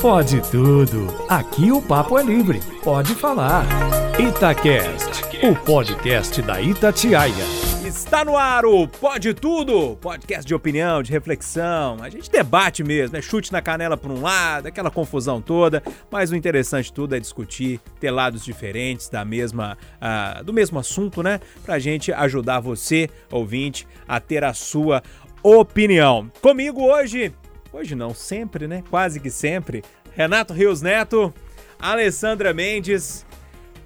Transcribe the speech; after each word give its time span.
Pode 0.00 0.40
tudo. 0.50 1.06
Aqui 1.28 1.70
o 1.70 1.82
papo 1.82 2.18
é 2.18 2.22
livre. 2.22 2.60
Pode 2.82 3.14
falar. 3.14 3.66
Itacast, 4.18 5.24
o 5.46 5.54
podcast 5.54 6.42
da 6.42 6.60
Itatiaia. 6.60 7.70
Está 7.84 8.24
no 8.24 8.36
ar 8.36 8.64
o 8.64 8.86
Pode 8.86 9.34
Tudo, 9.34 9.96
podcast 9.96 10.46
de 10.46 10.54
opinião, 10.54 11.02
de 11.02 11.10
reflexão. 11.10 11.98
A 12.00 12.08
gente 12.08 12.30
debate 12.30 12.84
mesmo, 12.84 13.16
é 13.16 13.22
chute 13.22 13.52
na 13.52 13.60
canela 13.60 13.96
por 13.96 14.10
um 14.10 14.22
lado, 14.22 14.66
aquela 14.66 14.90
confusão 14.90 15.40
toda, 15.40 15.82
mas 16.10 16.30
o 16.30 16.36
interessante 16.36 16.92
tudo 16.92 17.14
é 17.14 17.20
discutir, 17.20 17.80
ter 17.98 18.10
lados 18.10 18.44
diferentes 18.44 19.08
da 19.08 19.24
mesma, 19.24 19.76
uh, 19.96 20.44
do 20.44 20.52
mesmo 20.52 20.78
assunto, 20.78 21.22
né? 21.22 21.40
Pra 21.64 21.78
gente 21.78 22.12
ajudar 22.12 22.60
você, 22.60 23.08
ouvinte, 23.30 23.86
a 24.06 24.20
ter 24.20 24.44
a 24.44 24.54
sua 24.54 25.02
opinião. 25.42 26.30
Comigo 26.40 26.82
hoje, 26.82 27.34
hoje 27.72 27.94
não, 27.94 28.14
sempre, 28.14 28.66
né? 28.66 28.82
Quase 28.90 29.20
que 29.20 29.30
sempre, 29.30 29.82
Renato 30.14 30.52
Rios 30.52 30.82
Neto, 30.82 31.32
Alessandra 31.78 32.52
Mendes, 32.52 33.24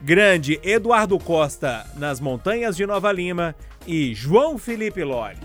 grande 0.02 0.60
Eduardo 0.62 1.18
Costa 1.18 1.86
nas 1.96 2.20
montanhas 2.20 2.76
de 2.76 2.86
Nova 2.86 3.10
Lima 3.12 3.54
e 3.86 4.14
João 4.14 4.58
Felipe 4.58 5.02
Loli. 5.02 5.38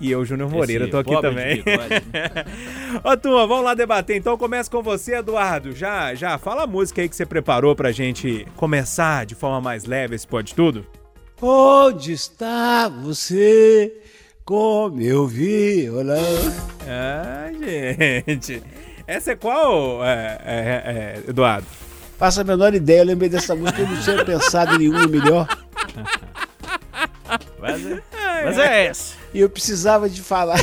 E 0.00 0.12
eu, 0.12 0.24
Júnior 0.24 0.48
Moreira, 0.48 0.84
Esse 0.84 0.92
tô 0.92 0.98
aqui 0.98 1.20
também. 1.20 1.62
Ô, 3.02 3.16
turma, 3.16 3.46
vamos 3.46 3.64
lá 3.64 3.74
debater. 3.74 4.16
Então 4.16 4.38
começa 4.38 4.70
com 4.70 4.80
você, 4.80 5.16
Eduardo. 5.16 5.72
Já, 5.72 6.14
já 6.14 6.38
fala 6.38 6.62
a 6.62 6.66
música 6.66 7.02
aí 7.02 7.08
que 7.08 7.16
você 7.16 7.26
preparou 7.26 7.74
pra 7.74 7.90
gente 7.90 8.46
começar 8.56 9.26
de 9.26 9.34
forma 9.34 9.60
mais 9.60 9.84
leve 9.86 10.14
esse 10.14 10.26
Pode 10.26 10.54
Tudo. 10.54 10.86
Onde 11.42 12.12
está 12.12 12.88
você 12.88 13.92
com 14.48 14.88
meu 14.88 15.26
violão? 15.26 16.16
Ah, 16.88 17.50
gente. 17.52 18.62
Essa 19.06 19.32
é 19.32 19.36
qual, 19.36 20.02
é, 20.02 20.38
é, 20.42 21.22
é, 21.26 21.28
Eduardo? 21.28 21.66
Faça 22.16 22.40
a 22.40 22.44
menor 22.44 22.72
ideia, 22.72 23.00
eu 23.00 23.04
lembrei 23.04 23.28
dessa 23.28 23.54
música, 23.54 23.82
eu 23.82 23.86
não 23.86 24.00
tinha 24.00 24.24
pensado 24.24 24.74
em 24.76 24.78
nenhuma 24.78 25.06
melhor. 25.06 25.46
Mas 27.58 27.86
é, 27.86 28.02
mas 28.42 28.58
é 28.58 28.86
essa. 28.86 29.16
E 29.34 29.40
eu 29.40 29.50
precisava 29.50 30.08
de 30.08 30.22
falar. 30.22 30.58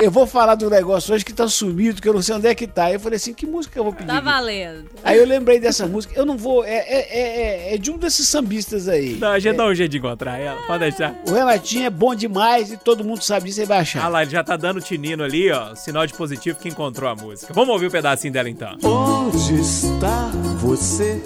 Eu 0.00 0.10
vou 0.10 0.26
falar 0.26 0.54
do 0.54 0.68
negócio 0.68 1.14
hoje 1.14 1.24
que 1.24 1.32
tá 1.32 1.46
sumido, 1.48 2.00
que 2.00 2.08
eu 2.08 2.14
não 2.14 2.22
sei 2.22 2.34
onde 2.34 2.46
é 2.46 2.54
que 2.54 2.66
tá. 2.66 2.84
Aí 2.84 2.94
eu 2.94 3.00
falei 3.00 3.16
assim, 3.16 3.34
que 3.34 3.46
música 3.46 3.78
eu 3.78 3.84
vou 3.84 3.92
pedir? 3.92 4.08
Tá 4.08 4.20
valendo. 4.20 4.86
Aí 5.04 5.18
eu 5.18 5.26
lembrei 5.26 5.60
dessa 5.60 5.86
música. 5.86 6.14
Eu 6.16 6.26
não 6.26 6.36
vou. 6.36 6.64
É, 6.64 6.76
é, 6.76 7.70
é, 7.70 7.74
é 7.74 7.78
de 7.78 7.90
um 7.90 7.98
desses 7.98 8.26
sambistas 8.28 8.88
aí. 8.88 9.16
Não, 9.20 9.28
a 9.28 9.38
gente 9.38 9.54
é, 9.54 9.56
dá 9.56 9.66
um 9.66 9.74
jeito 9.74 9.90
de 9.92 9.98
encontrar 9.98 10.38
ela. 10.38 10.60
Pode 10.62 10.80
deixar. 10.80 11.14
O 11.28 11.32
Renatinho 11.32 11.86
é 11.86 11.90
bom 11.90 12.14
demais 12.14 12.72
e 12.72 12.76
todo 12.76 13.04
mundo 13.04 13.22
sabe 13.22 13.46
disso 13.46 13.62
e 13.62 13.64
vai 13.64 13.78
achar. 13.78 14.04
Ah 14.04 14.08
lá, 14.08 14.22
ele 14.22 14.30
já 14.30 14.42
tá 14.42 14.56
dando 14.56 14.80
tinino 14.80 15.22
ali, 15.22 15.50
ó. 15.50 15.74
Sinal 15.74 16.06
de 16.06 16.14
positivo 16.14 16.58
que 16.58 16.68
encontrou 16.68 17.08
a 17.08 17.14
música. 17.14 17.52
Vamos 17.52 17.70
ouvir 17.70 17.86
um 17.86 17.90
pedacinho 17.90 18.32
dela 18.32 18.48
então. 18.48 18.76
Onde 18.82 19.60
está 19.60 20.30
você 20.60 21.22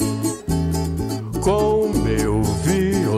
com 1.42 1.88
meu 1.88 2.45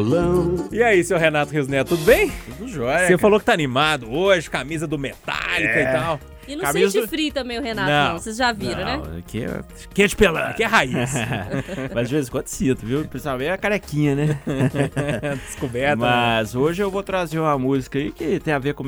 violão. 0.03 0.69
E 0.71 0.83
aí, 0.83 1.03
seu 1.03 1.19
Renato 1.19 1.53
Rios 1.53 1.69
Neto, 1.69 1.89
tudo 1.89 2.05
bem? 2.05 2.31
Tudo 2.47 2.69
jóia. 2.69 3.07
Você 3.07 3.19
falou 3.19 3.39
que 3.39 3.47
tá 3.47 3.53
animado 3.53 4.11
hoje, 4.11 4.49
camisa 4.49 4.87
do 4.87 4.99
Metallica 4.99 5.75
é. 5.75 5.83
e 5.83 5.93
tal. 5.93 6.21
E 6.47 6.57
não 6.57 6.65
camisa 6.65 6.91
sente 6.91 7.09
frio 7.09 7.31
também 7.31 7.59
o 7.59 7.63
Renato, 7.63 7.91
não. 7.91 8.09
não. 8.13 8.19
Vocês 8.19 8.37
já 8.37 8.53
viram, 8.53 8.83
não, 8.83 9.05
né? 9.05 9.19
Aqui 9.19 9.45
é 9.45 9.61
quente 9.93 10.17
pelando, 10.17 10.47
aqui 10.47 10.63
é 10.63 10.67
raiz. 10.67 11.13
Mas 11.95 12.09
de 12.09 12.15
vez 12.15 12.29
em 12.29 12.31
quando 12.31 12.47
sinto, 12.47 12.87
viu? 12.87 13.05
Principalmente 13.05 13.51
a 13.51 13.59
carequinha, 13.59 14.15
né? 14.15 14.41
Descoberta. 15.47 15.97
Né? 15.97 16.11
Mas 16.11 16.55
né? 16.55 16.61
hoje 16.61 16.83
eu 16.83 16.91
vou 16.91 17.03
trazer 17.03 17.39
uma 17.39 17.59
música 17.59 17.99
aí 17.99 18.11
que 18.11 18.41
tem 18.41 18.55
a 18.55 18.59
ver 18.59 18.73
com... 18.73 18.85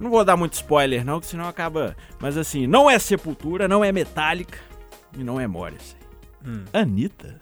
Não 0.00 0.10
vou 0.10 0.24
dar 0.24 0.38
muito 0.38 0.54
spoiler 0.54 1.04
não, 1.04 1.20
que 1.20 1.26
senão 1.26 1.46
acaba... 1.46 1.94
Mas 2.18 2.38
assim, 2.38 2.66
não 2.66 2.90
é 2.90 2.98
Sepultura, 2.98 3.68
não 3.68 3.84
é 3.84 3.92
Metallica 3.92 4.58
e 5.14 5.22
não 5.22 5.38
é 5.38 5.46
Morrissey. 5.46 6.01
Hum. 6.44 6.64
Anitta? 6.72 7.36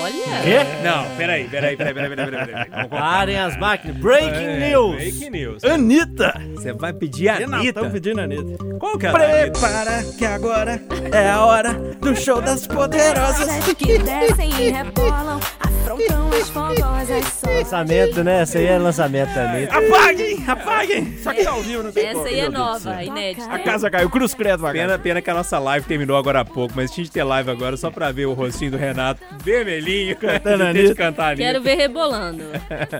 Olha! 0.00 0.42
Quê? 0.42 0.82
Não, 0.82 1.16
peraí, 1.16 1.48
peraí, 1.48 1.76
peraí, 1.76 1.94
peraí, 1.94 2.08
peraí, 2.08 2.30
peraí. 2.30 2.64
peraí. 2.64 2.88
Parem 2.88 3.38
as 3.38 3.56
máquinas. 3.58 3.98
Breaking 3.98 4.46
é, 4.46 4.70
news! 4.70 4.96
Breaking 4.96 5.30
news. 5.30 5.64
Anitta! 5.64 6.40
Você 6.54 6.72
vai 6.72 6.92
pedir 6.92 7.28
a 7.28 7.36
Anitta? 7.36 7.64
Estamos 7.68 7.92
pedindo 7.92 8.20
a 8.20 8.24
Anitta. 8.24 8.64
Qual 8.78 8.98
que 8.98 9.06
é 9.06 9.10
a 9.10 9.12
Prepara 9.12 10.04
que 10.18 10.24
agora 10.24 10.80
é 11.12 11.30
a 11.30 11.44
hora 11.44 11.74
do 12.00 12.16
show 12.16 12.40
das 12.40 12.66
poderosas. 12.66 13.48
que 13.76 13.98
descem 13.98 14.50
e 14.60 14.70
rebolam, 14.70 15.40
afrontam 15.86 16.30
as 16.32 16.48
fogosas 16.48 17.42
Lançamento, 17.42 18.24
né? 18.24 18.42
Essa 18.42 18.58
aí 18.58 18.66
é 18.66 18.78
lançamento 18.78 19.38
Anitta. 19.38 19.78
Apaguem! 19.78 20.44
Apaguem! 20.46 21.18
Só 21.22 21.32
que 21.32 21.44
tá 21.44 21.50
ao 21.50 21.62
vivo, 21.62 21.82
não 21.84 21.92
tem 21.92 22.06
Essa 22.06 22.22
aí 22.24 22.40
é 22.40 22.48
nova, 22.48 23.02
inédita. 23.02 23.46
A 23.50 23.58
casa 23.58 23.90
caiu, 23.90 24.10
cruz 24.10 24.34
credo, 24.34 24.70
pena, 24.70 24.98
pena 24.98 25.22
que 25.22 25.30
a 25.30 25.34
nossa 25.34 25.58
live 25.58 25.86
terminou 25.86 26.16
agora 26.16 26.40
há 26.40 26.44
pouco, 26.44 26.74
mas 26.76 26.90
tinha 26.90 27.04
de 27.04 27.10
ter 27.10 27.22
live 27.22 27.50
agora 27.50 27.76
só 27.76 27.90
pra 27.90 28.12
ver 28.12 28.26
o 28.26 28.34
rostinho 28.34 28.72
do 28.72 28.76
Renato 28.76 29.20
vermelhinho, 29.42 30.16
cantando 30.18 30.64
a 30.64 30.72
de 30.72 30.94
cantar 30.94 31.36
Quero 31.36 31.62
ver 31.62 31.76
rebolando. 31.76 32.44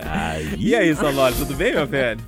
e 0.57 0.75
aí, 0.75 0.95
Sololi, 0.95 1.35
tudo 1.35 1.53
bem, 1.55 1.73
meu 1.73 1.85
velho? 1.85 2.19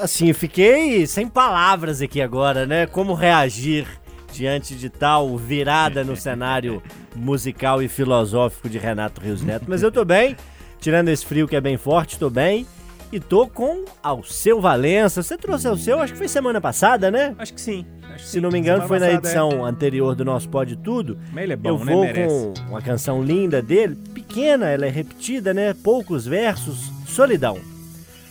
Assim, 0.00 0.32
fiquei 0.32 1.06
sem 1.06 1.26
palavras 1.26 2.02
aqui 2.02 2.20
agora, 2.20 2.66
né? 2.66 2.86
Como 2.86 3.14
reagir 3.14 3.86
diante 4.32 4.74
de 4.74 4.88
tal 4.88 5.36
virada 5.36 6.04
no 6.04 6.14
cenário 6.16 6.82
musical 7.14 7.82
e 7.82 7.88
filosófico 7.88 8.68
de 8.68 8.78
Renato 8.78 9.20
Rios 9.20 9.42
Neto. 9.42 9.64
Mas 9.68 9.82
eu 9.82 9.90
tô 9.90 10.04
bem, 10.04 10.36
tirando 10.80 11.08
esse 11.08 11.24
frio 11.24 11.48
que 11.48 11.56
é 11.56 11.60
bem 11.60 11.76
forte, 11.76 12.18
tô 12.18 12.30
bem. 12.30 12.66
E 13.10 13.18
tô 13.18 13.46
com 13.46 13.86
Alceu 14.02 14.60
Valença. 14.60 15.22
Você 15.22 15.38
trouxe 15.38 15.66
Alceu, 15.66 15.98
acho 15.98 16.12
que 16.12 16.18
foi 16.18 16.28
semana 16.28 16.60
passada, 16.60 17.10
né? 17.10 17.34
Acho 17.38 17.54
que 17.54 17.60
sim. 17.60 17.86
Se 18.18 18.40
não 18.40 18.50
me 18.50 18.58
engano, 18.58 18.86
foi 18.86 18.98
na 18.98 19.10
edição 19.10 19.66
é. 19.66 19.70
anterior 19.70 20.14
do 20.14 20.24
nosso 20.24 20.48
Pode 20.48 20.76
Tudo. 20.76 21.18
Mas 21.32 21.44
ele 21.44 21.52
é 21.54 21.56
bom, 21.56 21.68
Eu 21.70 21.84
né? 21.84 21.94
vou 21.94 22.04
né? 22.04 22.26
com 22.26 22.54
uma 22.68 22.82
canção 22.82 23.22
linda 23.22 23.62
dele, 23.62 23.96
pequena, 24.12 24.68
ela 24.68 24.86
é 24.86 24.90
repetida, 24.90 25.54
né? 25.54 25.72
Poucos 25.72 26.26
versos, 26.26 26.90
Solidão. 27.06 27.58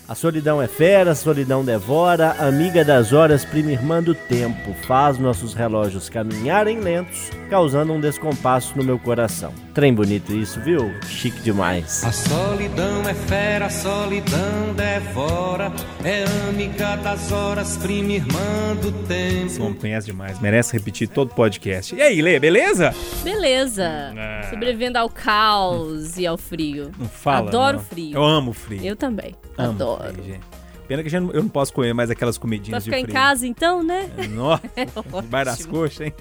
A 0.08 0.16
solidão 0.16 0.62
é 0.62 0.68
fera, 0.68 1.12
a 1.12 1.16
solidão 1.16 1.66
devora, 1.66 2.32
amiga 2.40 2.86
das 2.86 3.12
horas, 3.12 3.44
prima 3.44 3.74
irmã 3.74 4.02
do 4.02 4.16
tempo, 4.16 4.74
faz 4.88 5.18
nossos 5.18 5.54
relógios 5.54 6.08
caminharem 6.08 6.80
lentos, 6.80 7.30
causando 7.50 7.92
um 7.92 8.00
descompasso 8.00 8.78
no 8.78 8.86
meu 8.86 8.98
coração. 8.98 9.67
Trem 9.78 9.94
bonito 9.94 10.34
isso, 10.34 10.60
viu? 10.60 10.92
Chique 11.08 11.40
demais. 11.40 12.04
A 12.04 12.12
solidão 12.12 13.08
é 13.08 13.14
fera, 13.14 13.68
a 13.68 13.70
solidão 13.70 14.74
devora, 14.76 15.72
é 16.04 16.26
amiga 16.50 16.96
das 16.96 17.32
horas, 17.32 17.78
prima 17.78 18.14
irmã 18.14 18.76
do 18.82 18.92
tempo. 19.06 19.46
Esse 19.46 19.62
homem 19.62 19.76
conhece 19.76 20.08
demais, 20.08 20.40
merece 20.40 20.74
repetir 20.74 21.08
todo 21.08 21.30
o 21.30 21.36
podcast. 21.36 21.94
E 21.94 22.02
aí, 22.02 22.24
Lê, 22.24 22.40
beleza? 22.40 22.92
Beleza. 23.24 24.16
Ah. 24.18 24.48
Sobrevivendo 24.50 24.98
ao 24.98 25.12
caos 25.12 26.18
e 26.18 26.26
ao 26.26 26.40
frio. 26.40 26.90
Não 26.98 27.08
fala. 27.08 27.50
Adoro 27.50 27.78
não. 27.78 27.84
frio. 27.84 28.16
Eu 28.16 28.24
amo 28.24 28.54
frio. 28.54 28.82
Eu 28.84 28.96
também. 28.96 29.36
Amo 29.60 29.70
Adoro. 29.70 30.14
Frio, 30.16 30.26
gente. 30.26 30.57
Pena 30.88 31.04
que 31.04 31.14
eu 31.14 31.22
não 31.22 31.50
posso 31.50 31.74
comer 31.74 31.94
mais 31.94 32.10
aquelas 32.10 32.38
comidinhas 32.38 32.84
de 32.84 32.90
frio. 32.90 33.06
ficar 33.06 33.12
em 33.12 33.14
casa 33.14 33.46
então, 33.46 33.84
né? 33.84 34.10
Nossa, 34.30 34.64
vai 35.30 35.44
das 35.44 35.66
coxas, 35.66 36.08
hein? 36.08 36.14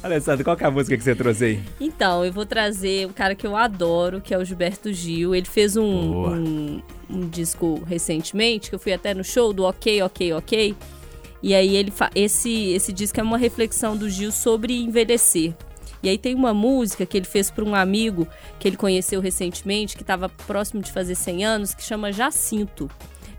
Alessandro, 0.00 0.44
qual 0.44 0.56
é 0.58 0.64
a 0.64 0.70
música 0.70 0.96
que 0.96 1.02
você 1.02 1.14
trouxe 1.14 1.44
aí? 1.44 1.62
Então, 1.80 2.24
eu 2.24 2.32
vou 2.32 2.46
trazer 2.46 3.06
um 3.06 3.12
cara 3.12 3.34
que 3.34 3.44
eu 3.44 3.56
adoro, 3.56 4.20
que 4.20 4.32
é 4.32 4.38
o 4.38 4.44
Gilberto 4.44 4.92
Gil. 4.92 5.34
Ele 5.34 5.46
fez 5.46 5.76
um, 5.76 5.84
um, 5.84 6.82
um, 7.10 7.28
disco 7.28 7.82
recentemente, 7.84 8.68
que 8.68 8.76
eu 8.76 8.78
fui 8.78 8.92
até 8.92 9.12
no 9.12 9.24
show 9.24 9.52
do 9.52 9.64
Ok, 9.64 10.02
Ok, 10.02 10.32
Ok. 10.34 10.76
E 11.42 11.54
aí 11.54 11.76
ele 11.76 11.92
esse, 12.14 12.70
esse 12.72 12.92
disco 12.92 13.20
é 13.20 13.22
uma 13.22 13.36
reflexão 13.36 13.96
do 13.96 14.08
Gil 14.08 14.30
sobre 14.30 14.80
envelhecer. 14.80 15.52
E 16.02 16.08
aí 16.08 16.18
tem 16.18 16.34
uma 16.34 16.54
música 16.54 17.04
que 17.04 17.16
ele 17.16 17.24
fez 17.24 17.50
para 17.50 17.64
um 17.64 17.74
amigo 17.74 18.28
que 18.58 18.68
ele 18.68 18.76
conheceu 18.76 19.20
recentemente, 19.20 19.96
que 19.96 20.02
estava 20.02 20.28
próximo 20.28 20.82
de 20.82 20.92
fazer 20.92 21.14
100 21.14 21.44
anos, 21.44 21.74
que 21.74 21.82
chama 21.82 22.12
Jacinto. 22.12 22.90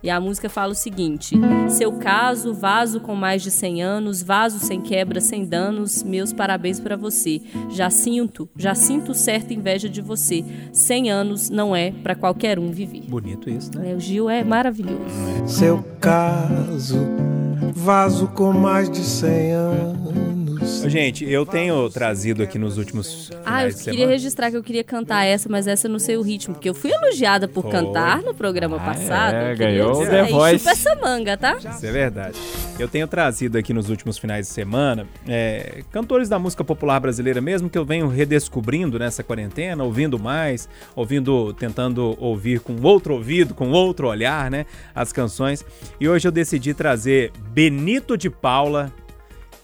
E 0.01 0.09
a 0.09 0.19
música 0.19 0.49
fala 0.49 0.71
o 0.71 0.75
seguinte: 0.75 1.35
Seu 1.69 1.93
caso, 1.93 2.53
vaso 2.53 2.99
com 2.99 3.15
mais 3.15 3.41
de 3.41 3.51
100 3.51 3.83
anos, 3.83 4.21
vaso 4.21 4.59
sem 4.59 4.81
quebra, 4.81 5.19
sem 5.21 5.45
danos, 5.45 6.03
meus 6.03 6.33
parabéns 6.33 6.79
para 6.79 6.95
você. 6.95 7.41
Já 7.69 7.89
sinto, 7.89 8.49
já 8.55 8.75
sinto 8.75 9.13
certa 9.13 9.53
inveja 9.53 9.89
de 9.89 10.01
você. 10.01 10.43
100 10.71 11.11
anos 11.11 11.49
não 11.49 11.75
é 11.75 11.91
para 11.91 12.15
qualquer 12.15 12.59
um 12.59 12.71
viver. 12.71 13.03
Bonito 13.07 13.49
isso, 13.49 13.71
né? 13.77 13.91
É, 13.91 13.95
o 13.95 13.99
Gil 13.99 14.29
é 14.29 14.43
maravilhoso. 14.43 15.03
Seu 15.45 15.83
caso, 15.99 16.97
vaso 17.73 18.27
com 18.27 18.51
mais 18.51 18.89
de 18.89 18.99
100 18.99 19.51
anos 19.51 20.24
Gente, 20.87 21.25
eu 21.25 21.45
tenho 21.45 21.89
trazido 21.89 22.43
aqui 22.43 22.57
nos 22.57 22.77
últimos. 22.77 23.31
Ah, 23.45 23.65
eu 23.65 23.73
queria 23.73 23.93
semana. 23.93 24.11
registrar 24.11 24.51
que 24.51 24.57
eu 24.57 24.63
queria 24.63 24.83
cantar 24.83 25.25
essa, 25.25 25.47
mas 25.49 25.67
essa 25.67 25.87
eu 25.87 25.91
não 25.91 25.99
sei 25.99 26.17
o 26.17 26.21
ritmo, 26.21 26.53
porque 26.53 26.69
eu 26.69 26.73
fui 26.73 26.91
elogiada 26.91 27.47
por 27.47 27.69
cantar 27.69 28.21
no 28.21 28.33
programa 28.33 28.77
ah, 28.77 28.85
passado. 28.85 29.35
É, 29.35 29.55
ganhou 29.55 30.01
o 30.01 30.05
The 30.05 30.23
Voice. 30.25 30.59
Chupa 30.59 30.71
essa 30.71 30.95
manga, 30.95 31.37
tá? 31.37 31.57
Isso 31.57 31.85
é 31.85 31.91
verdade. 31.91 32.37
Eu 32.77 32.87
tenho 32.87 33.07
trazido 33.07 33.57
aqui 33.57 33.73
nos 33.73 33.89
últimos 33.89 34.17
finais 34.17 34.47
de 34.47 34.53
semana 34.53 35.07
é, 35.27 35.83
cantores 35.91 36.29
da 36.29 36.37
música 36.37 36.63
popular 36.63 36.99
brasileira 36.99 37.41
mesmo 37.41 37.69
que 37.69 37.77
eu 37.77 37.85
venho 37.85 38.07
redescobrindo 38.07 38.99
nessa 38.99 39.23
quarentena, 39.23 39.83
ouvindo 39.83 40.19
mais, 40.19 40.67
ouvindo, 40.95 41.53
tentando 41.53 42.15
ouvir 42.19 42.59
com 42.59 42.75
outro 42.81 43.13
ouvido, 43.13 43.53
com 43.53 43.71
outro 43.71 44.07
olhar, 44.07 44.49
né, 44.51 44.65
as 44.93 45.11
canções. 45.11 45.65
E 45.99 46.07
hoje 46.07 46.27
eu 46.27 46.31
decidi 46.31 46.73
trazer 46.73 47.31
Benito 47.51 48.17
de 48.17 48.29
Paula 48.29 48.91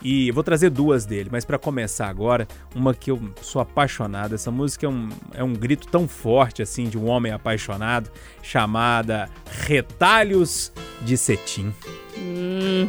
E 0.02 0.30
eu 0.30 0.34
vou 0.34 0.44
trazer 0.44 0.70
duas 0.70 1.06
dele, 1.06 1.30
mas 1.32 1.46
para 1.46 1.60
começar 1.60 2.08
agora, 2.08 2.48
uma 2.76 2.94
que 2.94 3.12
eu 3.12 3.22
sou 3.42 3.62
apaixonado. 3.62 4.34
Essa 4.34 4.50
música 4.50 4.86
é 4.86 4.90
um, 4.90 5.10
é 5.34 5.44
um 5.44 5.54
grito 5.54 5.88
tão 5.88 6.08
forte 6.08 6.62
assim 6.62 6.86
de 6.86 6.98
um 6.98 7.08
homem 7.08 7.32
apaixonado, 7.32 8.10
chamada 8.42 9.30
Retalhos 9.66 10.72
de 11.02 11.18
Cetim. 11.18 11.74
Hum. 12.18 12.88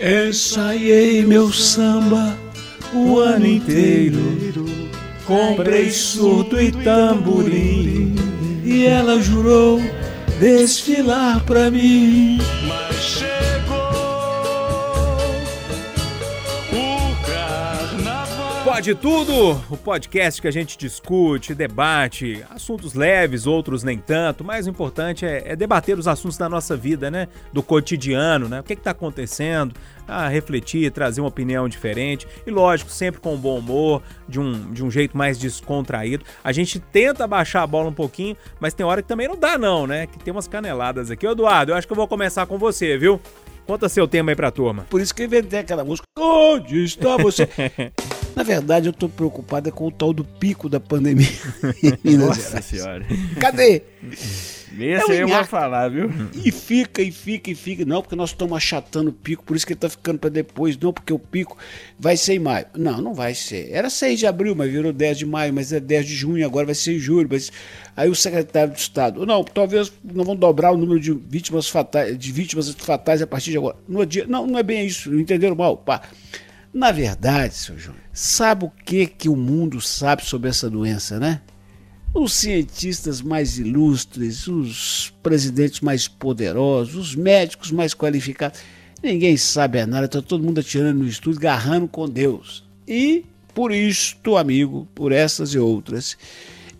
Ensaiei 0.00 1.24
meu 1.26 1.52
samba 1.52 2.36
o 2.94 3.18
ano 3.18 3.46
inteiro. 3.46 4.18
Comprei 5.26 5.90
surdo 5.90 6.60
e 6.60 6.72
tamborim. 6.72 8.14
E 8.64 8.86
ela 8.86 9.20
jurou 9.20 9.80
desfilar 10.38 11.44
pra 11.44 11.70
mim. 11.70 12.38
Mas 12.66 13.37
Pode 18.78 18.94
tudo! 18.94 19.60
O 19.68 19.76
podcast 19.76 20.40
que 20.40 20.46
a 20.46 20.52
gente 20.52 20.78
discute, 20.78 21.52
debate, 21.52 22.44
assuntos 22.48 22.94
leves, 22.94 23.44
outros 23.44 23.82
nem 23.82 23.98
tanto. 23.98 24.44
Mas 24.44 24.68
o 24.68 24.70
importante 24.70 25.26
é, 25.26 25.42
é 25.46 25.56
debater 25.56 25.98
os 25.98 26.06
assuntos 26.06 26.38
da 26.38 26.48
nossa 26.48 26.76
vida, 26.76 27.10
né? 27.10 27.26
Do 27.52 27.60
cotidiano, 27.60 28.48
né? 28.48 28.60
O 28.60 28.62
que 28.62 28.74
está 28.74 28.92
acontecendo, 28.92 29.74
a 30.06 30.28
refletir, 30.28 30.92
trazer 30.92 31.20
uma 31.20 31.26
opinião 31.26 31.68
diferente 31.68 32.28
e, 32.46 32.52
lógico, 32.52 32.88
sempre 32.88 33.20
com 33.20 33.36
bom 33.36 33.58
humor, 33.58 34.00
de 34.28 34.38
um, 34.38 34.72
de 34.72 34.84
um 34.84 34.92
jeito 34.92 35.18
mais 35.18 35.36
descontraído. 35.38 36.24
A 36.44 36.52
gente 36.52 36.78
tenta 36.78 37.26
baixar 37.26 37.64
a 37.64 37.66
bola 37.66 37.88
um 37.88 37.92
pouquinho, 37.92 38.36
mas 38.60 38.74
tem 38.74 38.86
hora 38.86 39.02
que 39.02 39.08
também 39.08 39.26
não 39.26 39.36
dá, 39.36 39.58
não, 39.58 39.88
né? 39.88 40.06
Que 40.06 40.20
tem 40.20 40.30
umas 40.30 40.46
caneladas 40.46 41.10
aqui. 41.10 41.26
Eduardo, 41.26 41.72
eu 41.72 41.76
acho 41.76 41.84
que 41.88 41.92
eu 41.92 41.96
vou 41.96 42.06
começar 42.06 42.46
com 42.46 42.56
você, 42.56 42.96
viu? 42.96 43.20
Conta 43.66 43.88
seu 43.88 44.06
tema 44.06 44.30
aí 44.30 44.36
pra 44.36 44.52
turma. 44.52 44.86
Por 44.88 45.00
isso 45.00 45.12
que 45.12 45.22
eu 45.22 45.26
inventei 45.26 45.58
aquela 45.58 45.84
música. 45.84 46.06
Onde 46.16 46.84
está 46.84 47.16
você? 47.16 47.48
Na 48.38 48.44
verdade, 48.44 48.88
eu 48.88 48.92
tô 48.92 49.08
preocupado 49.08 49.68
é 49.68 49.72
com 49.72 49.88
o 49.88 49.90
tal 49.90 50.12
do 50.12 50.22
pico 50.22 50.68
da 50.68 50.78
pandemia. 50.78 51.26
Nossa 52.16 52.62
senhora. 52.62 53.04
Cadê? 53.40 53.82
Esse 54.78 55.12
é 55.12 55.22
eu 55.24 55.26
vou 55.26 55.44
falar, 55.44 55.88
viu? 55.88 56.08
E 56.44 56.52
fica, 56.52 57.02
e 57.02 57.10
fica, 57.10 57.50
e 57.50 57.54
fica. 57.56 57.84
Não, 57.84 58.00
porque 58.00 58.14
nós 58.14 58.30
estamos 58.30 58.56
achatando 58.56 59.10
o 59.10 59.12
pico, 59.12 59.42
por 59.42 59.56
isso 59.56 59.66
que 59.66 59.72
ele 59.72 59.78
está 59.78 59.88
ficando 59.88 60.20
para 60.20 60.30
depois. 60.30 60.78
Não, 60.78 60.92
porque 60.92 61.12
o 61.12 61.18
pico 61.18 61.58
vai 61.98 62.16
ser 62.16 62.34
em 62.34 62.38
maio. 62.38 62.66
Não, 62.76 63.00
não 63.00 63.12
vai 63.12 63.34
ser. 63.34 63.72
Era 63.72 63.90
6 63.90 64.20
de 64.20 64.26
abril, 64.28 64.54
mas 64.54 64.70
virou 64.70 64.92
10 64.92 65.18
de 65.18 65.26
maio, 65.26 65.52
mas 65.52 65.72
é 65.72 65.80
10 65.80 66.06
de 66.06 66.14
junho, 66.14 66.46
agora 66.46 66.64
vai 66.64 66.76
ser 66.76 66.94
em 66.94 66.98
julho. 67.00 67.26
Mas... 67.28 67.50
Aí 67.96 68.08
o 68.08 68.14
secretário 68.14 68.72
do 68.72 68.78
Estado, 68.78 69.26
não, 69.26 69.42
talvez 69.42 69.92
não 70.04 70.24
vão 70.24 70.36
dobrar 70.36 70.70
o 70.70 70.76
número 70.76 71.00
de 71.00 71.12
vítimas 71.12 71.68
fatais, 71.68 72.16
de 72.16 72.30
vítimas 72.30 72.70
fatais 72.70 73.20
a 73.20 73.26
partir 73.26 73.50
de 73.50 73.58
agora. 73.58 73.74
No 73.88 74.06
dia, 74.06 74.28
não, 74.28 74.46
não 74.46 74.60
é 74.60 74.62
bem 74.62 74.86
isso, 74.86 75.12
entenderam 75.18 75.56
mal. 75.56 75.76
Pá. 75.76 76.02
Na 76.78 76.92
verdade, 76.92 77.54
seu 77.54 77.76
João, 77.76 77.96
sabe 78.12 78.64
o 78.64 78.70
que, 78.70 79.04
que 79.04 79.28
o 79.28 79.34
mundo 79.34 79.80
sabe 79.80 80.24
sobre 80.24 80.48
essa 80.48 80.70
doença, 80.70 81.18
né? 81.18 81.40
os 82.14 82.34
cientistas 82.34 83.20
mais 83.20 83.58
ilustres, 83.58 84.46
os 84.46 85.12
presidentes 85.20 85.80
mais 85.80 86.06
poderosos, 86.06 86.94
os 86.94 87.16
médicos 87.16 87.72
mais 87.72 87.94
qualificados. 87.94 88.60
Ninguém 89.02 89.36
sabe 89.36 89.84
nada, 89.86 90.06
está 90.06 90.22
todo 90.22 90.44
mundo 90.44 90.60
atirando 90.60 91.00
no 91.00 91.08
estudo, 91.08 91.40
garrando 91.40 91.88
com 91.88 92.08
Deus. 92.08 92.64
E 92.86 93.24
por 93.52 93.72
isto, 93.72 94.36
amigo, 94.36 94.86
por 94.94 95.10
essas 95.10 95.54
e 95.54 95.58
outras, 95.58 96.16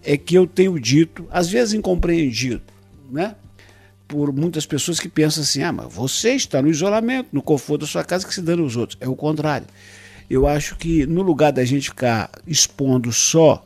é 0.04 0.16
que 0.16 0.36
eu 0.36 0.46
tenho 0.46 0.78
dito, 0.78 1.26
às 1.28 1.50
vezes 1.50 1.74
incompreendido, 1.74 2.62
né? 3.10 3.34
Por 4.08 4.32
muitas 4.32 4.66
pessoas 4.66 4.98
que 4.98 5.08
pensam 5.08 5.42
assim: 5.42 5.62
ah, 5.62 5.72
mas 5.72 5.92
você 5.92 6.30
está 6.30 6.60
no 6.60 6.68
isolamento, 6.68 7.28
no 7.30 7.42
conforto 7.42 7.82
da 7.82 7.86
sua 7.86 8.02
casa, 8.02 8.26
que 8.26 8.34
se 8.34 8.42
dando 8.42 8.64
os 8.64 8.76
outros. 8.76 8.98
É 9.00 9.08
o 9.08 9.14
contrário. 9.14 9.66
Eu 10.28 10.46
acho 10.46 10.76
que 10.76 11.06
no 11.06 11.22
lugar 11.22 11.52
da 11.52 11.64
gente 11.64 11.90
ficar 11.90 12.30
expondo 12.46 13.12
só 13.12 13.64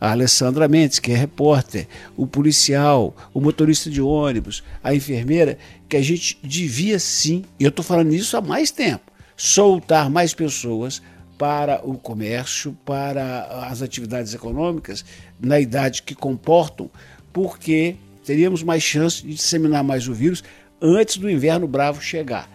a 0.00 0.10
Alessandra 0.10 0.68
Mendes, 0.68 0.98
que 0.98 1.12
é 1.12 1.16
repórter, 1.16 1.86
o 2.16 2.26
policial, 2.26 3.16
o 3.32 3.40
motorista 3.40 3.88
de 3.88 4.02
ônibus, 4.02 4.62
a 4.82 4.94
enfermeira, 4.94 5.56
que 5.88 5.96
a 5.96 6.02
gente 6.02 6.38
devia 6.42 6.98
sim, 6.98 7.44
e 7.58 7.64
eu 7.64 7.70
estou 7.70 7.84
falando 7.84 8.12
isso 8.12 8.36
há 8.36 8.40
mais 8.40 8.70
tempo, 8.70 9.10
soltar 9.36 10.10
mais 10.10 10.34
pessoas 10.34 11.00
para 11.38 11.80
o 11.84 11.94
comércio, 11.94 12.76
para 12.84 13.66
as 13.66 13.80
atividades 13.80 14.34
econômicas, 14.34 15.04
na 15.40 15.58
idade 15.58 16.02
que 16.02 16.14
comportam, 16.14 16.90
porque 17.32 17.96
teríamos 18.24 18.62
mais 18.62 18.82
chance 18.82 19.22
de 19.22 19.34
disseminar 19.34 19.84
mais 19.84 20.08
o 20.08 20.14
vírus 20.14 20.42
antes 20.80 21.16
do 21.16 21.30
inverno 21.30 21.68
bravo 21.68 22.00
chegar. 22.00 22.50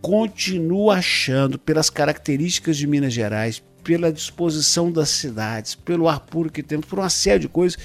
Continuo 0.00 0.90
achando, 0.90 1.58
pelas 1.58 1.90
características 1.90 2.76
de 2.76 2.86
Minas 2.86 3.12
Gerais, 3.12 3.62
pela 3.82 4.12
disposição 4.12 4.92
das 4.92 5.08
cidades, 5.08 5.74
pelo 5.74 6.08
ar 6.08 6.20
puro 6.20 6.52
que 6.52 6.62
temos, 6.62 6.86
por 6.86 6.98
uma 6.98 7.08
série 7.08 7.40
de 7.40 7.48
coisas 7.48 7.78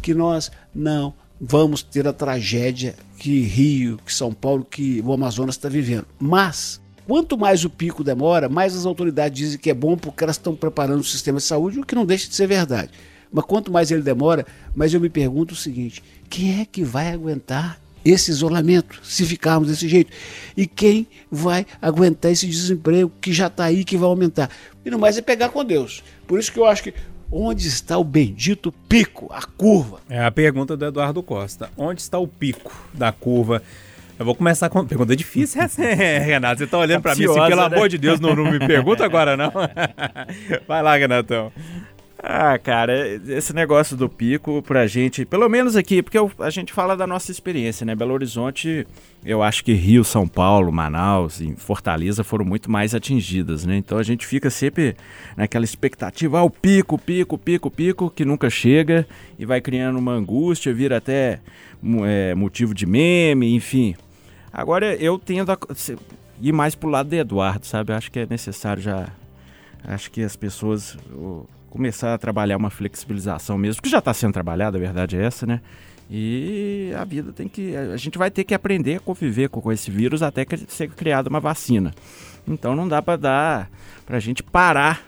que 0.00 0.14
nós 0.14 0.50
não 0.74 1.12
vamos 1.40 1.82
ter 1.82 2.06
a 2.06 2.12
tragédia 2.12 2.94
que 3.18 3.40
Rio, 3.40 3.98
que 4.04 4.12
São 4.12 4.32
Paulo, 4.32 4.64
que 4.64 5.02
o 5.04 5.12
Amazonas 5.12 5.56
está 5.56 5.68
vivendo. 5.68 6.06
Mas 6.18 6.80
quanto 7.06 7.36
mais 7.36 7.64
o 7.64 7.70
pico 7.70 8.02
demora, 8.02 8.48
mais 8.48 8.76
as 8.76 8.86
autoridades 8.86 9.38
dizem 9.38 9.58
que 9.58 9.70
é 9.70 9.74
bom 9.74 9.96
porque 9.96 10.24
elas 10.24 10.36
estão 10.36 10.54
preparando 10.54 11.00
o 11.00 11.04
sistema 11.04 11.38
de 11.38 11.44
saúde, 11.44 11.80
o 11.80 11.84
que 11.84 11.94
não 11.94 12.06
deixa 12.06 12.28
de 12.28 12.34
ser 12.34 12.46
verdade. 12.46 12.90
Mas 13.32 13.44
quanto 13.44 13.72
mais 13.72 13.90
ele 13.90 14.02
demora, 14.02 14.46
mais 14.74 14.92
eu 14.92 15.00
me 15.00 15.08
pergunto 15.08 15.54
o 15.54 15.56
seguinte: 15.56 16.02
quem 16.28 16.60
é 16.60 16.64
que 16.64 16.82
vai 16.84 17.12
aguentar 17.12 17.80
esse 18.04 18.30
isolamento, 18.30 19.00
se 19.02 19.24
ficarmos 19.24 19.68
desse 19.68 19.88
jeito. 19.88 20.10
E 20.56 20.66
quem 20.66 21.06
vai 21.30 21.66
aguentar 21.80 22.32
esse 22.32 22.46
desemprego 22.46 23.12
que 23.20 23.32
já 23.32 23.48
está 23.48 23.64
aí, 23.64 23.84
que 23.84 23.96
vai 23.96 24.08
aumentar? 24.08 24.50
E 24.84 24.90
não 24.90 24.98
mais 24.98 25.18
é 25.18 25.22
pegar 25.22 25.50
com 25.50 25.64
Deus. 25.64 26.02
Por 26.26 26.38
isso 26.38 26.52
que 26.52 26.58
eu 26.58 26.64
acho 26.64 26.82
que 26.82 26.94
onde 27.30 27.66
está 27.66 27.98
o 27.98 28.04
bendito 28.04 28.72
pico, 28.88 29.28
a 29.32 29.42
curva? 29.42 30.00
É 30.08 30.24
a 30.24 30.30
pergunta 30.30 30.76
do 30.76 30.86
Eduardo 30.86 31.22
Costa. 31.22 31.70
Onde 31.76 32.00
está 32.00 32.18
o 32.18 32.26
pico 32.26 32.72
da 32.94 33.12
curva? 33.12 33.62
Eu 34.18 34.24
vou 34.24 34.34
começar 34.34 34.68
com 34.68 34.80
uma 34.80 34.84
pergunta 34.84 35.14
difícil, 35.14 35.62
essa, 35.62 35.80
Renato. 35.84 36.58
Você 36.58 36.64
está 36.64 36.78
olhando 36.78 37.02
para 37.02 37.14
mim 37.14 37.24
assim, 37.24 37.34
pelo 37.34 37.68
né? 37.68 37.76
amor 37.76 37.88
de 37.88 37.98
Deus, 37.98 38.18
não, 38.18 38.34
não 38.34 38.50
me 38.50 38.58
pergunta 38.58 39.04
agora, 39.04 39.36
não. 39.36 39.52
Vai 40.66 40.82
lá, 40.82 40.96
Renatão. 40.96 41.52
Ah, 42.20 42.58
cara, 42.58 43.06
esse 43.28 43.54
negócio 43.54 43.96
do 43.96 44.08
pico 44.08 44.60
pra 44.62 44.88
gente, 44.88 45.24
pelo 45.24 45.48
menos 45.48 45.76
aqui, 45.76 46.02
porque 46.02 46.18
eu, 46.18 46.30
a 46.40 46.50
gente 46.50 46.72
fala 46.72 46.96
da 46.96 47.06
nossa 47.06 47.30
experiência, 47.30 47.86
né? 47.86 47.94
Belo 47.94 48.12
Horizonte, 48.12 48.84
eu 49.24 49.40
acho 49.40 49.62
que 49.62 49.72
Rio, 49.72 50.02
São 50.02 50.26
Paulo, 50.26 50.72
Manaus 50.72 51.40
e 51.40 51.54
Fortaleza 51.54 52.24
foram 52.24 52.44
muito 52.44 52.68
mais 52.68 52.92
atingidas, 52.92 53.64
né? 53.64 53.76
Então 53.76 53.98
a 53.98 54.02
gente 54.02 54.26
fica 54.26 54.50
sempre 54.50 54.96
naquela 55.36 55.64
expectativa, 55.64 56.40
ah, 56.40 56.42
o 56.42 56.50
pico, 56.50 56.98
pico, 56.98 57.38
pico, 57.38 57.70
pico, 57.70 58.10
que 58.10 58.24
nunca 58.24 58.50
chega 58.50 59.06
e 59.38 59.46
vai 59.46 59.60
criando 59.60 60.00
uma 60.00 60.12
angústia, 60.12 60.74
vira 60.74 60.96
até 60.96 61.38
é, 62.04 62.34
motivo 62.34 62.74
de 62.74 62.84
meme, 62.84 63.54
enfim. 63.54 63.94
Agora 64.52 64.96
eu 64.96 65.20
tendo 65.20 65.52
a 65.52 65.58
ir 66.42 66.52
mais 66.52 66.74
pro 66.74 66.90
lado 66.90 67.08
de 67.08 67.16
Eduardo, 67.16 67.64
sabe? 67.64 67.92
Eu 67.92 67.96
acho 67.96 68.10
que 68.10 68.18
é 68.18 68.26
necessário 68.28 68.82
já. 68.82 69.06
Acho 69.84 70.10
que 70.10 70.20
as 70.20 70.34
pessoas 70.34 70.98
começar 71.68 72.14
a 72.14 72.18
trabalhar 72.18 72.56
uma 72.56 72.70
flexibilização 72.70 73.58
mesmo, 73.58 73.82
que 73.82 73.88
já 73.88 73.98
está 73.98 74.12
sendo 74.12 74.32
trabalhada, 74.32 74.76
a 74.76 74.80
verdade 74.80 75.16
é 75.16 75.24
essa, 75.24 75.46
né? 75.46 75.60
E 76.10 76.90
a 76.96 77.04
vida 77.04 77.32
tem 77.32 77.48
que. 77.48 77.76
A 77.76 77.96
gente 77.96 78.16
vai 78.16 78.30
ter 78.30 78.42
que 78.44 78.54
aprender 78.54 78.96
a 78.96 79.00
conviver 79.00 79.50
com, 79.50 79.70
esse 79.70 79.90
vírus 79.90 80.22
até 80.22 80.44
que 80.44 80.56
seja 80.56 80.90
criada 80.94 81.28
uma 81.28 81.40
vacina. 81.40 81.92
Então 82.46 82.74
não 82.74 82.88
dá 82.88 83.02
para 83.02 83.16
dar. 83.16 83.70
para 84.06 84.16
a 84.16 84.20
gente 84.20 84.42
parar 84.42 85.04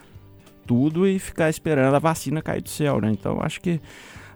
tudo 0.66 1.08
e 1.08 1.18
ficar 1.18 1.48
esperando 1.48 1.94
a 1.94 1.98
vacina 1.98 2.42
cair 2.42 2.60
do 2.60 2.68
céu, 2.68 3.00
né? 3.00 3.10
Então 3.10 3.40
acho 3.40 3.62
que 3.62 3.80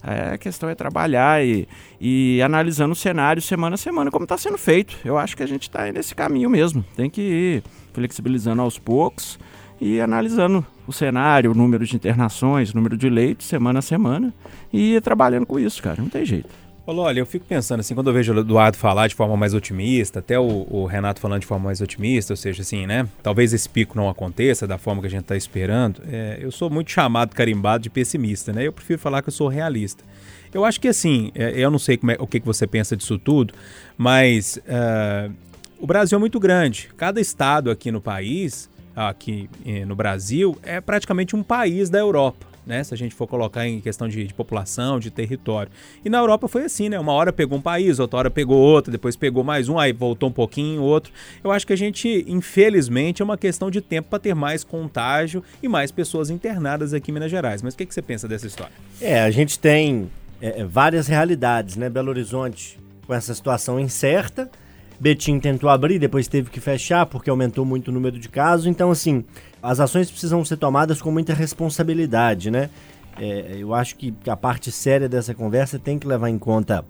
é, 0.02 0.34
a 0.34 0.38
questão 0.38 0.70
é 0.70 0.74
trabalhar 0.74 1.44
e, 1.44 1.68
e 2.00 2.40
analisando 2.42 2.92
o 2.92 2.96
cenário 2.96 3.42
semana 3.42 3.74
a 3.74 3.78
semana, 3.78 4.10
como 4.10 4.24
está 4.24 4.38
sendo 4.38 4.56
feito. 4.56 4.96
Eu 5.04 5.18
acho 5.18 5.36
que 5.36 5.42
a 5.42 5.46
gente 5.46 5.62
está 5.62 5.90
nesse 5.92 6.14
caminho 6.14 6.48
mesmo. 6.48 6.82
Tem 6.96 7.10
que 7.10 7.20
ir 7.20 7.62
flexibilizando 7.92 8.62
aos 8.62 8.78
poucos 8.78 9.38
e 9.80 10.00
analisando 10.00 10.64
o 10.86 10.92
cenário, 10.92 11.50
o 11.50 11.54
número 11.54 11.86
de 11.86 11.96
internações, 11.96 12.72
o 12.72 12.76
número 12.76 12.96
de 12.96 13.08
leitos, 13.08 13.46
semana 13.46 13.78
a 13.78 13.82
semana, 13.82 14.32
e 14.72 15.00
trabalhando 15.00 15.46
com 15.46 15.58
isso, 15.58 15.82
cara. 15.82 16.00
Não 16.00 16.08
tem 16.08 16.24
jeito. 16.24 16.48
Olha, 16.86 17.18
eu 17.18 17.24
fico 17.24 17.46
pensando 17.46 17.80
assim, 17.80 17.94
quando 17.94 18.08
eu 18.08 18.12
vejo 18.12 18.34
o 18.34 18.38
Eduardo 18.38 18.76
falar 18.76 19.08
de 19.08 19.14
forma 19.14 19.34
mais 19.38 19.54
otimista, 19.54 20.18
até 20.18 20.38
o, 20.38 20.66
o, 20.68 20.84
Renato 20.84 21.18
falando 21.18 21.40
de 21.40 21.46
forma 21.46 21.64
mais 21.64 21.80
otimista, 21.80 22.34
ou 22.34 22.36
seja, 22.36 22.60
assim, 22.60 22.86
né? 22.86 23.08
Talvez 23.22 23.54
esse 23.54 23.66
pico 23.66 23.96
não 23.96 24.06
aconteça 24.06 24.66
da 24.66 24.76
forma 24.76 25.00
que 25.00 25.06
a 25.06 25.10
gente 25.10 25.22
está 25.22 25.34
esperando. 25.34 26.02
É, 26.06 26.38
eu 26.42 26.52
sou 26.52 26.68
muito 26.68 26.90
chamado, 26.90 27.34
carimbado 27.34 27.82
de 27.82 27.88
pessimista, 27.88 28.52
né? 28.52 28.66
Eu 28.66 28.72
prefiro 28.72 28.98
falar 28.98 29.22
que 29.22 29.30
eu 29.30 29.32
sou 29.32 29.48
realista. 29.48 30.04
Eu 30.52 30.62
acho 30.62 30.78
que 30.78 30.86
assim, 30.86 31.32
é, 31.34 31.58
eu 31.58 31.70
não 31.70 31.78
sei 31.78 31.98
é, 32.06 32.16
o 32.20 32.26
que, 32.26 32.38
que 32.38 32.46
você 32.46 32.66
pensa 32.66 32.94
disso 32.94 33.18
tudo, 33.18 33.54
mas 33.96 34.58
uh, 34.58 35.32
o 35.80 35.86
Brasil 35.86 36.16
é 36.16 36.20
muito 36.20 36.38
grande. 36.38 36.90
Cada 36.98 37.18
estado 37.18 37.70
aqui 37.70 37.90
no 37.90 38.00
país 38.00 38.68
aqui 38.94 39.48
eh, 39.66 39.84
no 39.84 39.94
Brasil 39.94 40.56
é 40.62 40.80
praticamente 40.80 41.34
um 41.34 41.42
país 41.42 41.90
da 41.90 41.98
Europa. 41.98 42.46
né? 42.66 42.82
Se 42.82 42.94
a 42.94 42.96
gente 42.96 43.14
for 43.14 43.26
colocar 43.26 43.66
em 43.66 43.80
questão 43.80 44.08
de, 44.08 44.26
de, 44.26 44.32
população, 44.32 44.98
de 44.98 45.10
território. 45.10 45.70
E 46.02 46.08
na 46.08 46.18
Europa 46.18 46.48
foi 46.48 46.64
assim, 46.64 46.88
né? 46.88 46.98
Uma 46.98 47.12
hora 47.12 47.32
pegou 47.32 47.58
um 47.58 47.60
país, 47.60 47.98
outra 47.98 48.20
hora 48.20 48.30
pegou 48.30 48.56
outro, 48.56 48.90
depois 48.90 49.16
pegou 49.16 49.44
mais 49.44 49.68
um, 49.68 49.78
aí 49.78 49.92
voltou 49.92 50.30
um 50.30 50.32
pouquinho, 50.32 50.80
outro. 50.80 51.12
Eu 51.42 51.52
acho 51.52 51.66
que 51.66 51.74
a 51.74 51.76
gente, 51.76 52.24
infelizmente, 52.26 53.20
é 53.20 53.24
uma 53.24 53.36
questão 53.36 53.70
de 53.70 53.82
tempo 53.82 54.08
para 54.08 54.18
ter 54.18 54.34
mais 54.34 54.64
contágio 54.64 55.42
e 55.62 55.68
mais 55.68 55.90
pessoas 55.90 56.30
internadas 56.30 56.94
aqui 56.94 57.10
em 57.10 57.14
Minas 57.14 57.30
Gerais. 57.30 57.60
Mas 57.60 57.74
o 57.74 57.76
que, 57.76 57.84
que 57.84 57.92
você 57.92 58.02
pensa 58.02 58.26
dessa 58.26 58.46
história? 58.46 58.72
É, 59.00 59.20
a 59.20 59.30
gente 59.30 59.58
tem 59.58 60.10
é, 60.40 60.64
várias 60.64 61.06
realidades, 61.06 61.76
né? 61.76 61.90
Belo 61.90 62.08
Horizonte 62.08 62.78
com 63.06 63.12
essa 63.12 63.34
situação 63.34 63.78
incerta. 63.78 64.50
Betim 64.98 65.40
tentou 65.40 65.68
abrir, 65.68 65.98
depois 65.98 66.28
teve 66.28 66.50
que 66.50 66.60
fechar 66.60 67.06
porque 67.06 67.28
aumentou 67.28 67.64
muito 67.64 67.88
o 67.88 67.92
número 67.92 68.18
de 68.18 68.28
casos. 68.28 68.66
Então, 68.66 68.90
assim, 68.90 69.24
as 69.62 69.80
ações 69.80 70.10
precisam 70.10 70.44
ser 70.44 70.56
tomadas 70.56 71.02
com 71.02 71.10
muita 71.10 71.34
responsabilidade, 71.34 72.50
né? 72.50 72.70
É, 73.18 73.56
eu 73.58 73.74
acho 73.74 73.96
que 73.96 74.14
a 74.26 74.36
parte 74.36 74.70
séria 74.72 75.08
dessa 75.08 75.34
conversa 75.34 75.78
tem 75.78 75.98
que 75.98 76.06
levar 76.06 76.28
em 76.28 76.38
conta 76.38 76.84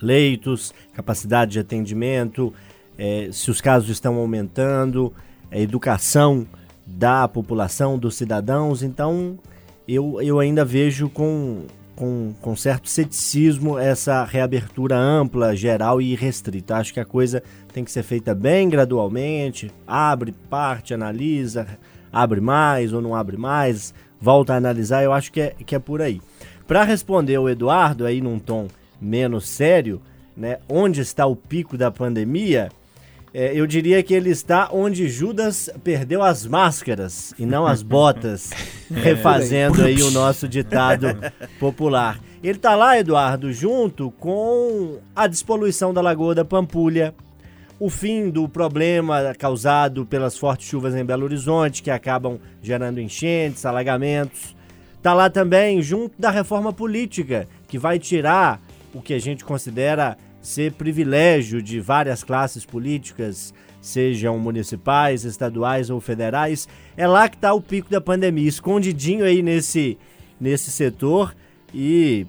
leitos, 0.00 0.72
capacidade 0.94 1.52
de 1.52 1.58
atendimento, 1.58 2.52
é, 2.98 3.28
se 3.32 3.50
os 3.50 3.60
casos 3.60 3.88
estão 3.90 4.16
aumentando, 4.16 5.12
a 5.50 5.58
educação 5.58 6.46
da 6.86 7.28
população, 7.28 7.98
dos 7.98 8.16
cidadãos. 8.16 8.82
Então, 8.82 9.38
eu, 9.86 10.20
eu 10.20 10.38
ainda 10.38 10.64
vejo 10.64 11.08
com 11.08 11.66
com, 12.00 12.32
com 12.40 12.56
certo 12.56 12.88
ceticismo 12.88 13.78
essa 13.78 14.24
reabertura 14.24 14.96
ampla, 14.96 15.54
geral 15.54 16.00
e 16.00 16.14
restrita. 16.14 16.76
Acho 16.76 16.94
que 16.94 17.00
a 17.00 17.04
coisa 17.04 17.42
tem 17.74 17.84
que 17.84 17.92
ser 17.92 18.02
feita 18.02 18.34
bem 18.34 18.70
gradualmente, 18.70 19.70
abre 19.86 20.32
parte, 20.32 20.94
analisa, 20.94 21.66
abre 22.10 22.40
mais 22.40 22.94
ou 22.94 23.02
não 23.02 23.14
abre 23.14 23.36
mais, 23.36 23.92
volta 24.18 24.54
a 24.54 24.56
analisar, 24.56 25.04
eu 25.04 25.12
acho 25.12 25.30
que 25.30 25.42
é, 25.42 25.54
que 25.66 25.74
é 25.74 25.78
por 25.78 26.00
aí. 26.00 26.22
Para 26.66 26.84
responder 26.84 27.36
o 27.36 27.50
Eduardo, 27.50 28.06
aí 28.06 28.22
num 28.22 28.38
tom 28.38 28.68
menos 28.98 29.46
sério, 29.46 30.00
né, 30.34 30.56
onde 30.70 31.02
está 31.02 31.26
o 31.26 31.36
pico 31.36 31.76
da 31.76 31.90
pandemia, 31.90 32.70
é, 33.32 33.54
eu 33.54 33.66
diria 33.66 34.02
que 34.02 34.12
ele 34.12 34.30
está 34.30 34.68
onde 34.72 35.08
Judas 35.08 35.70
perdeu 35.84 36.22
as 36.22 36.46
máscaras 36.46 37.32
e 37.38 37.46
não 37.46 37.66
as 37.66 37.82
botas, 37.82 38.50
refazendo 38.90 39.84
aí 39.84 40.02
o 40.02 40.10
nosso 40.10 40.48
ditado 40.48 41.16
popular. 41.58 42.20
Ele 42.42 42.56
está 42.56 42.74
lá, 42.74 42.98
Eduardo, 42.98 43.52
junto 43.52 44.10
com 44.12 44.98
a 45.14 45.26
despoluição 45.26 45.94
da 45.94 46.00
Lagoa 46.00 46.34
da 46.34 46.44
Pampulha, 46.44 47.14
o 47.78 47.88
fim 47.88 48.30
do 48.30 48.48
problema 48.48 49.34
causado 49.38 50.04
pelas 50.04 50.36
fortes 50.36 50.68
chuvas 50.68 50.94
em 50.94 51.04
Belo 51.04 51.24
Horizonte, 51.24 51.82
que 51.82 51.90
acabam 51.90 52.38
gerando 52.62 53.00
enchentes, 53.00 53.64
alagamentos. 53.64 54.56
Está 54.96 55.14
lá 55.14 55.30
também 55.30 55.80
junto 55.80 56.20
da 56.20 56.30
reforma 56.30 56.72
política, 56.72 57.46
que 57.68 57.78
vai 57.78 57.98
tirar 57.98 58.60
o 58.92 59.00
que 59.00 59.14
a 59.14 59.18
gente 59.20 59.44
considera 59.44 60.18
ser 60.40 60.72
privilégio 60.72 61.62
de 61.62 61.80
várias 61.80 62.24
classes 62.24 62.64
políticas, 62.64 63.52
sejam 63.80 64.38
municipais, 64.38 65.24
estaduais 65.24 65.90
ou 65.90 66.00
federais, 66.00 66.68
é 66.96 67.06
lá 67.06 67.28
que 67.28 67.36
está 67.36 67.52
o 67.52 67.60
pico 67.60 67.90
da 67.90 68.00
pandemia, 68.00 68.48
escondidinho 68.48 69.24
aí 69.24 69.42
nesse, 69.42 69.98
nesse 70.40 70.70
setor 70.70 71.34
e 71.74 72.26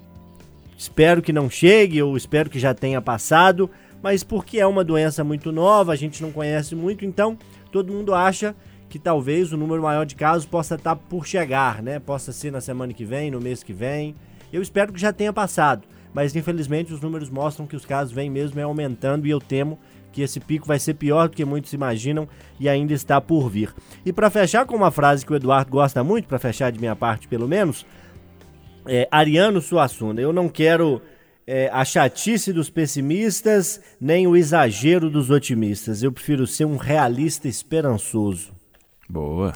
espero 0.76 1.22
que 1.22 1.32
não 1.32 1.48
chegue 1.48 2.02
ou 2.02 2.16
espero 2.16 2.50
que 2.50 2.58
já 2.58 2.74
tenha 2.74 3.00
passado, 3.00 3.70
mas 4.02 4.22
porque 4.22 4.58
é 4.58 4.66
uma 4.66 4.84
doença 4.84 5.22
muito 5.22 5.52
nova, 5.52 5.92
a 5.92 5.96
gente 5.96 6.22
não 6.22 6.32
conhece 6.32 6.74
muito, 6.74 7.04
então 7.04 7.38
todo 7.70 7.92
mundo 7.92 8.14
acha 8.14 8.54
que 8.88 8.98
talvez 8.98 9.52
o 9.52 9.56
número 9.56 9.82
maior 9.82 10.04
de 10.04 10.14
casos 10.14 10.44
possa 10.44 10.74
estar 10.74 10.96
tá 10.96 11.02
por 11.08 11.26
chegar, 11.26 11.82
né? 11.82 11.98
Possa 11.98 12.30
ser 12.30 12.52
na 12.52 12.60
semana 12.60 12.92
que 12.92 13.06
vem, 13.06 13.30
no 13.30 13.40
mês 13.40 13.62
que 13.62 13.72
vem. 13.72 14.14
Eu 14.52 14.60
espero 14.60 14.92
que 14.92 15.00
já 15.00 15.14
tenha 15.14 15.32
passado 15.32 15.88
mas 16.12 16.34
infelizmente 16.34 16.92
os 16.92 17.00
números 17.00 17.30
mostram 17.30 17.66
que 17.66 17.76
os 17.76 17.84
casos 17.84 18.12
vêm 18.12 18.30
mesmo 18.30 18.58
é 18.60 18.62
aumentando 18.62 19.26
e 19.26 19.30
eu 19.30 19.40
temo 19.40 19.78
que 20.12 20.22
esse 20.22 20.38
pico 20.38 20.66
vai 20.66 20.78
ser 20.78 20.94
pior 20.94 21.28
do 21.28 21.36
que 21.36 21.44
muitos 21.44 21.72
imaginam 21.72 22.28
e 22.60 22.68
ainda 22.68 22.92
está 22.92 23.20
por 23.20 23.48
vir. 23.48 23.74
E 24.04 24.12
para 24.12 24.28
fechar 24.28 24.66
com 24.66 24.76
uma 24.76 24.90
frase 24.90 25.24
que 25.24 25.32
o 25.32 25.36
Eduardo 25.36 25.70
gosta 25.70 26.04
muito, 26.04 26.28
para 26.28 26.38
fechar 26.38 26.70
de 26.70 26.78
minha 26.78 26.94
parte 26.94 27.26
pelo 27.26 27.48
menos, 27.48 27.86
é, 28.86 29.08
Ariano 29.10 29.60
Suassuna, 29.60 30.20
eu 30.20 30.32
não 30.32 30.48
quero 30.48 31.00
é, 31.46 31.70
a 31.72 31.84
chatice 31.84 32.52
dos 32.52 32.68
pessimistas 32.68 33.80
nem 34.00 34.26
o 34.26 34.36
exagero 34.36 35.10
dos 35.10 35.30
otimistas, 35.30 36.02
eu 36.02 36.12
prefiro 36.12 36.46
ser 36.46 36.64
um 36.64 36.76
realista 36.76 37.48
esperançoso. 37.48 38.52
Boa. 39.08 39.52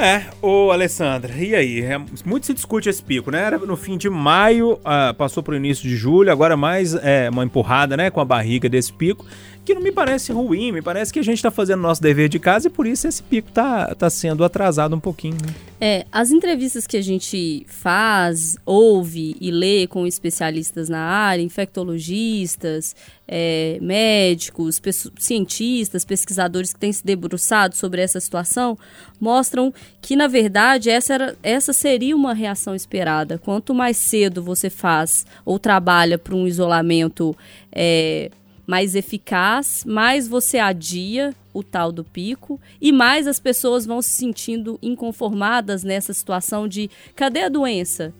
É, 0.00 0.26
ô 0.40 0.70
Alessandra, 0.70 1.34
e 1.36 1.56
aí? 1.56 1.82
É, 1.82 1.98
muito 2.24 2.46
se 2.46 2.54
discute 2.54 2.88
esse 2.88 3.02
pico, 3.02 3.32
né? 3.32 3.42
Era 3.42 3.58
no 3.58 3.76
fim 3.76 3.98
de 3.98 4.08
maio, 4.08 4.78
ah, 4.84 5.12
passou 5.12 5.42
para 5.42 5.54
o 5.54 5.56
início 5.56 5.88
de 5.88 5.96
julho, 5.96 6.30
agora 6.30 6.56
mais 6.56 6.94
é, 6.94 7.28
uma 7.28 7.42
empurrada, 7.44 7.96
né, 7.96 8.08
com 8.08 8.20
a 8.20 8.24
barriga 8.24 8.68
desse 8.68 8.92
pico 8.92 9.26
que 9.68 9.74
não 9.74 9.82
me 9.82 9.92
parece 9.92 10.32
ruim, 10.32 10.72
me 10.72 10.80
parece 10.80 11.12
que 11.12 11.18
a 11.18 11.22
gente 11.22 11.36
está 11.36 11.50
fazendo 11.50 11.82
nosso 11.82 12.00
dever 12.00 12.30
de 12.30 12.38
casa 12.38 12.68
e 12.68 12.70
por 12.70 12.86
isso 12.86 13.06
esse 13.06 13.22
pico 13.22 13.50
está 13.50 13.94
tá 13.94 14.08
sendo 14.08 14.42
atrasado 14.42 14.96
um 14.96 15.00
pouquinho. 15.00 15.36
Né? 15.46 15.54
É, 15.78 16.06
as 16.10 16.30
entrevistas 16.30 16.86
que 16.86 16.96
a 16.96 17.02
gente 17.02 17.66
faz, 17.68 18.56
ouve 18.64 19.36
e 19.38 19.50
lê 19.50 19.86
com 19.86 20.06
especialistas 20.06 20.88
na 20.88 21.00
área, 21.00 21.42
infectologistas, 21.42 22.96
é, 23.28 23.78
médicos, 23.82 24.80
cientistas, 25.18 26.02
pesquisadores 26.02 26.72
que 26.72 26.80
têm 26.80 26.90
se 26.90 27.04
debruçado 27.04 27.76
sobre 27.76 28.00
essa 28.00 28.18
situação, 28.18 28.76
mostram 29.20 29.72
que, 30.00 30.16
na 30.16 30.26
verdade, 30.26 30.88
essa, 30.88 31.12
era, 31.12 31.36
essa 31.42 31.74
seria 31.74 32.16
uma 32.16 32.32
reação 32.32 32.74
esperada. 32.74 33.36
Quanto 33.36 33.74
mais 33.74 33.98
cedo 33.98 34.42
você 34.42 34.70
faz 34.70 35.26
ou 35.44 35.58
trabalha 35.58 36.16
para 36.16 36.34
um 36.34 36.46
isolamento 36.46 37.36
é, 37.70 38.30
mais 38.68 38.94
eficaz, 38.94 39.82
mais 39.86 40.28
você 40.28 40.58
adia 40.58 41.34
o 41.54 41.62
tal 41.62 41.90
do 41.90 42.04
pico 42.04 42.60
e 42.78 42.92
mais 42.92 43.26
as 43.26 43.40
pessoas 43.40 43.86
vão 43.86 44.02
se 44.02 44.10
sentindo 44.10 44.78
inconformadas 44.82 45.82
nessa 45.82 46.12
situação 46.12 46.68
de 46.68 46.90
cadê 47.16 47.44
a 47.44 47.48
doença? 47.48 48.12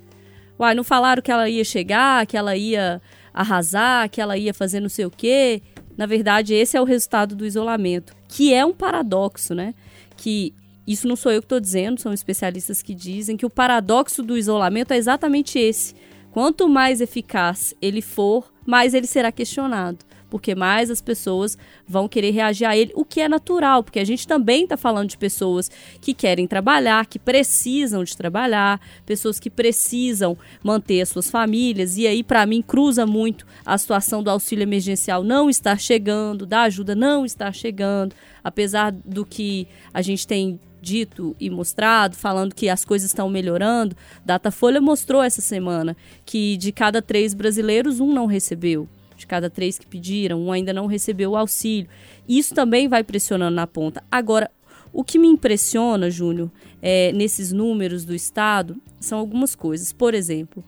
Uai, 0.58 0.74
não 0.74 0.82
falaram 0.82 1.20
que 1.20 1.30
ela 1.30 1.50
ia 1.50 1.62
chegar, 1.62 2.26
que 2.26 2.34
ela 2.34 2.56
ia 2.56 2.98
arrasar, 3.34 4.08
que 4.08 4.22
ela 4.22 4.38
ia 4.38 4.54
fazer 4.54 4.80
não 4.80 4.88
sei 4.88 5.04
o 5.04 5.10
quê. 5.10 5.60
Na 5.98 6.06
verdade, 6.06 6.54
esse 6.54 6.78
é 6.78 6.80
o 6.80 6.84
resultado 6.84 7.36
do 7.36 7.44
isolamento, 7.44 8.16
que 8.26 8.54
é 8.54 8.64
um 8.64 8.72
paradoxo, 8.72 9.54
né? 9.54 9.74
Que 10.16 10.54
isso 10.86 11.06
não 11.06 11.14
sou 11.14 11.30
eu 11.30 11.42
que 11.42 11.44
estou 11.44 11.60
dizendo, 11.60 12.00
são 12.00 12.14
especialistas 12.14 12.80
que 12.80 12.94
dizem 12.94 13.36
que 13.36 13.44
o 13.44 13.50
paradoxo 13.50 14.22
do 14.22 14.38
isolamento 14.38 14.94
é 14.94 14.96
exatamente 14.96 15.58
esse. 15.58 15.94
Quanto 16.32 16.66
mais 16.70 17.02
eficaz 17.02 17.74
ele 17.82 18.00
for, 18.00 18.50
mais 18.64 18.94
ele 18.94 19.06
será 19.06 19.30
questionado 19.30 20.07
porque 20.30 20.54
mais 20.54 20.90
as 20.90 21.00
pessoas 21.00 21.56
vão 21.86 22.08
querer 22.08 22.30
reagir 22.30 22.66
a 22.66 22.76
ele, 22.76 22.92
o 22.94 23.04
que 23.04 23.20
é 23.20 23.28
natural, 23.28 23.82
porque 23.82 23.98
a 23.98 24.04
gente 24.04 24.26
também 24.26 24.64
está 24.64 24.76
falando 24.76 25.08
de 25.08 25.18
pessoas 25.18 25.70
que 26.00 26.14
querem 26.14 26.46
trabalhar, 26.46 27.06
que 27.06 27.18
precisam 27.18 28.04
de 28.04 28.16
trabalhar, 28.16 28.80
pessoas 29.06 29.38
que 29.40 29.50
precisam 29.50 30.36
manter 30.62 31.00
as 31.00 31.08
suas 31.08 31.30
famílias, 31.30 31.96
e 31.96 32.06
aí, 32.06 32.22
para 32.22 32.44
mim, 32.46 32.62
cruza 32.62 33.06
muito 33.06 33.46
a 33.64 33.76
situação 33.78 34.22
do 34.22 34.30
auxílio 34.30 34.62
emergencial 34.62 35.22
não 35.22 35.48
estar 35.48 35.78
chegando, 35.78 36.46
da 36.46 36.62
ajuda 36.62 36.94
não 36.94 37.24
estar 37.24 37.52
chegando, 37.52 38.14
apesar 38.42 38.92
do 38.92 39.24
que 39.24 39.66
a 39.92 40.02
gente 40.02 40.26
tem 40.26 40.60
dito 40.80 41.34
e 41.40 41.50
mostrado, 41.50 42.16
falando 42.16 42.54
que 42.54 42.68
as 42.68 42.84
coisas 42.84 43.10
estão 43.10 43.28
melhorando. 43.28 43.96
Datafolha 44.24 44.80
mostrou 44.80 45.22
essa 45.22 45.40
semana 45.40 45.96
que 46.24 46.56
de 46.56 46.72
cada 46.72 47.02
três 47.02 47.34
brasileiros, 47.34 48.00
um 48.00 48.12
não 48.12 48.26
recebeu 48.26 48.88
de 49.18 49.26
cada 49.26 49.50
três 49.50 49.78
que 49.78 49.86
pediram, 49.86 50.40
um 50.40 50.52
ainda 50.52 50.72
não 50.72 50.86
recebeu 50.86 51.32
o 51.32 51.36
auxílio. 51.36 51.90
Isso 52.26 52.54
também 52.54 52.88
vai 52.88 53.04
pressionando 53.04 53.54
na 53.54 53.66
ponta. 53.66 54.02
Agora, 54.10 54.50
o 54.92 55.04
que 55.04 55.18
me 55.18 55.28
impressiona, 55.28 56.10
Júnior, 56.10 56.50
é, 56.80 57.12
nesses 57.12 57.52
números 57.52 58.04
do 58.04 58.14
Estado, 58.14 58.80
são 58.98 59.18
algumas 59.18 59.54
coisas. 59.54 59.92
Por 59.92 60.14
exemplo, 60.14 60.64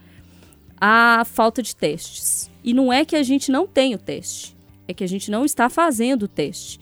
a 0.81 1.25
falta 1.25 1.63
de 1.63 1.75
testes. 1.75 2.51
E 2.63 2.75
não 2.75 2.93
é 2.93 3.05
que 3.05 3.17
a 3.17 3.23
gente 3.23 3.51
não 3.51 3.67
tem 3.67 3.95
o 3.95 3.99
teste, 3.99 4.57
é 4.87 4.93
que 4.93 5.05
a 5.05 5.07
gente 5.07 5.31
não 5.31 5.45
está 5.45 5.71
fazendo 5.71 6.25
o 6.25 6.29
teste. 6.29 6.81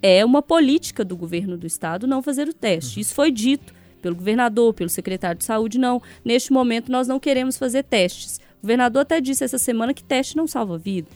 É 0.00 0.24
uma 0.24 0.40
política 0.40 1.04
do 1.04 1.16
governo 1.16 1.58
do 1.58 1.66
Estado 1.66 2.06
não 2.06 2.22
fazer 2.22 2.48
o 2.48 2.54
teste. 2.54 3.00
Isso 3.00 3.14
foi 3.14 3.30
dito 3.30 3.74
pelo 4.00 4.14
governador, 4.14 4.72
pelo 4.72 4.88
secretário 4.88 5.38
de 5.38 5.44
saúde, 5.44 5.76
não. 5.78 6.00
Neste 6.24 6.52
momento, 6.52 6.90
nós 6.90 7.08
não 7.08 7.18
queremos 7.18 7.58
fazer 7.58 7.82
testes. 7.82 8.40
O 8.58 8.62
governador 8.62 9.02
até 9.02 9.20
disse 9.20 9.44
essa 9.44 9.58
semana 9.58 9.94
que 9.94 10.02
teste 10.02 10.36
não 10.36 10.46
salva 10.46 10.76
vida. 10.76 11.08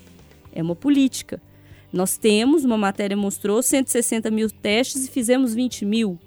É 0.53 0.63
uma 0.63 0.77
política. 0.77 1.41
Nós 1.93 2.17
temos, 2.17 2.65
uma 2.65 2.79
matéria 2.79 3.17
mostrou, 3.17 3.63
160 3.63 4.31
mil 4.31 4.51
testes 4.51 5.07
e 5.07 5.11
fizemos 5.11 5.55
20 5.55 5.85
mil. 5.85 6.19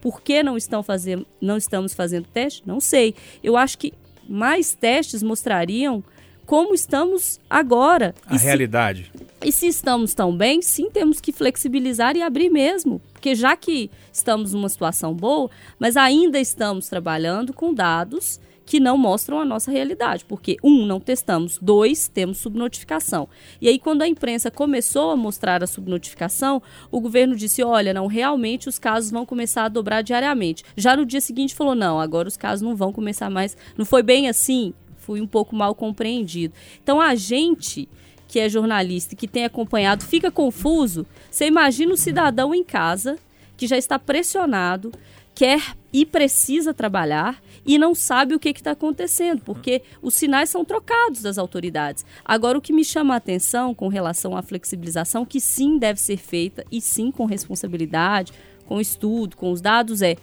Por 0.00 0.20
que 0.20 0.42
não, 0.42 0.56
estão 0.56 0.82
fazendo, 0.82 1.26
não 1.40 1.56
estamos 1.56 1.94
fazendo 1.94 2.26
teste? 2.26 2.62
Não 2.66 2.80
sei. 2.80 3.14
Eu 3.42 3.56
acho 3.56 3.78
que 3.78 3.92
mais 4.28 4.74
testes 4.74 5.22
mostrariam 5.22 6.02
como 6.44 6.74
estamos 6.74 7.40
agora. 7.48 8.14
A 8.26 8.34
e 8.34 8.38
realidade. 8.38 9.10
Se, 9.14 9.48
e 9.48 9.52
se 9.52 9.66
estamos 9.66 10.14
tão 10.14 10.36
bem, 10.36 10.60
sim, 10.60 10.90
temos 10.90 11.20
que 11.20 11.32
flexibilizar 11.32 12.16
e 12.16 12.22
abrir 12.22 12.50
mesmo 12.50 13.00
Porque 13.12 13.34
já 13.34 13.56
que 13.56 13.90
estamos 14.12 14.52
numa 14.52 14.68
situação 14.68 15.14
boa, 15.14 15.50
mas 15.78 15.96
ainda 15.96 16.38
estamos 16.38 16.88
trabalhando 16.88 17.52
com 17.52 17.72
dados 17.72 18.40
que 18.66 18.80
não 18.80 18.96
mostram 18.96 19.38
a 19.38 19.44
nossa 19.44 19.70
realidade, 19.70 20.24
porque 20.24 20.56
um, 20.62 20.86
não 20.86 20.98
testamos, 20.98 21.58
dois, 21.60 22.08
temos 22.08 22.38
subnotificação. 22.38 23.28
E 23.60 23.68
aí 23.68 23.78
quando 23.78 24.02
a 24.02 24.08
imprensa 24.08 24.50
começou 24.50 25.10
a 25.10 25.16
mostrar 25.16 25.62
a 25.62 25.66
subnotificação, 25.66 26.62
o 26.90 27.00
governo 27.00 27.36
disse: 27.36 27.62
"Olha, 27.62 27.92
não, 27.92 28.06
realmente 28.06 28.68
os 28.68 28.78
casos 28.78 29.10
vão 29.10 29.26
começar 29.26 29.64
a 29.64 29.68
dobrar 29.68 30.02
diariamente". 30.02 30.64
Já 30.76 30.96
no 30.96 31.04
dia 31.04 31.20
seguinte 31.20 31.54
falou: 31.54 31.74
"Não, 31.74 32.00
agora 32.00 32.28
os 32.28 32.36
casos 32.36 32.62
não 32.62 32.74
vão 32.74 32.92
começar 32.92 33.30
mais". 33.30 33.56
Não 33.76 33.84
foi 33.84 34.02
bem 34.02 34.28
assim, 34.28 34.72
fui 34.96 35.20
um 35.20 35.26
pouco 35.26 35.54
mal 35.54 35.74
compreendido. 35.74 36.54
Então 36.82 37.00
a 37.00 37.14
gente 37.14 37.88
que 38.26 38.40
é 38.40 38.48
jornalista 38.48 39.14
e 39.14 39.16
que 39.16 39.28
tem 39.28 39.44
acompanhado 39.44 40.04
fica 40.04 40.30
confuso. 40.30 41.06
Você 41.30 41.46
imagina 41.46 41.92
o 41.92 41.96
cidadão 41.96 42.54
em 42.54 42.64
casa 42.64 43.16
que 43.56 43.66
já 43.66 43.76
está 43.78 43.96
pressionado, 43.96 44.90
quer 45.34 45.76
e 45.94 46.04
precisa 46.04 46.74
trabalhar 46.74 47.40
e 47.64 47.78
não 47.78 47.94
sabe 47.94 48.34
o 48.34 48.40
que 48.40 48.48
está 48.48 48.72
acontecendo, 48.72 49.42
porque 49.42 49.80
os 50.02 50.14
sinais 50.14 50.50
são 50.50 50.64
trocados 50.64 51.22
das 51.22 51.38
autoridades. 51.38 52.04
Agora, 52.24 52.58
o 52.58 52.60
que 52.60 52.72
me 52.72 52.84
chama 52.84 53.14
a 53.14 53.18
atenção 53.18 53.72
com 53.72 53.86
relação 53.86 54.36
à 54.36 54.42
flexibilização, 54.42 55.24
que 55.24 55.40
sim 55.40 55.78
deve 55.78 56.00
ser 56.00 56.16
feita 56.16 56.64
e 56.70 56.80
sim 56.80 57.12
com 57.12 57.26
responsabilidade, 57.26 58.32
com 58.66 58.80
estudo, 58.80 59.36
com 59.36 59.52
os 59.52 59.60
dados, 59.60 60.02
é 60.02 60.16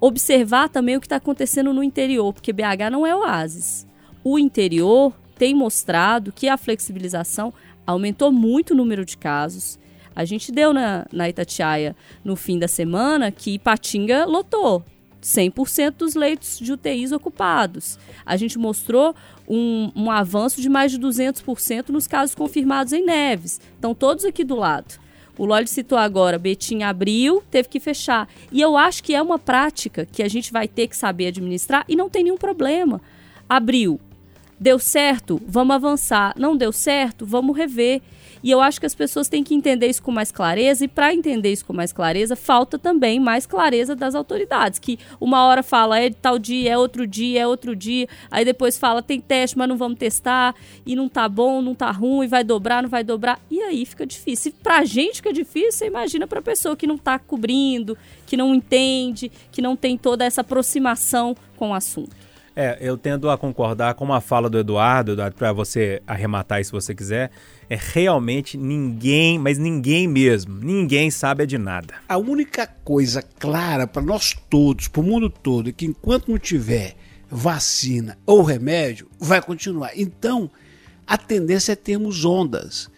observar 0.00 0.68
também 0.68 0.96
o 0.96 1.00
que 1.00 1.06
está 1.06 1.16
acontecendo 1.16 1.72
no 1.72 1.84
interior, 1.84 2.32
porque 2.32 2.52
BH 2.52 2.90
não 2.90 3.06
é 3.06 3.14
oásis. 3.14 3.86
O 4.24 4.36
interior 4.36 5.14
tem 5.38 5.54
mostrado 5.54 6.32
que 6.32 6.48
a 6.48 6.56
flexibilização 6.56 7.54
aumentou 7.86 8.32
muito 8.32 8.72
o 8.72 8.76
número 8.76 9.04
de 9.04 9.16
casos. 9.16 9.78
A 10.16 10.24
gente 10.24 10.50
deu 10.50 10.72
na, 10.72 11.06
na 11.12 11.28
Itatiaia 11.28 11.94
no 12.24 12.34
fim 12.34 12.58
da 12.58 12.66
semana 12.66 13.30
que 13.30 13.60
Patinga 13.60 14.24
lotou. 14.24 14.84
100% 15.24 15.92
dos 15.92 16.14
leitos 16.14 16.58
de 16.58 16.70
UTIs 16.70 17.10
ocupados. 17.10 17.98
A 18.26 18.36
gente 18.36 18.58
mostrou 18.58 19.16
um, 19.48 19.90
um 19.96 20.10
avanço 20.10 20.60
de 20.60 20.68
mais 20.68 20.92
de 20.92 20.98
200% 21.00 21.88
nos 21.88 22.06
casos 22.06 22.34
confirmados 22.34 22.92
em 22.92 23.04
Neves. 23.04 23.58
Estão 23.74 23.94
todos 23.94 24.24
aqui 24.24 24.44
do 24.44 24.54
lado. 24.54 25.02
O 25.36 25.46
Loli 25.46 25.66
citou 25.66 25.98
agora, 25.98 26.38
Betim 26.38 26.82
abriu, 26.82 27.42
teve 27.50 27.68
que 27.68 27.80
fechar. 27.80 28.28
E 28.52 28.60
eu 28.60 28.76
acho 28.76 29.02
que 29.02 29.14
é 29.14 29.22
uma 29.22 29.38
prática 29.38 30.06
que 30.06 30.22
a 30.22 30.28
gente 30.28 30.52
vai 30.52 30.68
ter 30.68 30.86
que 30.86 30.96
saber 30.96 31.28
administrar 31.28 31.84
e 31.88 31.96
não 31.96 32.08
tem 32.08 32.22
nenhum 32.22 32.36
problema. 32.36 33.00
Abriu, 33.48 33.98
deu 34.60 34.78
certo, 34.78 35.40
vamos 35.46 35.74
avançar. 35.74 36.34
Não 36.38 36.56
deu 36.56 36.70
certo, 36.70 37.26
vamos 37.26 37.56
rever. 37.56 38.00
E 38.44 38.50
eu 38.50 38.60
acho 38.60 38.78
que 38.78 38.84
as 38.84 38.94
pessoas 38.94 39.26
têm 39.26 39.42
que 39.42 39.54
entender 39.54 39.86
isso 39.86 40.02
com 40.02 40.12
mais 40.12 40.30
clareza, 40.30 40.84
e 40.84 40.88
para 40.88 41.14
entender 41.14 41.50
isso 41.50 41.64
com 41.64 41.72
mais 41.72 41.94
clareza, 41.94 42.36
falta 42.36 42.78
também 42.78 43.18
mais 43.18 43.46
clareza 43.46 43.96
das 43.96 44.14
autoridades, 44.14 44.78
que 44.78 44.98
uma 45.18 45.46
hora 45.46 45.62
fala 45.62 45.98
é 45.98 46.10
tal 46.10 46.38
dia, 46.38 46.72
é 46.72 46.76
outro 46.76 47.06
dia, 47.06 47.40
é 47.40 47.46
outro 47.46 47.74
dia, 47.74 48.06
aí 48.30 48.44
depois 48.44 48.76
fala 48.76 49.02
tem 49.02 49.18
teste, 49.18 49.56
mas 49.56 49.66
não 49.66 49.78
vamos 49.78 49.98
testar, 49.98 50.54
e 50.84 50.94
não 50.94 51.08
tá 51.08 51.26
bom, 51.26 51.62
não 51.62 51.74
tá 51.74 51.90
ruim, 51.90 52.28
vai 52.28 52.44
dobrar, 52.44 52.82
não 52.82 52.90
vai 52.90 53.02
dobrar, 53.02 53.40
e 53.50 53.62
aí 53.62 53.86
fica 53.86 54.06
difícil. 54.06 54.52
E 54.52 54.62
pra 54.62 54.84
gente 54.84 55.16
fica 55.16 55.32
difícil, 55.32 55.72
você 55.72 55.86
imagina 55.86 56.26
pra 56.26 56.42
pessoa 56.42 56.76
que 56.76 56.86
não 56.86 56.98
tá 56.98 57.18
cobrindo, 57.18 57.96
que 58.26 58.36
não 58.36 58.54
entende, 58.54 59.32
que 59.50 59.62
não 59.62 59.74
tem 59.74 59.96
toda 59.96 60.22
essa 60.22 60.42
aproximação 60.42 61.34
com 61.56 61.70
o 61.70 61.74
assunto. 61.74 62.14
É, 62.56 62.78
eu 62.80 62.96
tendo 62.96 63.28
a 63.30 63.36
concordar 63.36 63.94
com 63.94 64.12
a 64.12 64.20
fala 64.20 64.48
do 64.48 64.58
Eduardo, 64.58 65.12
Eduardo, 65.12 65.34
para 65.34 65.52
você 65.52 66.00
arrematar 66.06 66.58
aí 66.58 66.64
se 66.64 66.70
você 66.70 66.94
quiser. 66.94 67.30
É 67.68 67.78
realmente 67.80 68.56
ninguém, 68.56 69.38
mas 69.38 69.58
ninguém 69.58 70.06
mesmo, 70.06 70.58
ninguém 70.60 71.10
sabe 71.10 71.46
de 71.46 71.58
nada. 71.58 71.94
A 72.08 72.18
única 72.18 72.66
coisa 72.66 73.22
clara 73.22 73.86
para 73.86 74.02
nós 74.02 74.34
todos, 74.50 74.88
para 74.88 75.00
o 75.00 75.04
mundo 75.04 75.30
todo, 75.30 75.70
é 75.70 75.72
que 75.72 75.86
enquanto 75.86 76.30
não 76.30 76.38
tiver 76.38 76.96
vacina 77.30 78.18
ou 78.26 78.42
remédio, 78.42 79.08
vai 79.18 79.40
continuar. 79.40 79.90
Então, 79.96 80.50
a 81.06 81.16
tendência 81.18 81.72
é 81.72 81.76
termos 81.76 82.24
ondas. 82.24 82.90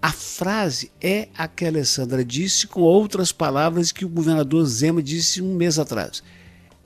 A 0.00 0.12
frase 0.12 0.92
é 1.00 1.28
a 1.36 1.48
que 1.48 1.64
a 1.64 1.68
Alessandra 1.68 2.24
disse 2.24 2.66
com 2.68 2.80
outras 2.82 3.32
palavras 3.32 3.90
que 3.90 4.04
o 4.04 4.08
governador 4.08 4.64
Zema 4.64 5.02
disse 5.02 5.42
um 5.42 5.54
mês 5.54 5.78
atrás. 5.78 6.22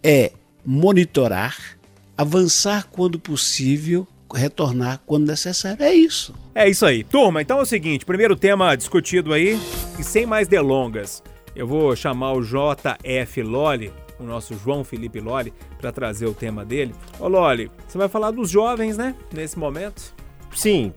É 0.02 0.32
monitorar, 0.64 1.78
avançar 2.16 2.88
quando 2.90 3.18
possível, 3.18 4.06
retornar 4.32 5.00
quando 5.06 5.26
necessário. 5.26 5.82
É 5.82 5.94
isso. 5.94 6.34
É 6.54 6.68
isso 6.68 6.84
aí. 6.84 7.04
Turma, 7.04 7.42
então 7.42 7.58
é 7.58 7.62
o 7.62 7.66
seguinte: 7.66 8.04
primeiro 8.04 8.36
tema 8.36 8.76
discutido 8.76 9.32
aí, 9.32 9.58
e 9.98 10.04
sem 10.04 10.26
mais 10.26 10.48
delongas, 10.48 11.22
eu 11.54 11.66
vou 11.66 11.94
chamar 11.94 12.32
o 12.32 12.42
JF 12.42 13.42
Loli, 13.42 13.92
o 14.18 14.24
nosso 14.24 14.54
João 14.54 14.84
Felipe 14.84 15.20
Loli, 15.20 15.52
para 15.80 15.92
trazer 15.92 16.26
o 16.26 16.34
tema 16.34 16.64
dele. 16.64 16.94
Ô 17.18 17.28
Loli, 17.28 17.70
você 17.86 17.98
vai 17.98 18.08
falar 18.08 18.30
dos 18.30 18.50
jovens, 18.50 18.96
né? 18.96 19.14
Nesse 19.32 19.58
momento? 19.58 20.14
Sim. 20.54 20.92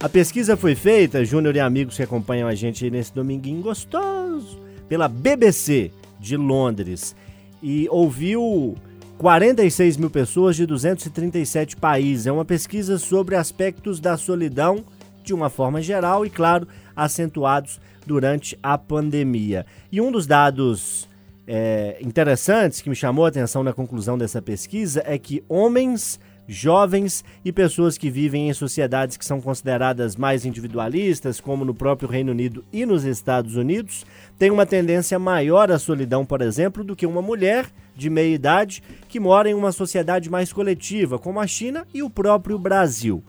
A 0.00 0.08
pesquisa 0.08 0.56
foi 0.56 0.74
feita, 0.74 1.24
Júnior 1.24 1.54
e 1.54 1.60
amigos 1.60 1.96
que 1.96 2.02
acompanham 2.02 2.48
a 2.48 2.54
gente 2.54 2.90
nesse 2.90 3.14
dominguinho 3.14 3.62
gostoso, 3.62 4.58
pela 4.88 5.06
BBC 5.06 5.92
de 6.18 6.36
Londres. 6.36 7.14
E 7.62 7.86
ouviu 7.88 8.76
46 9.18 9.96
mil 9.96 10.10
pessoas 10.10 10.56
de 10.56 10.66
237 10.66 11.76
países. 11.76 12.26
É 12.26 12.32
uma 12.32 12.44
pesquisa 12.44 12.98
sobre 12.98 13.36
aspectos 13.36 14.00
da 14.00 14.16
solidão 14.16 14.84
de 15.22 15.32
uma 15.32 15.48
forma 15.48 15.80
geral 15.80 16.26
e, 16.26 16.30
claro, 16.30 16.66
acentuados 16.96 17.80
durante 18.06 18.58
a 18.62 18.76
pandemia. 18.76 19.64
E 19.90 20.00
um 20.00 20.10
dos 20.10 20.26
dados 20.26 21.08
é, 21.46 21.98
interessantes 22.00 22.80
que 22.80 22.90
me 22.90 22.96
chamou 22.96 23.24
a 23.24 23.28
atenção 23.28 23.62
na 23.62 23.72
conclusão 23.72 24.18
dessa 24.18 24.42
pesquisa 24.42 25.02
é 25.06 25.16
que 25.18 25.44
homens 25.48 26.18
jovens 26.46 27.24
e 27.44 27.52
pessoas 27.52 27.96
que 27.96 28.10
vivem 28.10 28.48
em 28.48 28.52
sociedades 28.52 29.16
que 29.16 29.24
são 29.24 29.40
consideradas 29.40 30.16
mais 30.16 30.44
individualistas, 30.44 31.40
como 31.40 31.64
no 31.64 31.74
próprio 31.74 32.08
Reino 32.08 32.32
Unido 32.32 32.64
e 32.72 32.84
nos 32.84 33.04
Estados 33.04 33.56
Unidos, 33.56 34.04
têm 34.38 34.50
uma 34.50 34.66
tendência 34.66 35.18
maior 35.18 35.70
à 35.70 35.78
solidão, 35.78 36.24
por 36.24 36.42
exemplo, 36.42 36.82
do 36.82 36.96
que 36.96 37.06
uma 37.06 37.22
mulher 37.22 37.66
de 37.94 38.10
meia 38.10 38.34
idade 38.34 38.82
que 39.08 39.20
mora 39.20 39.50
em 39.50 39.54
uma 39.54 39.72
sociedade 39.72 40.30
mais 40.30 40.52
coletiva, 40.52 41.18
como 41.18 41.40
a 41.40 41.46
China 41.46 41.86
e 41.92 42.02
o 42.02 42.10
próprio 42.10 42.58
Brasil. 42.58 43.22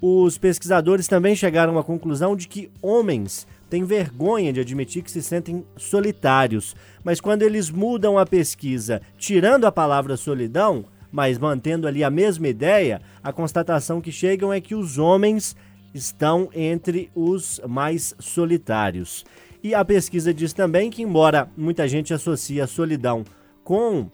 Os 0.00 0.36
pesquisadores 0.36 1.06
também 1.06 1.34
chegaram 1.34 1.78
à 1.78 1.84
conclusão 1.84 2.36
de 2.36 2.46
que 2.48 2.70
homens 2.82 3.46
têm 3.70 3.84
vergonha 3.84 4.52
de 4.52 4.60
admitir 4.60 5.02
que 5.02 5.10
se 5.10 5.22
sentem 5.22 5.64
solitários, 5.76 6.76
mas 7.02 7.20
quando 7.20 7.42
eles 7.42 7.70
mudam 7.70 8.18
a 8.18 8.26
pesquisa, 8.26 9.00
tirando 9.16 9.64
a 9.64 9.72
palavra 9.72 10.16
solidão, 10.16 10.84
mas 11.10 11.38
mantendo 11.38 11.88
ali 11.88 12.04
a 12.04 12.10
mesma 12.10 12.46
ideia, 12.46 13.00
a 13.22 13.32
constatação 13.32 14.00
que 14.00 14.12
chegam 14.12 14.52
é 14.52 14.60
que 14.60 14.74
os 14.74 14.98
homens 14.98 15.56
estão 15.94 16.50
entre 16.54 17.10
os 17.14 17.60
mais 17.66 18.14
solitários. 18.18 19.24
E 19.62 19.74
a 19.74 19.84
pesquisa 19.84 20.32
diz 20.32 20.52
também 20.52 20.90
que, 20.90 21.02
embora 21.02 21.48
muita 21.56 21.88
gente 21.88 22.12
associe 22.12 22.60
a 22.60 22.66
solidão 22.66 23.24
com 23.66 24.08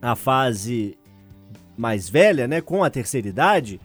a 0.00 0.16
fase 0.16 0.96
mais 1.76 2.08
velha, 2.08 2.48
né, 2.48 2.62
com 2.62 2.82
a 2.82 2.88
terceira 2.88 3.28
idade, 3.28 3.78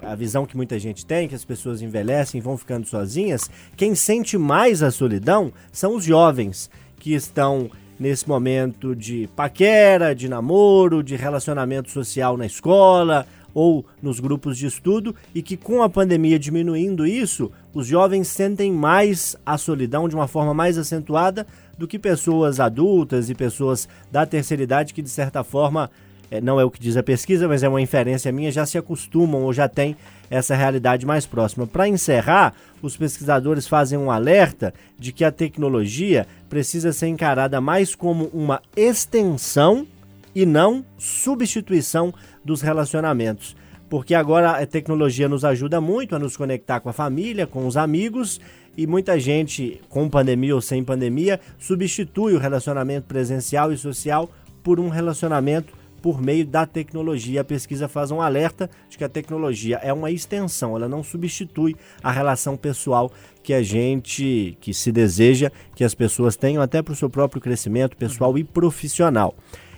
a 0.00 0.14
visão 0.14 0.46
que 0.46 0.56
muita 0.56 0.78
gente 0.78 1.04
tem, 1.04 1.28
que 1.28 1.34
as 1.34 1.44
pessoas 1.44 1.82
envelhecem 1.82 2.38
e 2.38 2.42
vão 2.42 2.56
ficando 2.56 2.86
sozinhas, 2.86 3.50
quem 3.76 3.94
sente 3.94 4.38
mais 4.38 4.82
a 4.82 4.90
solidão 4.90 5.52
são 5.70 5.96
os 5.96 6.04
jovens 6.04 6.70
que 6.96 7.12
estão 7.12 7.70
nesse 8.00 8.26
momento 8.26 8.96
de 8.96 9.28
paquera, 9.36 10.14
de 10.14 10.30
namoro, 10.30 11.02
de 11.02 11.14
relacionamento 11.14 11.90
social 11.90 12.38
na 12.38 12.46
escola 12.46 13.26
ou 13.54 13.86
nos 14.02 14.20
grupos 14.20 14.58
de 14.58 14.66
estudo 14.66 15.14
e 15.34 15.40
que 15.40 15.56
com 15.56 15.82
a 15.82 15.88
pandemia 15.88 16.38
diminuindo 16.38 17.06
isso, 17.06 17.50
os 17.72 17.86
jovens 17.86 18.28
sentem 18.28 18.72
mais 18.72 19.36
a 19.46 19.56
solidão 19.56 20.08
de 20.08 20.14
uma 20.14 20.26
forma 20.26 20.52
mais 20.52 20.76
acentuada 20.76 21.46
do 21.78 21.86
que 21.86 21.98
pessoas 21.98 22.60
adultas 22.60 23.30
e 23.30 23.34
pessoas 23.34 23.88
da 24.10 24.26
terceira 24.26 24.62
idade 24.62 24.92
que 24.92 25.02
de 25.02 25.08
certa 25.08 25.44
forma 25.44 25.90
é, 26.30 26.40
não 26.40 26.58
é 26.58 26.64
o 26.64 26.70
que 26.70 26.80
diz 26.80 26.96
a 26.96 27.02
pesquisa, 27.02 27.46
mas 27.46 27.62
é 27.62 27.68
uma 27.68 27.80
inferência 27.80 28.32
minha, 28.32 28.50
já 28.50 28.66
se 28.66 28.76
acostumam 28.76 29.42
ou 29.42 29.52
já 29.52 29.68
têm 29.68 29.96
essa 30.28 30.56
realidade 30.56 31.06
mais 31.06 31.26
próxima. 31.26 31.66
Para 31.66 31.86
encerrar, 31.86 32.54
os 32.82 32.96
pesquisadores 32.96 33.68
fazem 33.68 33.98
um 33.98 34.10
alerta 34.10 34.74
de 34.98 35.12
que 35.12 35.24
a 35.24 35.30
tecnologia 35.30 36.26
precisa 36.48 36.92
ser 36.92 37.06
encarada 37.06 37.60
mais 37.60 37.94
como 37.94 38.30
uma 38.32 38.60
extensão 38.76 39.86
e 40.34 40.44
não 40.44 40.84
substituição 40.98 42.12
dos 42.44 42.60
relacionamentos. 42.60 43.56
Porque 43.88 44.14
agora 44.14 44.52
a 44.52 44.66
tecnologia 44.66 45.28
nos 45.28 45.44
ajuda 45.44 45.80
muito 45.80 46.16
a 46.16 46.18
nos 46.18 46.36
conectar 46.36 46.80
com 46.80 46.88
a 46.88 46.92
família, 46.92 47.46
com 47.46 47.66
os 47.66 47.76
amigos, 47.76 48.40
e 48.76 48.86
muita 48.86 49.20
gente, 49.20 49.80
com 49.88 50.08
pandemia 50.08 50.54
ou 50.54 50.60
sem 50.60 50.82
pandemia, 50.82 51.40
substitui 51.58 52.34
o 52.34 52.38
relacionamento 52.38 53.06
presencial 53.06 53.72
e 53.72 53.76
social 53.76 54.28
por 54.62 54.80
um 54.80 54.88
relacionamento 54.88 55.72
por 56.04 56.20
meio 56.20 56.44
da 56.44 56.66
tecnologia. 56.66 57.40
A 57.40 57.44
pesquisa 57.44 57.88
faz 57.88 58.10
um 58.10 58.20
alerta 58.20 58.68
de 58.90 58.98
que 58.98 59.04
a 59.04 59.08
tecnologia 59.08 59.76
é 59.82 59.90
uma 59.90 60.10
extensão, 60.10 60.76
ela 60.76 60.88
não 60.88 61.02
substitui 61.02 61.74
a 62.02 62.10
relação 62.10 62.58
pessoal 62.58 63.10
que 63.42 63.54
a 63.54 63.62
gente, 63.62 64.58
que 64.60 64.74
se 64.74 64.92
deseja 64.92 65.50
que 65.74 65.84
as 65.84 65.94
pessoas 65.94 66.36
tenham 66.36 66.62
até 66.62 66.82
para 66.82 66.92
o 66.92 66.96
seu 66.96 67.08
próprio 67.08 67.40
crescimento 67.40 67.96
pessoal 67.96 68.36
e 68.36 68.44
profissional. 68.44 69.34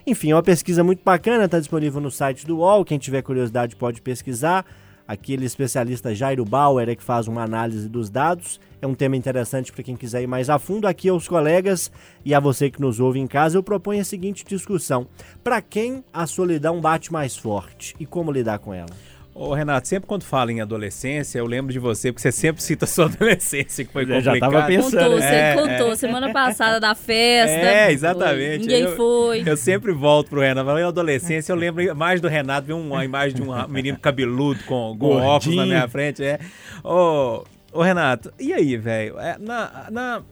Enfim, 0.09 0.31
é 0.31 0.37
uma 0.37 0.43
pesquisa 0.43 0.85
muito 0.85 1.03
bacana, 1.05 1.47
está 1.47 1.59
disponível 1.59 2.01
no 2.01 2.13
site 2.13 2.47
do 2.47 2.59
UOL. 2.59 2.85
Quem 2.85 2.97
tiver 2.97 3.23
curiosidade 3.23 3.75
pode 3.75 4.01
pesquisar. 4.01 4.65
Aquele 5.09 5.45
especialista 5.45 6.15
Jairo 6.15 6.45
Bauer 6.45 6.89
é 6.89 6.95
que 6.95 7.03
faz 7.03 7.27
uma 7.27 7.43
análise 7.43 7.89
dos 7.89 8.09
dados. 8.09 8.61
É 8.81 8.87
um 8.87 8.95
tema 8.95 9.17
interessante 9.17 9.73
para 9.73 9.83
quem 9.83 9.97
quiser 9.97 10.23
ir 10.23 10.29
mais 10.29 10.49
a 10.49 10.61
fundo. 10.61 10.87
Aqui 10.87 11.09
aos 11.09 11.27
colegas 11.27 11.91
e 12.25 12.33
a 12.33 12.39
você 12.39 12.71
que 12.71 12.81
nos 12.81 13.01
ouve 13.01 13.19
em 13.19 13.27
casa, 13.27 13.59
eu 13.59 13.65
proponho 13.65 14.01
a 14.01 14.05
seguinte 14.05 14.45
discussão: 14.47 15.09
para 15.43 15.61
quem 15.61 16.05
a 16.13 16.25
solidão 16.25 16.81
bate 16.81 17.13
mais 17.13 17.37
forte 17.37 17.97
e 17.99 18.07
como 18.07 18.31
lidar 18.31 18.61
com 18.61 18.73
ela? 18.73 18.91
Ô, 19.39 19.53
Renato, 19.53 19.87
sempre 19.87 20.07
quando 20.09 20.23
fala 20.25 20.51
em 20.51 20.63
adolescência, 20.63 21.39
eu 21.39 21.45
lembro 21.47 21.71
de 21.71 21.79
você, 21.79 22.11
porque 22.11 22.23
você 22.23 22.33
sempre 22.33 22.63
cita 22.63 22.87
a 22.87 22.89
sua 22.89 23.05
adolescência, 23.13 23.85
que 23.85 23.93
foi 23.93 24.05
Eu 24.05 24.07
complicada. 24.09 24.35
já 24.39 24.41
tava 24.41 24.67
pensando. 24.67 24.99
Contou, 25.03 25.19
você 25.21 25.27
É, 25.27 25.55
contou 25.55 25.97
semana 25.97 26.33
passada 26.33 26.81
da 26.81 26.95
festa. 26.95 27.55
É, 27.55 27.93
exatamente. 27.93 28.61
Ninguém 28.63 28.85
Eu- 28.85 28.97
foi. 28.97 29.43
Eu 29.45 29.57
sempre 29.59 29.93
volto 29.93 30.31
pro 30.31 30.41
Renato. 30.41 30.65
Falando 30.67 30.83
em 30.83 30.87
adolescência, 30.89 31.53
eu 31.53 31.57
lembro 31.57 31.95
mais 31.95 32.19
do 32.19 32.29
Renato, 32.29 32.67
vi 32.69 32.73
uma 32.73 33.05
imagem 33.05 33.37
de 33.37 33.43
um 33.43 33.69
menino 33.69 33.99
cabeludo 33.99 34.65
com, 34.65 34.97
com 34.99 35.17
óculos 35.17 35.55
na 35.55 35.67
minha 35.67 35.87
frente. 35.87 36.25
É. 36.25 36.39
Ô, 36.83 37.45
ô 37.73 37.83
Renato, 37.83 38.33
e 38.41 38.55
aí, 38.55 38.75
velho? 38.79 39.19
É, 39.21 39.37
na, 39.39 39.87
na, 39.91 40.23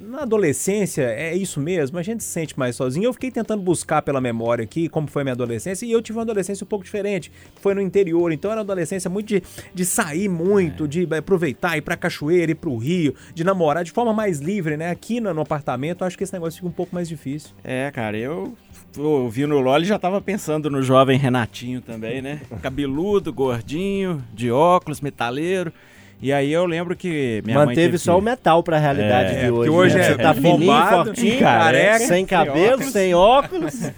na 0.00 0.22
adolescência, 0.22 1.02
é 1.02 1.34
isso 1.34 1.60
mesmo? 1.60 1.98
A 1.98 2.02
gente 2.02 2.22
se 2.22 2.30
sente 2.30 2.58
mais 2.58 2.76
sozinho. 2.76 3.04
Eu 3.04 3.12
fiquei 3.12 3.30
tentando 3.30 3.62
buscar 3.62 4.02
pela 4.02 4.20
memória 4.20 4.64
aqui 4.64 4.88
como 4.88 5.06
foi 5.06 5.22
a 5.22 5.24
minha 5.24 5.32
adolescência, 5.34 5.86
e 5.86 5.92
eu 5.92 6.02
tive 6.02 6.18
uma 6.18 6.22
adolescência 6.22 6.64
um 6.64 6.68
pouco 6.68 6.84
diferente. 6.84 7.30
Foi 7.60 7.74
no 7.74 7.80
interior, 7.80 8.32
então 8.32 8.50
era 8.50 8.60
uma 8.60 8.64
adolescência 8.64 9.10
muito 9.10 9.26
de, 9.28 9.42
de 9.74 9.84
sair 9.84 10.28
muito, 10.28 10.86
de 10.86 11.06
aproveitar, 11.14 11.76
ir 11.76 11.82
pra 11.82 11.96
cachoeira, 11.96 12.52
ir 12.52 12.56
pro 12.56 12.76
rio, 12.76 13.14
de 13.34 13.44
namorar 13.44 13.84
de 13.84 13.92
forma 13.92 14.12
mais 14.12 14.38
livre, 14.38 14.76
né? 14.76 14.90
Aqui 14.90 15.20
no, 15.20 15.32
no 15.32 15.40
apartamento, 15.40 16.04
acho 16.04 16.16
que 16.16 16.24
esse 16.24 16.32
negócio 16.32 16.56
fica 16.56 16.68
um 16.68 16.72
pouco 16.72 16.94
mais 16.94 17.08
difícil. 17.08 17.50
É, 17.64 17.90
cara, 17.90 18.16
eu 18.16 18.54
ouvindo 18.98 19.54
o 19.54 19.60
Loli 19.60 19.84
já 19.84 19.98
tava 19.98 20.20
pensando 20.20 20.70
no 20.70 20.82
jovem 20.82 21.18
Renatinho 21.18 21.80
também, 21.80 22.22
né? 22.22 22.40
Cabeludo, 22.62 23.32
gordinho, 23.32 24.24
de 24.32 24.50
óculos, 24.50 25.00
metaleiro. 25.00 25.72
E 26.20 26.32
aí 26.32 26.50
eu 26.50 26.64
lembro 26.64 26.96
que 26.96 27.42
minha 27.44 27.58
mãe 27.58 27.66
Manteve 27.66 27.86
teve 27.88 27.98
só 27.98 28.14
que- 28.14 28.18
o 28.20 28.22
metal 28.22 28.62
para 28.62 28.76
a 28.76 28.80
realidade 28.80 29.34
É, 29.34 29.44
de 29.44 29.50
hoje. 29.50 29.70
hoje 29.70 29.94
né? 29.96 30.00
é 30.00 30.08
Você 30.12 30.16
tá 30.16 30.34
fininho, 30.34 30.88
fortinho, 30.88 31.38
careca, 31.40 31.98
sem 31.98 32.06
sem 32.08 32.26
cabelo, 32.26 32.74
óculos. 32.74 32.92
sem 32.92 33.14
óculos. 33.14 33.74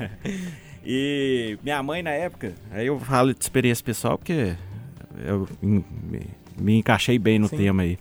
E 0.90 1.59
minha 1.62 1.83
mãe 1.83 2.02
na 2.02 2.11
época, 2.11 2.54
aí 2.70 2.87
eu 2.87 2.98
falo 2.98 3.35
de 3.35 3.40
experiência 3.42 3.85
pessoal 3.85 4.16
porque 4.16 4.54
eu 5.26 5.46
me, 5.61 5.85
me 6.59 6.78
encaixei 6.78 7.18
bem 7.18 7.38
no 7.38 7.46
Sim. 7.48 7.59
tema 7.59 7.83
aí. 7.83 7.98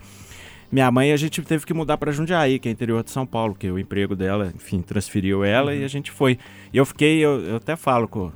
Minha 0.71 0.89
mãe, 0.91 1.11
a 1.11 1.17
gente 1.17 1.41
teve 1.41 1.65
que 1.65 1.73
mudar 1.73 1.97
para 1.97 2.11
Jundiaí, 2.11 2.59
que 2.59 2.67
é 2.67 2.71
interior 2.71 3.03
de 3.03 3.11
São 3.11 3.25
Paulo, 3.25 3.55
que 3.55 3.69
o 3.69 3.77
emprego 3.79 4.15
dela, 4.15 4.51
enfim, 4.55 4.81
transferiu 4.81 5.43
ela 5.43 5.73
e 5.75 5.83
a 5.83 5.87
gente 5.87 6.11
foi. 6.11 6.37
E 6.73 6.77
eu 6.77 6.85
fiquei, 6.85 7.19
eu, 7.19 7.39
eu 7.41 7.55
até 7.57 7.75
falo, 7.75 8.07
com, 8.07 8.31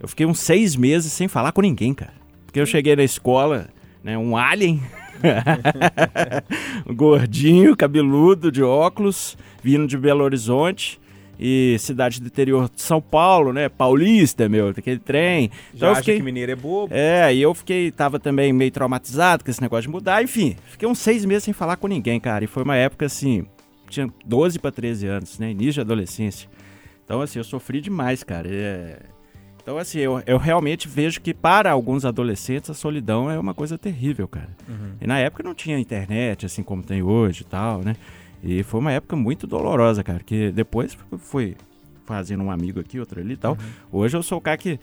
eu 0.00 0.06
fiquei 0.08 0.24
uns 0.26 0.40
seis 0.40 0.76
meses 0.76 1.12
sem 1.12 1.26
falar 1.28 1.52
com 1.52 1.60
ninguém, 1.62 1.92
cara. 1.94 2.12
Porque 2.46 2.60
eu 2.60 2.66
cheguei 2.66 2.94
na 2.96 3.02
escola, 3.04 3.68
né, 4.04 4.16
um 4.16 4.36
alien, 4.36 4.80
gordinho, 6.94 7.76
cabeludo, 7.76 8.50
de 8.50 8.62
óculos, 8.62 9.36
vindo 9.62 9.86
de 9.86 9.96
Belo 9.96 10.24
Horizonte. 10.24 11.00
E 11.42 11.76
cidade 11.78 12.20
do 12.20 12.26
interior 12.26 12.68
de 12.68 12.82
São 12.82 13.00
Paulo, 13.00 13.50
né? 13.50 13.70
Paulista, 13.70 14.46
meu, 14.46 14.68
aquele 14.68 14.98
trem. 14.98 15.50
Já 15.72 15.74
Então 15.74 15.88
eu 15.88 15.92
acha 15.92 16.00
fiquei. 16.02 16.16
que 16.18 16.22
mineiro 16.22 16.52
é 16.52 16.54
bobo. 16.54 16.92
É, 16.94 17.34
e 17.34 17.40
eu 17.40 17.54
fiquei, 17.54 17.90
tava 17.90 18.18
também 18.18 18.52
meio 18.52 18.70
traumatizado 18.70 19.42
com 19.42 19.50
esse 19.50 19.62
negócio 19.62 19.84
de 19.84 19.88
mudar, 19.88 20.22
enfim, 20.22 20.54
fiquei 20.66 20.86
uns 20.86 20.98
seis 20.98 21.24
meses 21.24 21.44
sem 21.44 21.54
falar 21.54 21.76
com 21.76 21.88
ninguém, 21.88 22.20
cara, 22.20 22.44
e 22.44 22.46
foi 22.46 22.62
uma 22.62 22.76
época 22.76 23.06
assim, 23.06 23.46
tinha 23.88 24.06
12 24.26 24.58
para 24.58 24.70
13 24.70 25.06
anos, 25.06 25.38
né, 25.38 25.50
início 25.50 25.72
de 25.72 25.80
adolescência, 25.80 26.46
então 27.06 27.22
assim, 27.22 27.38
eu 27.38 27.44
sofri 27.44 27.80
demais, 27.80 28.22
cara, 28.22 28.46
é... 28.46 28.98
então 29.70 29.78
assim, 29.78 30.00
eu, 30.00 30.22
eu 30.26 30.36
realmente 30.36 30.88
vejo 30.88 31.20
que 31.20 31.32
para 31.32 31.70
alguns 31.70 32.04
adolescentes 32.04 32.68
a 32.70 32.74
solidão 32.74 33.30
é 33.30 33.38
uma 33.38 33.54
coisa 33.54 33.78
terrível, 33.78 34.26
cara, 34.26 34.50
e 35.00 35.06
na 35.06 35.18
época 35.18 35.42
não 35.42 35.54
tinha 35.54 35.78
internet, 35.78 36.44
assim 36.44 36.62
como 36.62 36.82
tem 36.82 37.02
hoje 37.02 37.42
e 37.42 37.44
tal, 37.44 37.80
né, 37.80 37.94
e 38.42 38.62
foi 38.64 38.80
uma 38.80 38.90
época 38.90 39.14
muito 39.14 39.46
dolorosa, 39.46 40.02
cara, 40.02 40.20
que 40.20 40.50
depois 40.50 40.98
fui 41.18 41.56
fazendo 42.04 42.42
um 42.42 42.50
amigo 42.50 42.80
aqui, 42.80 42.98
outro 42.98 43.20
ali 43.20 43.34
e 43.34 43.36
tal, 43.36 43.56
hoje 43.92 44.16
eu 44.16 44.22
sou 44.22 44.38
o 44.38 44.40
cara 44.40 44.56
que 44.56 44.80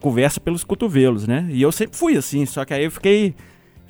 conversa 0.00 0.40
pelos 0.40 0.64
cotovelos, 0.64 1.26
né? 1.26 1.48
E 1.50 1.62
eu 1.62 1.72
sempre 1.72 1.96
fui 1.96 2.16
assim, 2.16 2.44
só 2.46 2.64
que 2.64 2.74
aí 2.74 2.84
eu 2.84 2.90
fiquei. 2.90 3.34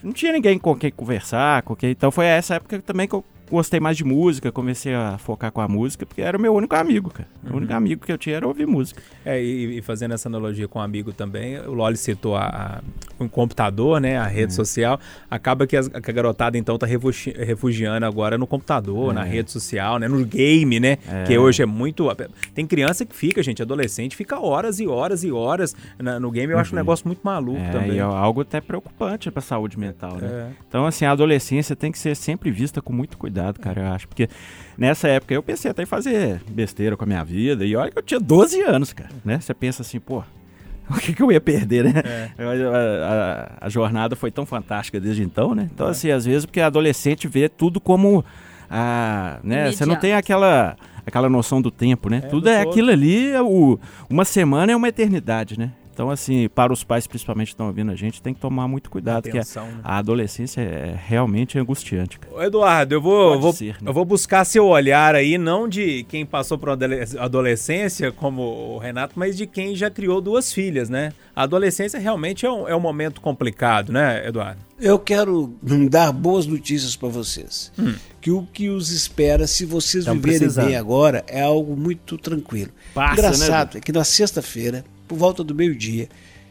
Não 0.03 0.13
tinha 0.13 0.33
ninguém 0.33 0.59
com 0.59 0.75
quem 0.75 0.91
conversar, 0.91 1.63
com 1.63 1.77
quem. 1.77 1.91
Então 1.91 2.11
foi 2.11 2.27
essa 2.27 2.55
época 2.57 2.81
também 2.81 3.07
que 3.07 3.15
eu 3.15 3.25
gostei 3.53 3.79
mais 3.79 3.97
de 3.97 4.05
música, 4.05 4.51
comecei 4.51 4.95
a 4.95 5.17
focar 5.19 5.53
com 5.53 5.61
a 5.61 5.69
música, 5.69 6.05
porque 6.05 6.21
era 6.23 6.37
o 6.37 6.41
meu 6.41 6.53
único 6.55 6.75
amigo, 6.75 7.11
cara. 7.11 7.29
O 7.49 7.57
único 7.57 7.73
amigo 7.73 8.05
que 8.05 8.11
eu 8.12 8.19
tinha 8.19 8.37
era 8.37 8.47
ouvir 8.49 8.67
música. 8.67 9.01
É, 9.25 9.41
e, 9.43 9.79
e 9.79 9.83
fazendo 9.83 10.15
essa 10.15 10.29
analogia 10.29 10.67
com 10.67 10.79
um 10.79 10.83
amigo 10.83 11.12
também, 11.12 11.59
o 11.61 11.73
Loli 11.73 11.97
citou 11.97 12.35
a, 12.37 12.47
a- 12.47 12.81
o 13.23 13.29
computador, 13.29 14.01
né, 14.01 14.17
a 14.17 14.27
rede 14.27 14.53
social, 14.53 14.99
acaba 15.31 15.67
que, 15.67 15.77
as- 15.77 15.87
que 15.88 16.11
a 16.11 16.12
garotada 16.12 16.59
então 16.59 16.77
tá 16.77 16.87
refugi- 16.87 17.33
refugiando 17.38 18.05
agora 18.07 18.37
no 18.37 18.47
computador, 18.47 19.12
na 19.15 19.23
rede 19.23 19.51
social, 19.51 19.99
né, 19.99 20.09
no 20.09 20.25
game, 20.25 20.81
né, 20.81 20.97
que 21.27 21.37
hoje 21.38 21.62
é 21.62 21.67
muito... 21.67 22.09
Tem 22.55 22.67
criança 22.67 23.05
que 23.07 23.15
fica, 23.15 23.43
gente, 23.43 23.62
adolescente, 23.62 24.17
fica 24.17 24.41
horas 24.41 24.81
e 24.81 24.87
horas 24.88 25.23
e 25.23 25.31
horas 25.31 25.77
na- 25.99 26.19
no 26.19 26.31
game, 26.31 26.53
eu 26.53 26.59
acho 26.59 26.73
um 26.75 26.77
negócio 26.79 27.07
muito 27.07 27.21
maluco 27.23 27.61
É, 27.61 27.71
também. 27.71 27.93
e 27.93 27.99
é 27.99 28.03
algo 28.03 28.41
até 28.41 28.61
preocupante 28.61 29.31
pra 29.31 29.43
saúde 29.43 29.79
mental, 29.79 30.17
né? 30.17 30.29
É. 30.29 30.47
Então, 30.69 30.87
assim, 30.87 31.05
a 31.05 31.12
adolescência 31.12 31.77
tem 31.77 31.93
que 31.93 31.99
ser 31.99 32.17
sempre 32.17 32.51
vista 32.51 32.81
com 32.83 32.93
muito 32.93 33.17
cuidado, 33.19 33.41
cara, 33.61 33.81
eu 33.83 33.87
acho. 33.92 34.07
Porque 34.09 34.28
nessa 34.76 35.09
época 35.09 35.33
eu 35.35 35.42
pensei 35.42 35.70
até 35.70 35.83
em 35.83 35.87
fazer 35.87 36.40
besteira 36.50 36.96
com 36.96 37.05
a 37.05 37.07
minha 37.07 37.24
vida. 37.24 37.64
E 37.64 37.74
olha 37.76 37.90
que 37.90 37.98
eu 37.98 38.02
tinha 38.02 38.20
12 38.20 38.61
anos, 38.62 38.92
cara, 38.92 39.11
né? 39.24 39.40
Você 39.40 39.52
pensa 39.55 39.83
assim, 39.83 39.98
pô, 40.00 40.22
o 40.90 40.94
que, 40.94 41.12
que 41.14 41.22
eu 41.22 41.31
ia 41.33 41.40
perder, 41.40 41.85
né? 41.85 41.92
É. 42.05 42.31
A, 42.42 43.12
a- 43.61 43.66
a 43.66 43.68
jornada 43.68 44.14
foi 44.16 44.31
tão 44.31 44.44
fantástica 44.46 45.00
desde 45.00 45.22
então, 45.22 45.55
né? 45.55 45.68
Então, 45.72 45.87
assim, 45.87 46.11
às 46.11 46.24
vezes, 46.24 46.44
porque 46.46 46.61
adolescente 46.61 47.26
vê 47.28 47.48
tudo 47.48 47.81
como. 47.81 48.24
A, 48.70 49.38
né? 49.44 49.70
Você 49.70 49.85
não 49.85 49.96
tem 49.96 50.14
aquela, 50.14 50.76
aquela 51.07 51.28
noção 51.28 51.61
do 51.61 51.70
tempo, 51.70 52.09
né? 52.09 52.22
É, 52.24 52.28
tudo 52.28 52.44
do 52.44 52.48
é 52.48 52.62
todo. 52.62 52.70
aquilo 52.70 52.90
ali, 52.90 53.31
é 53.31 53.42
o, 53.42 53.78
uma 54.09 54.24
semana 54.24 54.72
é 54.72 54.76
uma 54.76 54.88
eternidade, 54.88 55.59
né? 55.59 55.72
Então, 55.92 56.11
assim, 56.11 56.48
para 56.48 56.72
os 56.72 56.83
pais, 56.83 57.07
principalmente, 57.07 57.48
que 57.48 57.52
estão 57.55 57.66
ouvindo 57.66 57.92
a 57.92 57.94
gente, 57.94 58.22
tem 58.22 58.33
que 58.33 58.40
tomar 58.40 58.66
muito 58.66 58.90
cuidado, 58.90 59.24
porque 59.24 59.37
a, 59.38 59.42
Atenção, 59.42 59.66
né? 59.66 59.81
a 59.85 59.98
adolescência 59.98 60.61
é 60.61 60.98
realmente 61.07 61.59
angustiante, 61.59 62.18
cara. 62.18 62.35
Ô, 62.35 62.42
Eduardo, 62.42 62.94
eu 62.94 63.00
vou, 63.02 63.38
vou- 63.38 63.52
ser, 63.52 63.74
né? 63.74 63.88
eu 63.90 63.92
vou 63.92 64.05
buscar 64.05 64.44
seu 64.44 64.66
olhar 64.66 65.14
aí, 65.14 65.37
não 65.37 65.68
de 65.68 66.05
quem 66.05 66.24
passou 66.24 66.57
por 66.59 66.70
adole- 66.70 67.00
adolescência, 67.18 68.11
como 68.12 68.42
o 68.42 68.78
Renato, 68.78 69.14
mas 69.18 69.37
de 69.37 69.46
quem 69.46 69.74
já 69.74 69.90
criou 69.90 70.20
duas 70.20 70.52
filhas, 70.52 70.88
né? 70.88 71.12
A 71.35 71.42
adolescência 71.42 71.98
realmente 71.98 72.46
é 72.46 72.50
um, 72.50 72.68
é 72.68 72.74
um 72.76 72.81
momento 72.81 73.20
complicado, 73.20 73.92
né, 73.92 74.26
Eduardo? 74.26 74.61
Eu 74.81 74.98
quero 74.98 75.55
hum, 75.62 75.87
dar 75.87 76.11
boas 76.12 76.46
notícias 76.46 76.96
para 76.96 77.09
vocês. 77.09 77.72
Que 78.20 78.31
o 78.31 78.42
que 78.52 78.68
os 78.68 78.90
espera, 78.90 79.46
se 79.46 79.64
vocês 79.64 80.05
Tão 80.05 80.14
viverem 80.14 80.38
precisando. 80.40 80.66
bem 80.66 80.76
agora, 80.76 81.24
é 81.28 81.40
algo 81.42 81.76
muito 81.76 82.16
tranquilo. 82.18 82.70
Passa, 82.94 83.12
Engraçado 83.12 83.74
né, 83.74 83.78
é 83.78 83.81
que 83.81 83.92
na 83.92 84.05
sexta-feira, 84.05 84.85
por 85.12 85.18
volta 85.18 85.44
do 85.44 85.55
meio-dia, 85.55 86.09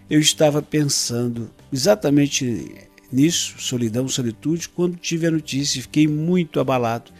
eu 0.08 0.20
estava 0.20 0.62
pensando 0.62 1.50
exatamente 1.74 2.88
nisso, 3.12 3.56
solidão, 3.58 4.08
solitude, 4.08 4.70
quando 4.70 4.98
tive 4.98 5.26
a 5.26 5.32
notícia 5.32 5.80
e 5.80 5.82
fiquei 5.82 6.08
muito 6.08 6.60
abalado 6.60 7.12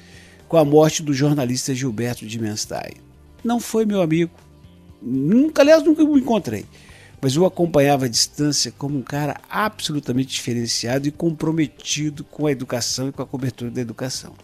com 0.48 0.56
a 0.56 0.64
morte 0.64 1.02
do 1.02 1.16
jornalista 1.16 1.74
Gilberto 1.74 2.28
de 2.28 2.40
Menstein. 2.40 2.94
Não 3.44 3.60
foi 3.60 3.88
meu 3.88 4.04
amigo, 4.04 4.32
nunca, 5.02 5.64
aliás, 5.64 5.84
nunca 5.84 6.04
o 6.04 6.16
encontrei, 6.16 6.64
mas 7.20 7.36
eu 7.36 7.44
acompanhava 7.44 8.06
à 8.06 8.08
distância 8.08 8.72
como 8.78 9.00
um 9.00 9.02
cara 9.02 9.42
absolutamente 9.50 10.36
diferenciado 10.36 11.08
e 11.08 11.12
comprometido 11.12 12.24
com 12.24 12.46
a 12.46 12.52
educação 12.52 13.10
e 13.10 13.12
com 13.12 13.24
a 13.24 13.26
cobertura 13.26 13.72
da 13.72 13.82
educação. 13.82 14.36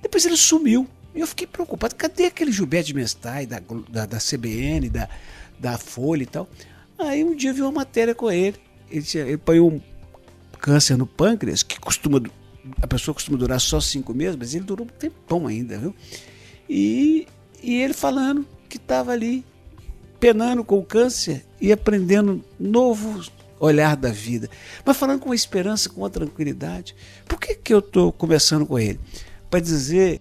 Depois 0.00 0.24
ele 0.24 0.36
sumiu. 0.36 0.86
E 1.12 1.18
eu 1.18 1.26
fiquei 1.26 1.44
preocupado. 1.44 1.96
Cadê 1.96 2.26
aquele 2.26 2.52
Gilberto 2.52 2.86
de 2.86 2.94
Mestai, 2.94 3.44
da, 3.44 3.60
da, 3.88 4.06
da 4.06 4.18
CBN, 4.18 4.88
da, 4.88 5.08
da 5.60 5.78
Folha 5.78 6.22
e 6.22 6.26
tal? 6.26 6.48
Aí 6.98 7.22
um 7.22 7.34
dia 7.34 7.52
vi 7.52 7.60
uma 7.62 7.70
matéria 7.70 8.14
com 8.14 8.30
ele. 8.30 8.56
Ele, 8.90 9.02
tinha, 9.02 9.24
ele 9.24 9.34
apanhou 9.34 9.70
um 9.70 9.80
câncer 10.58 10.96
no 10.96 11.06
pâncreas, 11.06 11.62
que 11.62 11.78
costuma. 11.78 12.20
A 12.82 12.86
pessoa 12.86 13.14
costuma 13.14 13.38
durar 13.38 13.60
só 13.60 13.80
cinco 13.80 14.12
meses, 14.12 14.36
mas 14.36 14.54
ele 14.54 14.64
durou 14.64 14.86
um 14.86 14.88
tempão 14.88 15.46
ainda, 15.46 15.78
viu? 15.78 15.94
E, 16.68 17.26
e 17.62 17.74
ele 17.80 17.94
falando 17.94 18.46
que 18.68 18.76
estava 18.76 19.12
ali 19.12 19.44
penando 20.18 20.62
com 20.62 20.78
o 20.78 20.84
câncer 20.84 21.44
e 21.60 21.72
aprendendo 21.72 22.44
novo 22.58 23.24
olhar 23.58 23.94
da 23.96 24.10
vida, 24.10 24.48
mas 24.84 24.96
falando 24.96 25.20
com 25.20 25.34
esperança, 25.34 25.88
com 25.88 26.00
uma 26.00 26.10
tranquilidade. 26.10 26.94
Por 27.26 27.38
que, 27.38 27.54
que 27.54 27.74
eu 27.74 27.80
estou 27.80 28.10
conversando 28.10 28.64
com 28.64 28.78
ele? 28.78 28.98
Para 29.50 29.60
dizer 29.60 30.20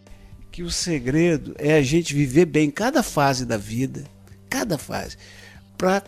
que 0.51 0.63
o 0.63 0.71
segredo 0.71 1.55
é 1.57 1.75
a 1.75 1.81
gente 1.81 2.13
viver 2.13 2.45
bem 2.45 2.69
cada 2.69 3.01
fase 3.01 3.45
da 3.45 3.55
vida, 3.55 4.03
cada 4.49 4.77
fase, 4.77 5.17
pra, 5.77 6.03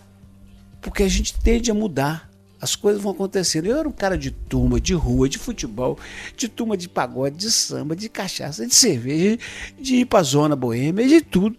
porque 0.82 1.04
a 1.04 1.08
gente 1.08 1.40
tende 1.40 1.70
a 1.72 1.74
mudar. 1.74 2.30
As 2.60 2.76
coisas 2.76 3.02
vão 3.02 3.12
acontecendo. 3.12 3.66
Eu 3.66 3.78
era 3.80 3.90
um 3.90 3.92
cara 3.92 4.16
de 4.16 4.30
turma, 4.30 4.80
de 4.80 4.94
rua, 4.94 5.28
de 5.28 5.40
futebol, 5.40 5.98
de 6.38 6.48
turma 6.48 6.78
de 6.78 6.88
pagode, 6.88 7.36
de 7.36 7.52
samba, 7.52 7.96
de 7.96 8.08
cachaça, 8.08 8.68
de 8.68 8.76
cerveja, 8.76 9.40
de 9.80 9.96
ir 9.96 10.06
pra 10.06 10.22
zona 10.22 10.56
boêmia, 10.56 11.08
de 11.08 11.22
tudo. 11.22 11.58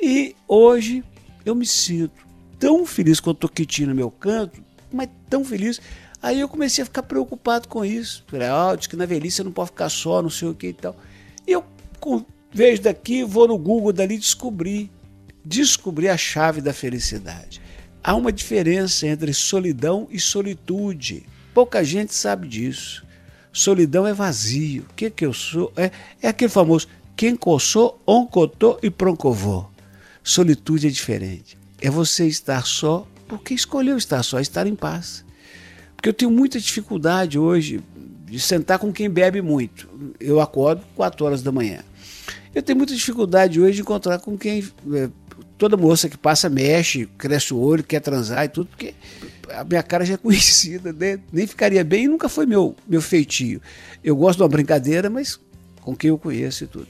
E 0.00 0.34
hoje 0.48 1.04
eu 1.44 1.54
me 1.54 1.64
sinto 1.64 2.26
tão 2.58 2.84
feliz 2.84 3.20
quando 3.20 3.36
estou 3.36 3.50
quietinho 3.50 3.90
no 3.90 3.94
meu 3.94 4.10
canto, 4.10 4.60
mas 4.92 5.08
tão 5.30 5.44
feliz. 5.44 5.80
Aí 6.20 6.40
eu 6.40 6.48
comecei 6.48 6.82
a 6.82 6.84
ficar 6.84 7.02
preocupado 7.02 7.68
com 7.68 7.84
isso. 7.84 8.24
Falei, 8.28 8.48
ah, 8.48 8.74
diz 8.76 8.86
que 8.86 8.96
na 8.96 9.06
velhice 9.06 9.36
você 9.36 9.42
não 9.44 9.52
pode 9.52 9.70
ficar 9.70 9.88
só, 9.88 10.22
não 10.22 10.30
sei 10.30 10.48
o 10.48 10.54
que 10.54 10.68
e 10.68 10.72
tal. 10.72 10.96
E 11.46 11.52
eu 11.52 11.64
com, 11.98 12.24
vejo 12.52 12.82
daqui, 12.82 13.24
vou 13.24 13.48
no 13.48 13.58
Google 13.58 13.92
dali 13.92 14.18
descobrir, 14.18 14.90
descobrir 15.44 16.08
a 16.08 16.16
chave 16.16 16.60
da 16.60 16.72
felicidade. 16.72 17.60
Há 18.02 18.14
uma 18.14 18.32
diferença 18.32 19.06
entre 19.06 19.32
solidão 19.32 20.08
e 20.10 20.18
solitude. 20.18 21.24
Pouca 21.54 21.84
gente 21.84 22.14
sabe 22.14 22.48
disso. 22.48 23.04
Solidão 23.52 24.06
é 24.06 24.12
vazio. 24.12 24.84
O 24.90 24.94
que, 24.94 25.10
que 25.10 25.24
eu 25.24 25.32
sou? 25.32 25.72
É, 25.76 25.90
é 26.20 26.28
aquele 26.28 26.50
famoso 26.50 26.88
quem 27.16 27.36
coçou, 27.36 28.02
oncotô 28.06 28.78
e 28.82 28.90
proncovô. 28.90 29.66
Solitude 30.24 30.88
é 30.88 30.90
diferente. 30.90 31.58
É 31.80 31.90
você 31.90 32.26
estar 32.26 32.66
só 32.66 33.06
porque 33.28 33.54
escolheu 33.54 33.96
estar 33.96 34.22
só, 34.22 34.40
estar 34.40 34.66
em 34.66 34.74
paz. 34.74 35.24
Porque 35.94 36.08
eu 36.08 36.12
tenho 36.12 36.30
muita 36.30 36.58
dificuldade 36.58 37.38
hoje 37.38 37.80
de 38.26 38.40
sentar 38.40 38.78
com 38.78 38.92
quem 38.92 39.08
bebe 39.08 39.40
muito. 39.40 39.88
Eu 40.18 40.40
acordo 40.40 40.82
4 40.96 41.24
horas 41.24 41.42
da 41.42 41.52
manhã. 41.52 41.84
Eu 42.54 42.62
tenho 42.62 42.76
muita 42.76 42.94
dificuldade 42.94 43.60
hoje 43.60 43.76
de 43.76 43.80
encontrar 43.82 44.18
com 44.18 44.36
quem 44.36 44.64
é, 44.92 45.08
toda 45.62 45.76
moça 45.76 46.08
que 46.08 46.18
passa 46.18 46.50
mexe, 46.50 47.06
cresce 47.16 47.54
o 47.54 47.60
olho, 47.60 47.84
quer 47.84 48.00
transar 48.00 48.44
e 48.44 48.48
tudo, 48.48 48.66
porque 48.66 48.96
a 49.48 49.62
minha 49.62 49.80
cara 49.80 50.04
já 50.04 50.14
é 50.14 50.16
conhecida, 50.18 50.92
né? 50.92 51.20
nem 51.32 51.46
ficaria 51.46 51.84
bem 51.84 52.08
nunca 52.08 52.28
foi 52.28 52.46
meu, 52.46 52.74
meu 52.84 53.00
feitio. 53.00 53.62
Eu 54.02 54.16
gosto 54.16 54.38
de 54.38 54.42
uma 54.42 54.48
brincadeira, 54.48 55.08
mas 55.08 55.38
com 55.80 55.94
quem 55.94 56.08
eu 56.08 56.18
conheço 56.18 56.64
e 56.64 56.66
tudo. 56.66 56.88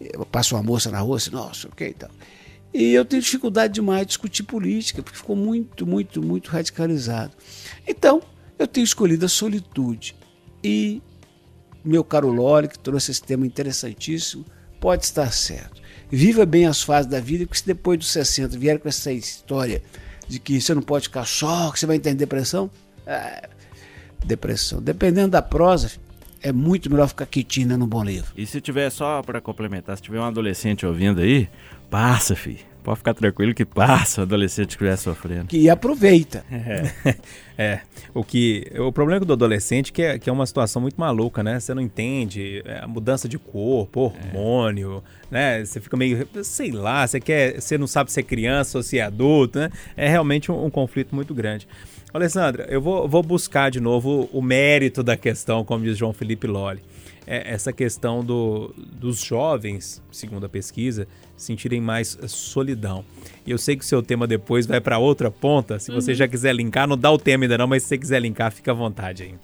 Eu 0.00 0.24
passo 0.24 0.54
uma 0.54 0.62
moça 0.62 0.88
na 0.88 1.00
rua, 1.00 1.16
assim, 1.16 1.32
nossa, 1.32 1.66
ok, 1.66 1.94
então. 1.96 2.08
E 2.72 2.94
eu 2.94 3.04
tenho 3.04 3.20
dificuldade 3.20 3.74
demais 3.74 4.02
de 4.02 4.08
discutir 4.08 4.44
política, 4.44 5.02
porque 5.02 5.18
ficou 5.18 5.34
muito, 5.34 5.84
muito, 5.84 6.22
muito 6.22 6.48
radicalizado. 6.48 7.32
Então, 7.88 8.22
eu 8.56 8.68
tenho 8.68 8.84
escolhido 8.84 9.26
a 9.26 9.28
solitude. 9.28 10.14
E 10.62 11.02
meu 11.84 12.04
caro 12.04 12.28
Loli, 12.28 12.68
que 12.68 12.78
trouxe 12.78 13.10
esse 13.10 13.22
tema 13.22 13.44
interessantíssimo, 13.44 14.44
pode 14.80 15.04
estar 15.04 15.32
certo 15.32 15.85
viva 16.10 16.46
bem 16.46 16.66
as 16.66 16.82
fases 16.82 17.10
da 17.10 17.20
vida, 17.20 17.46
porque 17.46 17.58
se 17.58 17.66
depois 17.66 17.98
dos 17.98 18.10
60 18.10 18.58
vier 18.58 18.78
com 18.78 18.88
essa 18.88 19.12
história 19.12 19.82
de 20.28 20.38
que 20.38 20.60
você 20.60 20.74
não 20.74 20.82
pode 20.82 21.04
ficar 21.04 21.24
só, 21.24 21.70
que 21.70 21.78
você 21.78 21.86
vai 21.86 21.96
entender 21.96 22.16
depressão, 22.16 22.70
é, 23.06 23.48
depressão. 24.24 24.80
Dependendo 24.80 25.28
da 25.28 25.42
prosa, 25.42 25.92
é 26.42 26.52
muito 26.52 26.90
melhor 26.90 27.08
ficar 27.08 27.26
quietinho 27.26 27.68
né, 27.68 27.76
no 27.76 27.86
bom 27.86 28.04
livro. 28.04 28.32
E 28.36 28.46
se 28.46 28.60
tiver, 28.60 28.90
só 28.90 29.22
para 29.22 29.40
complementar, 29.40 29.96
se 29.96 30.02
tiver 30.02 30.20
um 30.20 30.24
adolescente 30.24 30.84
ouvindo 30.84 31.20
aí, 31.20 31.48
passa, 31.90 32.34
filho. 32.34 32.58
Pode 32.86 32.98
ficar 32.98 33.14
tranquilo 33.14 33.52
que 33.52 33.64
passa 33.64 34.20
o 34.20 34.22
adolescente 34.22 34.66
que 34.68 34.84
estiver 34.84 34.96
sofrendo. 34.96 35.48
Que 35.48 35.68
aproveita. 35.68 36.44
É. 36.48 37.16
é. 37.58 37.80
O 38.14 38.22
que. 38.22 38.70
O 38.78 38.92
problema 38.92 39.26
do 39.26 39.32
adolescente 39.32 39.90
é 39.90 39.92
que 39.92 40.02
é, 40.02 40.18
que 40.20 40.30
é 40.30 40.32
uma 40.32 40.46
situação 40.46 40.80
muito 40.80 40.94
maluca, 40.94 41.42
né? 41.42 41.58
Você 41.58 41.74
não 41.74 41.82
entende 41.82 42.62
é, 42.64 42.78
a 42.78 42.86
mudança 42.86 43.28
de 43.28 43.40
corpo, 43.40 44.02
hormônio, 44.02 45.02
é. 45.32 45.34
né? 45.58 45.64
Você 45.64 45.80
fica 45.80 45.96
meio. 45.96 46.28
Sei 46.44 46.70
lá, 46.70 47.04
você 47.04 47.18
quer. 47.18 47.60
Você 47.60 47.76
não 47.76 47.88
sabe 47.88 48.12
se 48.12 48.20
é 48.20 48.22
criança 48.22 48.78
ou 48.78 48.84
se 48.84 49.00
é 49.00 49.02
adulto, 49.02 49.58
né? 49.58 49.68
É 49.96 50.08
realmente 50.08 50.52
um, 50.52 50.66
um 50.66 50.70
conflito 50.70 51.12
muito 51.12 51.34
grande. 51.34 51.66
Alessandra, 52.14 52.66
eu 52.70 52.80
vou, 52.80 53.08
vou 53.08 53.20
buscar 53.20 53.68
de 53.68 53.80
novo 53.80 54.30
o 54.32 54.40
mérito 54.40 55.02
da 55.02 55.16
questão, 55.16 55.64
como 55.64 55.82
diz 55.82 55.98
João 55.98 56.12
Felipe 56.12 56.46
Lolli 56.46 56.80
é 57.26 57.52
essa 57.52 57.72
questão 57.72 58.24
do, 58.24 58.72
dos 58.76 59.20
jovens, 59.20 60.00
segundo 60.12 60.46
a 60.46 60.48
pesquisa, 60.48 61.08
sentirem 61.36 61.80
mais 61.80 62.18
solidão. 62.28 63.04
E 63.46 63.50
eu 63.50 63.58
sei 63.58 63.76
que 63.76 63.84
o 63.84 63.86
seu 63.86 64.02
tema 64.02 64.26
depois 64.26 64.66
vai 64.66 64.80
para 64.80 64.98
outra 64.98 65.30
ponta. 65.30 65.78
Se 65.78 65.90
você 65.90 66.12
uhum. 66.12 66.16
já 66.16 66.28
quiser 66.28 66.54
linkar, 66.54 66.88
não 66.88 66.96
dá 66.96 67.10
o 67.10 67.18
tema 67.18 67.44
ainda 67.44 67.58
não, 67.58 67.66
mas 67.66 67.82
se 67.82 67.90
você 67.90 67.98
quiser 67.98 68.20
linkar, 68.20 68.50
fica 68.50 68.72
à 68.72 68.74
vontade 68.74 69.22
aí. 69.22 69.34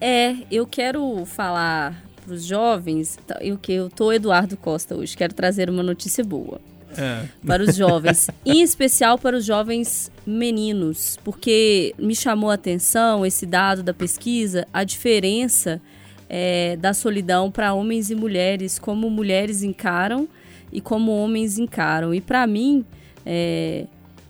É, 0.00 0.36
eu 0.50 0.66
quero 0.66 1.24
falar 1.24 2.04
para 2.24 2.34
os 2.34 2.44
jovens, 2.44 3.18
eu 3.40 3.58
que 3.58 3.72
eu 3.72 3.88
tô 3.88 4.12
Eduardo 4.12 4.56
Costa 4.56 4.94
hoje, 4.94 5.16
quero 5.16 5.34
trazer 5.34 5.68
uma 5.68 5.82
notícia 5.82 6.24
boa. 6.24 6.60
É. 6.96 7.24
Para 7.46 7.62
os 7.62 7.74
jovens, 7.74 8.28
em 8.44 8.62
especial 8.62 9.18
para 9.18 9.36
os 9.36 9.44
jovens 9.44 10.10
meninos, 10.26 11.18
porque 11.24 11.94
me 11.98 12.14
chamou 12.14 12.50
a 12.50 12.54
atenção 12.54 13.24
esse 13.24 13.46
dado 13.46 13.82
da 13.82 13.94
pesquisa, 13.94 14.66
a 14.72 14.84
diferença 14.84 15.80
é, 16.28 16.76
da 16.76 16.92
solidão 16.92 17.50
para 17.50 17.72
homens 17.72 18.10
e 18.10 18.14
mulheres, 18.14 18.78
como 18.78 19.08
mulheres 19.08 19.62
encaram 19.62 20.28
e 20.72 20.80
como 20.80 21.12
homens 21.12 21.58
encaram. 21.58 22.14
E 22.14 22.20
para 22.20 22.46
mim, 22.46 22.84
é, 23.26 23.86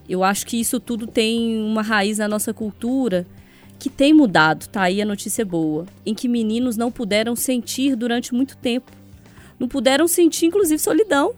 eu 0.08 0.24
acho 0.24 0.46
que 0.46 0.58
isso 0.58 0.80
tudo 0.80 1.06
tem 1.06 1.62
uma 1.62 1.82
raiz 1.82 2.18
na 2.18 2.28
nossa 2.28 2.52
cultura 2.52 3.26
que 3.78 3.88
tem 3.88 4.12
mudado, 4.14 4.68
tá 4.68 4.82
aí 4.82 5.02
a 5.02 5.04
notícia 5.04 5.44
boa, 5.44 5.86
em 6.06 6.14
que 6.14 6.28
meninos 6.28 6.76
não 6.76 6.90
puderam 6.90 7.34
sentir 7.34 7.96
durante 7.96 8.32
muito 8.32 8.56
tempo. 8.56 8.92
Não 9.58 9.66
puderam 9.66 10.06
sentir, 10.06 10.46
inclusive, 10.46 10.78
solidão. 10.78 11.34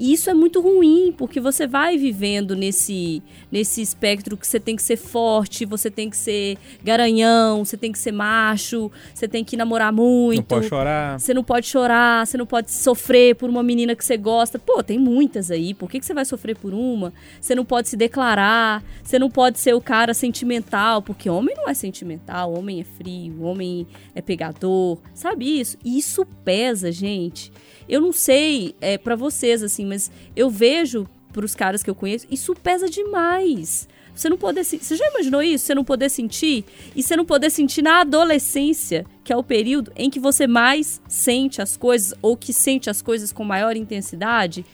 E 0.00 0.14
isso 0.14 0.30
é 0.30 0.34
muito 0.34 0.62
ruim, 0.62 1.14
porque 1.14 1.38
você 1.38 1.66
vai 1.66 1.98
vivendo 1.98 2.56
nesse, 2.56 3.22
nesse 3.52 3.82
espectro 3.82 4.34
que 4.34 4.46
você 4.46 4.58
tem 4.58 4.74
que 4.74 4.82
ser 4.82 4.96
forte, 4.96 5.66
você 5.66 5.90
tem 5.90 6.08
que 6.08 6.16
ser 6.16 6.56
garanhão, 6.82 7.62
você 7.62 7.76
tem 7.76 7.92
que 7.92 7.98
ser 7.98 8.10
macho, 8.10 8.90
você 9.12 9.28
tem 9.28 9.44
que 9.44 9.58
namorar 9.58 9.92
muito. 9.92 10.38
Não 10.38 10.42
pode 10.42 10.68
chorar. 10.68 11.20
Você 11.20 11.34
não 11.34 11.44
pode 11.44 11.66
chorar, 11.66 12.26
você 12.26 12.38
não 12.38 12.46
pode 12.46 12.72
sofrer 12.72 13.34
por 13.34 13.50
uma 13.50 13.62
menina 13.62 13.94
que 13.94 14.02
você 14.02 14.16
gosta. 14.16 14.58
Pô, 14.58 14.82
tem 14.82 14.98
muitas 14.98 15.50
aí. 15.50 15.74
Por 15.74 15.90
que, 15.90 16.00
que 16.00 16.06
você 16.06 16.14
vai 16.14 16.24
sofrer 16.24 16.56
por 16.56 16.72
uma? 16.72 17.12
Você 17.38 17.54
não 17.54 17.66
pode 17.66 17.90
se 17.90 17.96
declarar, 17.96 18.82
você 19.04 19.18
não 19.18 19.28
pode 19.28 19.58
ser 19.58 19.74
o 19.74 19.82
cara 19.82 20.14
sentimental, 20.14 21.02
porque 21.02 21.28
homem 21.28 21.54
não 21.54 21.68
é 21.68 21.74
sentimental, 21.74 22.54
homem 22.54 22.80
é 22.80 22.84
frio, 22.84 23.42
homem 23.42 23.86
é 24.14 24.22
pegador. 24.22 24.96
Sabe 25.12 25.60
isso? 25.60 25.76
E 25.84 25.98
isso 25.98 26.24
pesa, 26.42 26.90
gente. 26.90 27.52
Eu 27.90 28.00
não 28.00 28.12
sei 28.12 28.74
é, 28.80 28.96
para 28.96 29.16
vocês, 29.16 29.62
assim, 29.62 29.84
mas 29.84 30.10
eu 30.36 30.48
vejo 30.48 31.08
pros 31.32 31.54
caras 31.54 31.82
que 31.82 31.90
eu 31.90 31.94
conheço, 31.94 32.26
isso 32.30 32.54
pesa 32.54 32.88
demais. 32.88 33.88
Você 34.14 34.28
não 34.28 34.36
poder. 34.36 34.64
Você 34.64 34.96
já 34.96 35.08
imaginou 35.08 35.42
isso? 35.42 35.64
Você 35.64 35.74
não 35.74 35.84
poder 35.84 36.08
sentir? 36.08 36.64
E 36.94 37.02
você 37.02 37.16
não 37.16 37.24
poder 37.24 37.50
sentir 37.50 37.82
na 37.82 38.00
adolescência, 38.00 39.06
que 39.24 39.32
é 39.32 39.36
o 39.36 39.42
período 39.42 39.92
em 39.96 40.10
que 40.10 40.20
você 40.20 40.46
mais 40.46 41.00
sente 41.08 41.62
as 41.62 41.76
coisas, 41.76 42.12
ou 42.20 42.36
que 42.36 42.52
sente 42.52 42.90
as 42.90 43.00
coisas 43.00 43.32
com 43.32 43.44
maior 43.44 43.76
intensidade. 43.76 44.64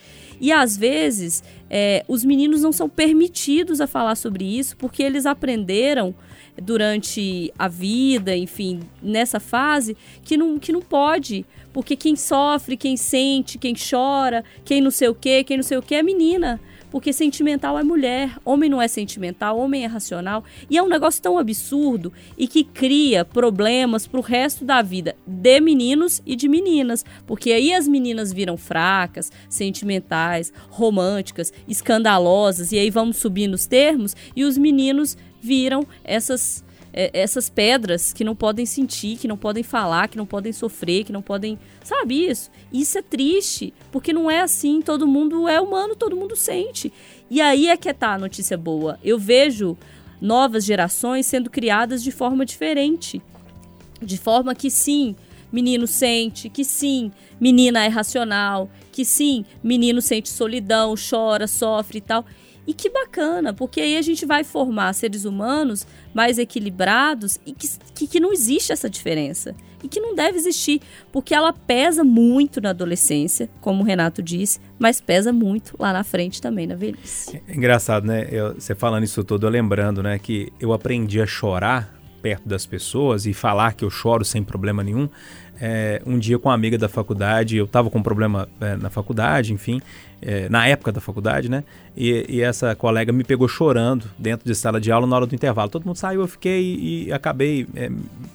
E 0.40 0.52
às 0.52 0.76
vezes, 0.76 1.42
é, 1.70 2.05
os 2.09 2.24
meninos 2.24 2.62
não 2.62 2.72
são 2.72 2.88
permitidos 2.88 3.81
a 3.81 3.87
falar 3.87 4.16
sobre 4.16 4.44
isso, 4.44 4.76
porque 4.76 5.02
eles 5.02 5.24
aprenderam 5.26 6.14
durante 6.61 7.52
a 7.59 7.68
vida, 7.68 8.37
enfim, 8.37 8.81
nessa 9.02 9.38
fase, 9.38 9.96
que 10.22 10.37
não, 10.37 10.59
que 10.59 10.72
não 10.72 10.81
pode. 10.81 11.44
Porque 11.77 11.95
quem 11.95 12.17
sofre, 12.17 12.75
quem 12.75 12.97
sente, 12.97 13.59
quem 13.59 13.75
chora, 13.75 14.43
quem 14.65 14.81
não 14.81 14.91
sei 14.91 15.09
o 15.09 15.15
que, 15.15 15.45
quem 15.45 15.59
não 15.59 15.62
sei 15.62 15.77
o 15.77 15.83
que 15.83 15.95
é 15.95 16.03
menina. 16.03 16.59
Porque 16.91 17.12
sentimental 17.12 17.79
é 17.79 17.83
mulher, 17.83 18.35
homem 18.47 18.71
não 18.71 18.81
é 18.81 18.89
sentimental, 18.89 19.59
homem 19.59 19.85
é 19.85 19.87
racional. 19.87 20.43
E 20.71 20.79
é 20.79 20.83
um 20.83 20.89
negócio 20.89 21.21
tão 21.21 21.37
absurdo 21.37 22.15
e 22.39 22.49
que 22.49 22.65
cria 22.65 23.27
problemas 23.27 24.07
pro 24.07 24.23
resto 24.23 24.65
da 24.65 24.81
vida 24.81 25.17
de 25.27 25.61
meninos 25.61 26.23
e 26.25 26.35
de 26.35 26.49
meninas. 26.49 27.05
Porque 27.27 27.53
aí 27.53 27.75
as 27.75 27.87
meninas 27.87 28.33
viram 28.33 28.57
fracas, 28.57 29.31
sentimentais, 29.47 30.51
românticas, 30.71 31.53
escandalosas, 31.69 32.73
e 32.73 32.79
aí 32.79 32.89
vamos 32.89 33.19
subir 33.19 33.49
nos 33.49 33.67
termos, 33.67 34.17
e 34.35 34.45
os 34.45 34.57
meninos 34.57 35.15
viram 35.43 35.87
essas 36.03 36.65
é, 36.97 37.11
essas 37.13 37.51
pedras 37.51 38.11
que 38.11 38.25
não 38.25 38.35
podem 38.35 38.65
sentir, 38.65 39.19
que 39.19 39.29
não 39.29 39.37
podem 39.37 39.63
falar, 39.63 40.09
que 40.09 40.17
não 40.17 40.25
podem 40.25 40.51
sofrer, 40.51 41.05
que 41.05 41.13
não 41.13 41.21
podem. 41.21 41.59
Sabe 41.85 42.27
isso? 42.27 42.51
Isso 42.73 42.97
é 42.97 43.03
triste, 43.03 43.75
porque 43.93 44.15
não 44.15 44.31
é 44.31 44.41
assim. 44.41 44.81
Todo 44.81 45.07
mundo 45.07 45.47
é 45.47 45.61
humano, 45.61 45.95
todo 45.95 46.17
mundo 46.17 46.35
sente. 46.35 46.91
E 47.31 47.39
aí 47.41 47.69
é 47.69 47.77
que 47.77 47.93
tá 47.93 48.15
a 48.15 48.19
notícia 48.19 48.57
boa. 48.57 48.99
Eu 49.05 49.19
vejo 49.19 49.77
novas 50.21 50.65
gerações 50.65 51.27
sendo 51.27 51.51
criadas 51.51 52.03
de 52.03 52.11
forma 52.11 52.47
diferente. 52.47 53.21
De 54.01 54.17
forma 54.17 54.55
que 54.55 54.71
sim, 54.71 55.15
menino 55.53 55.87
sente, 55.87 56.49
que 56.49 56.65
sim, 56.65 57.13
menina 57.39 57.85
é 57.85 57.89
racional, 57.89 58.71
que 58.91 59.05
sim, 59.05 59.45
menino 59.63 60.01
sente 60.01 60.29
solidão, 60.29 60.95
chora, 60.97 61.47
sofre 61.47 61.99
e 61.99 62.01
tal. 62.01 62.25
E 62.66 62.74
que 62.74 62.90
bacana, 62.90 63.55
porque 63.55 63.81
aí 63.81 63.96
a 63.96 64.02
gente 64.02 64.26
vai 64.26 64.42
formar 64.42 64.92
seres 64.92 65.24
humanos 65.24 65.87
mais 66.12 66.38
equilibrados 66.38 67.38
e 67.46 67.52
que, 67.52 67.68
que, 67.94 68.07
que 68.07 68.20
não 68.20 68.33
existe 68.33 68.72
essa 68.72 68.90
diferença. 68.90 69.55
e 69.83 69.88
que 69.88 70.00
não 70.00 70.14
deve 70.14 70.37
existir, 70.37 70.81
porque 71.12 71.35
ela 71.35 71.52
pesa 71.52 72.02
muito 72.02 72.61
na 72.61 72.70
adolescência, 72.70 73.48
como 73.61 73.83
o 73.83 73.87
Renato 73.87 74.22
disse, 74.22 74.59
mas 74.79 75.00
pesa 75.00 75.33
muito 75.33 75.74
lá 75.79 75.92
na 75.92 76.02
frente 76.02 76.42
também, 76.42 76.66
na 76.66 76.74
velhice. 76.74 77.40
É 77.46 77.55
engraçado, 77.55 78.07
né? 78.07 78.26
Eu, 78.31 78.55
você 78.55 78.74
falando 78.74 79.05
isso 79.05 79.22
tudo, 79.22 79.46
eu 79.46 79.50
lembrando, 79.50 80.02
né, 80.02 80.18
que 80.18 80.52
eu 80.61 80.72
aprendi 80.72 81.20
a 81.20 81.26
chorar 81.26 81.94
perto 82.20 82.48
das 82.48 82.66
pessoas 82.66 83.26
e 83.26 83.33
falar 83.33 83.74
que 83.74 83.85
eu 83.85 83.90
choro 83.90 84.24
sem 84.24 84.42
problema 84.42 84.83
nenhum. 84.83 85.09
É, 85.61 86.02
um 86.05 86.18
dia 86.18 86.38
com 86.38 86.48
uma 86.48 86.55
amiga 86.55 86.76
da 86.76 86.88
faculdade, 86.88 87.57
eu 87.57 87.64
estava 87.64 87.88
com 87.88 87.98
um 87.98 88.02
problema 88.02 88.48
é, 88.61 88.76
na 88.76 88.90
faculdade, 88.90 89.52
enfim, 89.52 89.81
é, 90.20 90.48
na 90.48 90.66
época 90.66 90.92
da 90.92 91.00
faculdade, 91.00 91.48
né? 91.48 91.64
E, 91.96 92.24
e, 92.29 92.40
essa 92.40 92.74
colega 92.74 93.12
me 93.12 93.24
pegou 93.24 93.46
chorando 93.46 94.11
dentro 94.18 94.46
de 94.46 94.55
sala 94.55 94.81
de 94.81 94.90
aula 94.90 95.07
na 95.07 95.16
hora 95.16 95.26
do 95.26 95.35
intervalo. 95.35 95.68
Todo 95.68 95.85
mundo 95.85 95.96
saiu, 95.96 96.22
eu 96.22 96.29
fiquei 96.29 96.62
e, 96.62 97.07
e 97.07 97.12
acabei 97.12 97.66
é, 97.74 97.90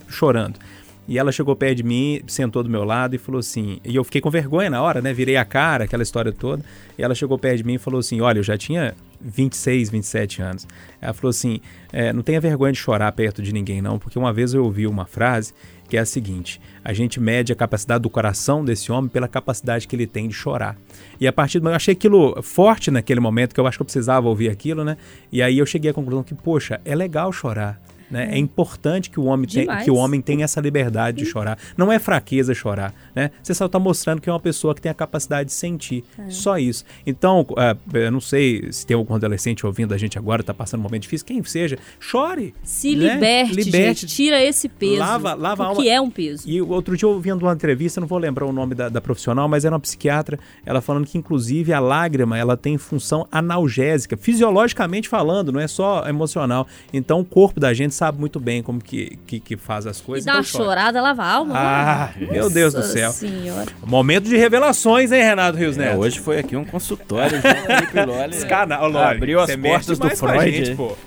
chorando. 0.07 0.59
E 1.07 1.17
ela 1.17 1.31
chegou 1.31 1.55
perto 1.55 1.77
de 1.77 1.83
mim, 1.83 2.21
sentou 2.27 2.63
do 2.63 2.69
meu 2.69 2.83
lado 2.83 3.15
e 3.15 3.17
falou 3.17 3.39
assim. 3.39 3.79
E 3.83 3.95
eu 3.95 4.03
fiquei 4.03 4.21
com 4.21 4.29
vergonha 4.29 4.69
na 4.69 4.81
hora, 4.81 5.01
né? 5.01 5.11
Virei 5.11 5.35
a 5.35 5.43
cara, 5.43 5.83
aquela 5.83 6.03
história 6.03 6.31
toda. 6.31 6.63
E 6.97 7.03
ela 7.03 7.15
chegou 7.15 7.37
perto 7.37 7.57
de 7.57 7.63
mim 7.63 7.73
e 7.73 7.79
falou 7.79 7.99
assim: 7.99 8.21
Olha, 8.21 8.39
eu 8.39 8.43
já 8.43 8.57
tinha 8.57 8.93
26, 9.23 9.89
27 9.89 10.41
anos. 10.41 10.67
Ela 11.01 11.13
falou 11.13 11.29
assim: 11.29 11.59
é, 11.91 12.11
Não 12.11 12.21
tenha 12.21 12.39
vergonha 12.39 12.71
de 12.71 12.79
chorar 12.79 13.11
perto 13.11 13.41
de 13.41 13.53
ninguém, 13.53 13.81
não, 13.81 13.99
porque 13.99 14.17
uma 14.17 14.33
vez 14.33 14.53
eu 14.53 14.63
ouvi 14.63 14.87
uma 14.87 15.05
frase 15.05 15.53
que 15.91 15.97
é 15.97 15.99
a 15.99 16.05
seguinte: 16.05 16.59
a 16.83 16.93
gente 16.93 17.19
mede 17.19 17.51
a 17.51 17.55
capacidade 17.55 18.01
do 18.01 18.09
coração 18.09 18.63
desse 18.63 18.91
homem 18.91 19.09
pela 19.09 19.27
capacidade 19.27 19.87
que 19.87 19.95
ele 19.95 20.07
tem 20.07 20.27
de 20.27 20.33
chorar. 20.33 20.77
E 21.19 21.27
a 21.27 21.33
partir 21.33 21.59
do 21.59 21.69
eu 21.69 21.75
achei 21.75 21.93
aquilo 21.93 22.41
forte 22.41 22.89
naquele 22.89 23.19
momento, 23.19 23.53
que 23.53 23.59
eu 23.59 23.67
acho 23.67 23.77
que 23.77 23.81
eu 23.81 23.85
precisava 23.85 24.27
ouvir 24.29 24.49
aquilo, 24.49 24.85
né? 24.85 24.95
E 25.31 25.41
aí 25.41 25.57
eu 25.57 25.65
cheguei 25.65 25.91
à 25.91 25.93
conclusão 25.93 26.23
que, 26.23 26.33
poxa, 26.33 26.79
é 26.85 26.95
legal 26.95 27.31
chorar. 27.33 27.79
Né? 28.11 28.29
É 28.33 28.37
importante 28.37 29.09
que 29.09 29.19
o 29.19 29.23
homem 29.23 29.47
que 29.47 29.89
o 29.89 29.95
homem 29.95 30.21
tenha 30.21 30.43
essa 30.43 30.59
liberdade 30.59 31.17
de 31.17 31.25
chorar. 31.25 31.57
Não 31.77 31.91
é 31.91 31.97
fraqueza 31.97 32.53
chorar, 32.53 32.93
né? 33.15 33.31
Você 33.41 33.53
só 33.53 33.65
está 33.65 33.79
mostrando 33.79 34.21
que 34.21 34.29
é 34.29 34.33
uma 34.33 34.39
pessoa 34.39 34.75
que 34.75 34.81
tem 34.81 34.91
a 34.91 34.93
capacidade 34.93 35.47
de 35.47 35.55
sentir. 35.55 36.03
É. 36.19 36.29
Só 36.29 36.57
isso. 36.57 36.83
Então, 37.05 37.41
uh, 37.51 37.97
eu 37.97 38.11
não 38.11 38.19
sei 38.19 38.71
se 38.71 38.85
tem 38.85 38.95
algum 38.95 39.15
adolescente 39.15 39.65
ouvindo 39.65 39.93
a 39.93 39.97
gente 39.97 40.17
agora, 40.17 40.41
está 40.41 40.53
passando 40.53 40.81
um 40.81 40.83
momento 40.83 41.03
difícil, 41.03 41.25
quem 41.25 41.41
seja, 41.43 41.77
chore. 41.99 42.53
Se 42.63 42.95
né? 42.95 43.13
liberte, 43.13 43.53
liberte. 43.53 44.01
Gente, 44.01 44.15
tira 44.15 44.43
esse 44.43 44.67
peso. 44.67 44.99
Lava, 44.99 45.33
lava 45.33 45.63
a 45.63 45.67
alma. 45.67 45.81
que 45.81 45.89
é 45.89 46.01
um 46.01 46.09
peso. 46.09 46.49
E 46.49 46.61
outro 46.61 46.97
dia 46.97 47.07
eu 47.07 47.13
ouvindo 47.13 47.43
uma 47.43 47.53
entrevista, 47.53 48.01
não 48.01 48.07
vou 48.07 48.17
lembrar 48.17 48.45
o 48.45 48.51
nome 48.51 48.75
da, 48.75 48.89
da 48.89 48.99
profissional, 48.99 49.47
mas 49.47 49.63
era 49.63 49.73
uma 49.73 49.79
psiquiatra, 49.79 50.37
ela 50.65 50.81
falando 50.81 51.05
que 51.05 51.17
inclusive 51.17 51.71
a 51.71 51.79
lágrima, 51.79 52.37
ela 52.37 52.57
tem 52.57 52.77
função 52.77 53.27
analgésica, 53.31 54.17
fisiologicamente 54.17 55.07
falando, 55.07 55.51
não 55.51 55.59
é 55.59 55.67
só 55.67 56.07
emocional. 56.07 56.67
Então 56.91 57.21
o 57.21 57.25
corpo 57.25 57.59
da 57.59 57.73
gente 57.73 57.93
sabe 58.01 58.19
muito 58.19 58.39
bem 58.39 58.63
como 58.63 58.81
que, 58.81 59.19
que, 59.27 59.39
que 59.39 59.55
faz 59.55 59.85
as 59.85 60.01
coisas. 60.01 60.25
E 60.25 60.25
dá 60.25 60.31
então, 60.31 60.41
uma 60.41 60.65
chorada, 60.65 60.99
lava 60.99 61.21
a 61.21 61.31
alma. 61.33 61.53
Ah, 61.55 62.09
né? 62.19 62.29
meu 62.31 62.49
Deus 62.49 62.73
do 62.73 62.81
céu. 62.81 63.11
Senhora. 63.11 63.67
Momento 63.85 64.27
de 64.27 64.35
revelações, 64.35 65.11
hein, 65.11 65.21
Renato 65.21 65.55
Rios 65.55 65.77
Neto? 65.77 65.93
É, 65.93 65.97
hoje 65.97 66.19
foi 66.19 66.39
aqui 66.39 66.55
um 66.55 66.65
consultório. 66.65 67.39
Canal, 68.49 68.97
Abriu 68.97 69.39
as 69.39 69.55
portas 69.55 69.99
do 69.99 70.09
Freud. 70.09 70.51
Gente, 70.51 70.75
pô. 70.75 70.97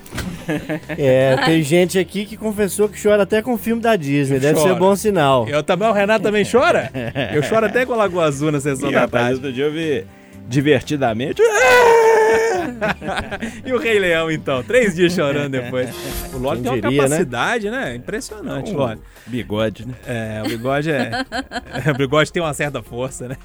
É, 0.87 1.35
tem 1.43 1.63
gente 1.63 1.97
aqui 1.97 2.23
que 2.23 2.37
confessou 2.37 2.87
que 2.87 3.01
chora 3.01 3.23
até 3.23 3.41
com 3.41 3.55
o 3.55 3.57
filme 3.57 3.81
da 3.81 3.95
Disney. 3.95 4.39
Deve 4.39 4.59
Chora. 4.59 4.73
ser 4.73 4.79
bom 4.79 4.95
sinal. 4.95 5.47
Eu 5.49 5.63
também, 5.63 5.87
o 5.87 5.91
Renato 5.91 6.23
também 6.23 6.45
chora? 6.45 6.91
Eu 7.33 7.41
choro 7.41 7.65
até 7.65 7.83
com 7.83 7.93
a 7.93 7.95
Lagoa 7.97 8.25
Azul 8.25 8.51
na 8.51 8.61
sessão 8.61 8.89
e, 8.89 8.93
da 8.93 9.01
rapaz, 9.01 9.23
tarde. 9.23 9.33
Outro 9.37 9.51
dia 9.51 9.65
eu 9.65 9.71
vi 9.71 10.05
divertidamente. 10.47 11.41
e 13.65 13.73
o 13.73 13.77
Rei 13.77 13.99
Leão, 13.99 14.31
então? 14.31 14.63
Três 14.63 14.95
dias 14.95 15.13
chorando 15.13 15.51
depois. 15.51 15.89
O 16.33 16.37
Loli 16.37 16.61
tem 16.61 16.71
uma 16.71 16.81
diria, 16.81 17.01
né? 17.03 17.09
capacidade, 17.09 17.69
né? 17.69 17.85
né? 17.85 17.95
Impressionante, 17.95 18.71
um 18.71 18.77
Loli. 18.77 18.99
Bigode, 19.27 19.87
né? 19.87 19.93
É, 20.05 20.41
o 20.45 20.49
bigode 20.49 20.91
é. 20.91 21.25
o 21.91 21.97
bigode 21.97 22.31
tem 22.31 22.41
uma 22.41 22.53
certa 22.53 22.81
força, 22.81 23.27
né? 23.27 23.37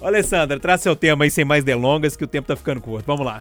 Ô, 0.00 0.06
Alessandra, 0.06 0.58
traz 0.58 0.80
seu 0.80 0.96
tema 0.96 1.24
aí 1.24 1.30
sem 1.30 1.44
mais 1.44 1.64
delongas, 1.64 2.16
que 2.16 2.24
o 2.24 2.28
tempo 2.28 2.48
tá 2.48 2.56
ficando 2.56 2.80
curto. 2.80 3.06
Vamos 3.06 3.24
lá. 3.24 3.40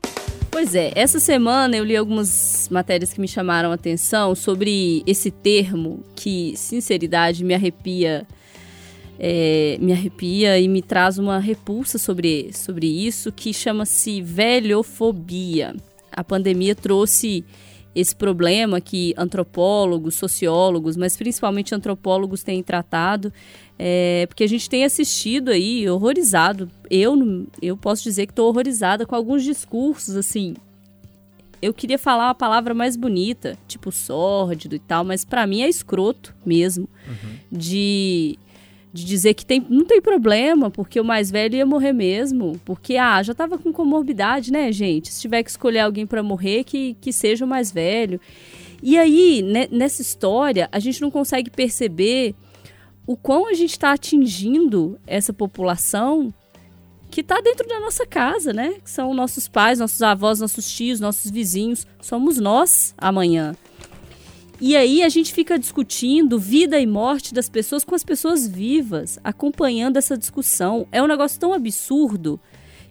Pois 0.51 0.75
é, 0.75 0.91
essa 0.95 1.19
semana 1.19 1.75
eu 1.75 1.83
li 1.83 1.97
algumas 1.97 2.69
matérias 2.71 3.11
que 3.11 3.19
me 3.19 3.27
chamaram 3.27 3.71
a 3.71 3.73
atenção 3.73 4.35
sobre 4.35 5.01
esse 5.07 5.31
termo 5.31 6.03
que, 6.15 6.53
sinceridade, 6.55 7.43
me 7.43 7.55
arrepia 7.55 8.27
é, 9.19 9.77
me 9.79 9.91
arrepia 9.91 10.59
e 10.59 10.67
me 10.67 10.81
traz 10.81 11.17
uma 11.17 11.39
repulsa 11.39 11.97
sobre, 11.97 12.51
sobre 12.53 12.87
isso 12.87 13.31
que 13.31 13.53
chama-se 13.53 14.21
velhofobia. 14.21 15.75
A 16.11 16.23
pandemia 16.23 16.75
trouxe 16.75 17.43
esse 17.95 18.15
problema 18.15 18.81
que 18.81 19.13
antropólogos, 19.17 20.15
sociólogos, 20.15 20.97
mas 20.97 21.15
principalmente 21.15 21.75
antropólogos 21.75 22.43
têm 22.43 22.63
tratado, 22.63 23.31
é, 23.77 24.25
porque 24.27 24.43
a 24.43 24.47
gente 24.47 24.69
tem 24.69 24.83
assistido 24.83 25.49
aí, 25.49 25.87
horrorizado. 25.87 26.69
Eu, 26.89 27.47
eu 27.61 27.77
posso 27.77 28.03
dizer 28.03 28.25
que 28.25 28.31
estou 28.31 28.49
horrorizada 28.49 29.05
com 29.05 29.15
alguns 29.15 29.43
discursos, 29.43 30.15
assim. 30.15 30.55
Eu 31.61 31.73
queria 31.73 31.97
falar 31.97 32.29
a 32.29 32.35
palavra 32.35 32.73
mais 32.73 32.97
bonita, 32.97 33.57
tipo 33.67 33.91
sórdido 33.91 34.75
e 34.75 34.79
tal, 34.79 35.05
mas 35.05 35.23
para 35.23 35.47
mim 35.47 35.61
é 35.61 35.69
escroto 35.69 36.35
mesmo. 36.45 36.89
Uhum. 37.07 37.37
De 37.51 38.37
de 38.93 39.03
dizer 39.05 39.33
que 39.33 39.43
tem, 39.43 39.65
não 39.67 39.85
tem 39.85 39.99
problema, 39.99 40.69
porque 40.69 40.99
o 40.99 41.03
mais 41.03 41.31
velho 41.31 41.55
ia 41.55 41.65
morrer 41.65 41.91
mesmo. 41.91 42.61
Porque, 42.63 42.95
ah, 42.95 43.23
já 43.23 43.33
tava 43.33 43.57
com 43.57 43.73
comorbidade, 43.73 44.51
né, 44.51 44.71
gente? 44.71 45.11
Se 45.11 45.19
tiver 45.19 45.41
que 45.41 45.49
escolher 45.49 45.79
alguém 45.79 46.05
para 46.05 46.21
morrer, 46.21 46.63
que, 46.63 46.95
que 47.01 47.11
seja 47.11 47.43
o 47.43 47.47
mais 47.47 47.71
velho. 47.71 48.21
E 48.83 48.95
aí, 48.95 49.41
né, 49.41 49.67
nessa 49.71 50.03
história, 50.03 50.69
a 50.71 50.77
gente 50.77 51.01
não 51.01 51.09
consegue 51.09 51.49
perceber 51.49 52.35
o 53.07 53.17
quão 53.17 53.47
a 53.47 53.53
gente 53.53 53.71
está 53.71 53.93
atingindo 53.93 54.99
essa 55.07 55.33
população 55.33 56.31
que 57.09 57.21
está 57.21 57.41
dentro 57.41 57.67
da 57.67 57.79
nossa 57.79 58.05
casa, 58.05 58.53
né? 58.53 58.75
Que 58.83 58.89
são 58.89 59.11
nossos 59.13 59.47
pais, 59.47 59.79
nossos 59.79 60.01
avós, 60.03 60.39
nossos 60.39 60.71
tios, 60.71 60.99
nossos 60.99 61.31
vizinhos. 61.31 61.87
Somos 61.99 62.39
nós 62.39 62.93
amanhã. 62.97 63.55
E 64.65 64.77
aí 64.77 65.03
a 65.03 65.09
gente 65.09 65.33
fica 65.33 65.59
discutindo 65.59 66.39
vida 66.39 66.79
e 66.79 66.87
morte 66.87 67.33
das 67.33 67.49
pessoas 67.49 67.83
com 67.83 67.93
as 67.95 68.01
pessoas 68.01 68.47
vivas, 68.47 69.19
acompanhando 69.21 69.97
essa 69.97 70.17
discussão. 70.17 70.87
É 70.89 71.03
um 71.03 71.05
negócio 71.05 71.37
tão 71.37 71.51
absurdo 71.51 72.39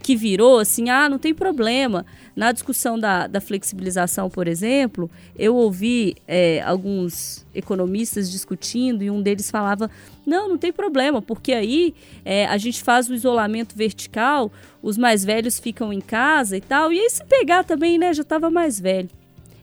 que 0.03 0.15
virou 0.15 0.59
assim, 0.59 0.91
ah, 0.91 1.09
não 1.09 1.19
tem 1.19 1.33
problema. 1.33 2.05
Na 2.37 2.53
discussão 2.53 2.99
da, 2.99 3.27
da 3.27 3.41
flexibilização, 3.41 4.29
por 4.29 4.47
exemplo, 4.49 5.11
eu 5.35 5.57
ouvi 5.57 6.15
é, 6.29 6.61
alguns 6.61 7.47
economistas 7.55 8.31
discutindo 8.31 9.03
e 9.03 9.11
um 9.11 9.23
deles 9.23 9.51
falava, 9.51 9.91
não, 10.27 10.51
não 10.51 10.59
tem 10.59 10.75
problema, 10.75 11.23
porque 11.23 11.55
aí 11.55 11.95
é, 12.23 12.45
a 12.45 12.59
gente 12.59 12.83
faz 12.83 13.09
o 13.09 13.15
isolamento 13.15 13.75
vertical, 13.75 14.53
os 14.83 14.99
mais 14.99 15.25
velhos 15.25 15.59
ficam 15.59 15.91
em 15.91 16.03
casa 16.03 16.55
e 16.55 16.61
tal, 16.61 16.93
e 16.93 17.01
aí 17.01 17.09
se 17.09 17.25
pegar 17.25 17.65
também, 17.65 17.97
né, 17.97 18.13
já 18.13 18.21
estava 18.21 18.51
mais 18.51 18.79
velho 18.79 19.09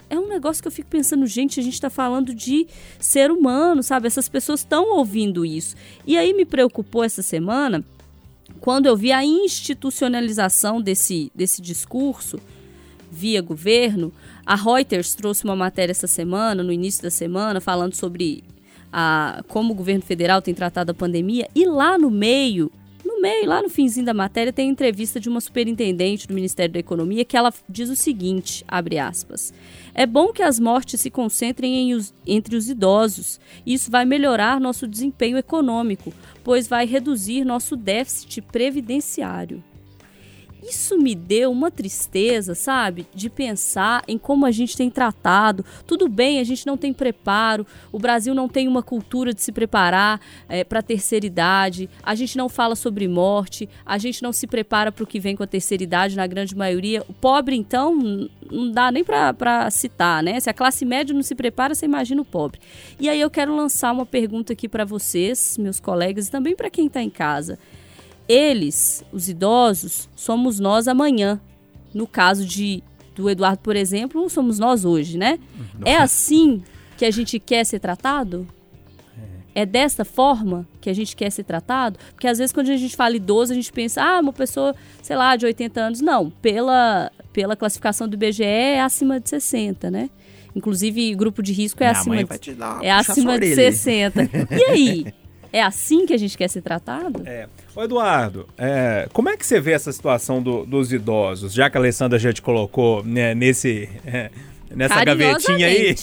é 0.10 0.20
um 0.20 0.28
negócio 0.28 0.62
que 0.62 0.68
eu 0.68 0.72
fico 0.72 0.90
pensando, 0.90 1.26
gente, 1.28 1.60
a 1.60 1.64
gente 1.64 1.74
está 1.74 1.90
falando 1.90 2.34
de 2.34 2.68
ser 3.00 3.32
humano, 3.32 3.84
sabe? 3.84 4.08
Essas 4.08 4.28
pessoas 4.28 4.62
estão 4.62 4.98
ouvindo 4.98 5.46
isso. 5.46 5.76
E 6.06 6.18
aí 6.18 6.34
me 6.34 6.46
preocupou 6.46 7.04
essa 7.04 7.22
semana 7.22 7.84
quando 8.60 8.88
eu 8.88 8.98
vi 8.98 9.12
a 9.12 9.24
institucionalização 9.24 10.82
desse, 10.82 11.32
desse 11.34 11.62
discurso 11.62 12.40
via 13.12 13.42
governo. 13.42 14.12
A 14.46 14.56
Reuters 14.56 15.14
trouxe 15.14 15.44
uma 15.44 15.56
matéria 15.56 15.92
essa 15.92 16.08
semana, 16.08 16.64
no 16.64 16.72
início 16.72 17.04
da 17.04 17.10
semana, 17.10 17.62
falando 17.62 17.94
sobre 17.96 18.44
a, 18.92 19.44
como 19.48 19.74
o 19.74 19.76
governo 19.76 20.02
federal 20.02 20.42
tem 20.42 20.54
tratado 20.54 20.92
a 20.92 20.94
pandemia. 20.94 21.48
E 21.56 21.66
lá 21.66 21.98
no 21.98 22.10
meio 22.10 22.72
no 23.20 23.22
meio, 23.22 23.46
lá 23.46 23.62
no 23.62 23.70
finzinho 23.70 24.06
da 24.06 24.14
matéria, 24.14 24.54
tem 24.54 24.70
entrevista 24.70 25.20
de 25.20 25.28
uma 25.28 25.42
superintendente 25.42 26.26
do 26.26 26.34
Ministério 26.34 26.72
da 26.72 26.80
Economia 26.80 27.26
que 27.26 27.36
ela 27.36 27.54
diz 27.68 27.90
o 27.90 27.96
seguinte, 27.96 28.64
abre 28.66 28.98
aspas, 28.98 29.54
é 29.94 30.06
bom 30.06 30.32
que 30.32 30.42
as 30.42 30.58
mortes 30.58 31.02
se 31.02 31.12
concentrem 31.12 31.94
os, 31.94 32.14
entre 32.26 32.56
os 32.56 32.70
idosos. 32.70 33.40
Isso 33.66 33.92
vai 33.92 34.06
melhorar 34.06 34.62
nosso 34.62 34.88
desempenho 34.88 35.38
econômico, 35.38 36.14
pois 36.44 36.68
vai 36.68 36.86
reduzir 36.86 37.44
nosso 37.44 37.76
déficit 37.76 38.42
previdenciário 38.42 39.62
isso 40.64 40.98
me 40.98 41.16
deu 41.16 41.52
uma 41.52 41.72
tristeza, 41.72 42.54
sabe? 42.54 43.08
De 43.14 43.30
pensar 43.30 44.04
em 44.08 44.18
como 44.18 44.46
a 44.46 44.52
gente 44.52 44.76
tem 44.76 44.90
tratado. 44.90 45.66
Tudo 45.86 46.08
bem, 46.08 46.40
a 46.40 46.44
gente 46.44 46.66
não 46.66 46.78
tem 46.78 46.94
preparo, 46.94 47.66
o 47.92 48.00
Brasil 48.00 48.34
não 48.34 48.48
tem 48.48 48.68
uma 48.68 48.84
cultura 48.84 49.34
de 49.34 49.42
se 49.42 49.52
preparar 49.52 50.20
é, 50.48 50.64
para 50.64 50.80
a 50.80 50.84
terceira 50.84 51.26
idade, 51.26 51.90
a 52.04 52.16
gente 52.16 52.38
não 52.38 52.50
fala 52.50 52.76
sobre 52.76 53.08
morte, 53.08 53.70
a 53.86 53.98
gente 53.98 54.22
não 54.22 54.34
se 54.34 54.48
prepara 54.48 54.92
para 54.92 55.04
o 55.04 55.08
que 55.08 55.20
vem 55.20 55.36
com 55.36 55.44
a 55.44 55.48
terceira 55.48 55.84
idade, 55.84 56.16
na 56.16 56.28
grande 56.28 56.56
maioria. 56.56 57.04
O 57.08 57.14
pobre, 57.14 57.56
então, 57.56 57.96
não 58.52 58.72
dá 58.72 58.92
nem 58.92 59.04
para 59.04 59.70
citar, 59.72 60.22
né? 60.24 60.40
Se 60.40 60.50
a 60.50 60.54
classe 60.54 60.86
média 60.86 61.14
não 61.14 61.24
se 61.24 61.36
prepara, 61.36 61.74
você 61.74 61.86
imagina 61.86 62.22
o 62.22 62.26
pobre. 62.26 62.60
E 63.00 63.08
aí 63.10 63.20
eu 63.20 63.30
quero 63.30 63.56
lançar 63.56 63.92
uma 63.92 64.06
pergunta 64.06 64.54
aqui 64.54 64.68
para 64.68 64.86
vocês, 64.86 65.58
meus 65.58 65.80
colegas, 65.80 66.28
e 66.28 66.32
também 66.32 66.56
para 66.56 66.70
quem 66.70 66.88
está 66.88 67.02
em 67.02 67.10
casa. 67.10 67.58
Eles, 68.30 69.04
os 69.12 69.28
idosos, 69.28 70.08
somos 70.16 70.60
nós 70.60 70.88
amanhã. 70.88 71.42
No 71.92 72.06
caso 72.06 72.46
de 72.46 72.84
do 73.16 73.30
Eduardo, 73.30 73.60
por 73.62 73.76
exemplo, 73.76 74.30
somos 74.30 74.60
nós 74.60 74.86
hoje, 74.86 75.18
né? 75.18 75.40
Uhum. 75.58 75.82
É 75.84 75.98
assim 75.98 76.64
que 76.96 77.04
a 77.04 77.12
gente 77.12 77.40
quer 77.40 77.66
ser 77.66 77.80
tratado? 77.80 78.48
É 79.56 79.66
dessa 79.66 80.06
forma 80.06 80.66
que 80.80 80.90
a 80.90 80.94
gente 80.94 81.16
quer 81.16 81.30
ser 81.32 81.44
tratado? 81.44 82.00
Porque 82.14 82.28
às 82.28 82.38
vezes 82.38 82.54
quando 82.54 82.70
a 82.70 82.78
gente 82.78 82.96
fala 82.96 83.16
idoso, 83.16 83.52
a 83.52 83.56
gente 83.56 83.74
pensa, 83.74 84.02
ah, 84.02 84.20
uma 84.20 84.32
pessoa, 84.32 84.76
sei 85.02 85.18
lá, 85.18 85.36
de 85.36 85.46
80 85.46 85.82
anos. 85.82 86.02
Não, 86.02 86.30
pela, 86.30 87.12
pela 87.34 87.56
classificação 87.56 88.08
do 88.08 88.14
IBGE 88.14 88.44
é 88.44 88.80
acima 88.80 89.20
de 89.20 89.28
60, 89.28 89.90
né? 89.90 90.10
Inclusive, 90.56 91.14
grupo 91.16 91.42
de 91.42 91.52
risco 91.52 91.84
é 91.84 91.88
Minha 91.88 92.00
acima, 92.00 92.24
de, 92.24 92.86
é 92.86 92.92
acima 92.92 93.40
de 93.40 93.48
orelha. 93.48 93.56
60. 93.56 94.30
E 94.52 94.64
aí? 94.66 95.14
É 95.52 95.62
assim 95.62 96.06
que 96.06 96.14
a 96.14 96.18
gente 96.18 96.38
quer 96.38 96.48
ser 96.48 96.62
tratado? 96.62 97.24
É. 97.26 97.48
Ô 97.76 97.84
Eduardo, 97.84 98.48
é, 98.58 99.08
como 99.14 99.30
é 99.30 99.38
que 99.38 99.46
você 99.46 99.60
vê 99.60 99.72
essa 99.72 99.92
situação 99.92 100.42
do- 100.42 100.66
dos 100.66 100.94
idosos? 100.94 101.54
Já 101.54 101.70
que 101.70 101.78
a 101.78 101.80
Alessandra 101.82 102.20
já 102.20 102.32
te 102.32 102.42
colocou 102.42 103.04
né, 103.04 103.34
nesse, 103.34 103.90
é, 104.06 104.30
nessa 104.76 105.04
gavetinha 105.04 105.66
aí. 105.68 105.96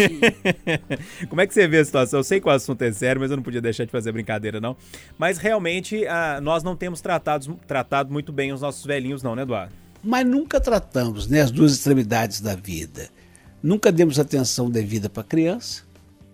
como 1.28 1.40
é 1.40 1.46
que 1.46 1.54
você 1.54 1.68
vê 1.68 1.78
a 1.78 1.84
situação? 1.84 2.20
Eu 2.20 2.24
sei 2.24 2.40
que 2.40 2.48
o 2.48 2.50
assunto 2.50 2.82
é 2.82 2.92
sério, 2.92 3.20
mas 3.20 3.30
eu 3.30 3.36
não 3.36 3.44
podia 3.44 3.60
deixar 3.60 3.84
de 3.84 3.90
fazer 3.92 4.10
brincadeira, 4.12 4.60
não. 4.60 4.76
Mas 5.18 5.38
realmente 5.38 6.06
ah, 6.06 6.40
nós 6.42 6.62
não 6.62 6.74
temos 6.76 7.00
tratados, 7.00 7.48
tratado 7.66 8.12
muito 8.12 8.32
bem 8.32 8.52
os 8.52 8.60
nossos 8.60 8.84
velhinhos, 8.84 9.22
não, 9.22 9.36
né, 9.36 9.42
Eduardo? 9.42 9.72
Mas 10.02 10.26
nunca 10.26 10.60
tratamos 10.60 11.26
né, 11.28 11.40
as 11.40 11.50
duas 11.50 11.72
extremidades 11.72 12.40
da 12.40 12.54
vida. 12.54 13.08
Nunca 13.62 13.90
demos 13.90 14.18
atenção 14.18 14.70
devida 14.70 15.08
para 15.08 15.22
a 15.22 15.24
criança, 15.24 15.82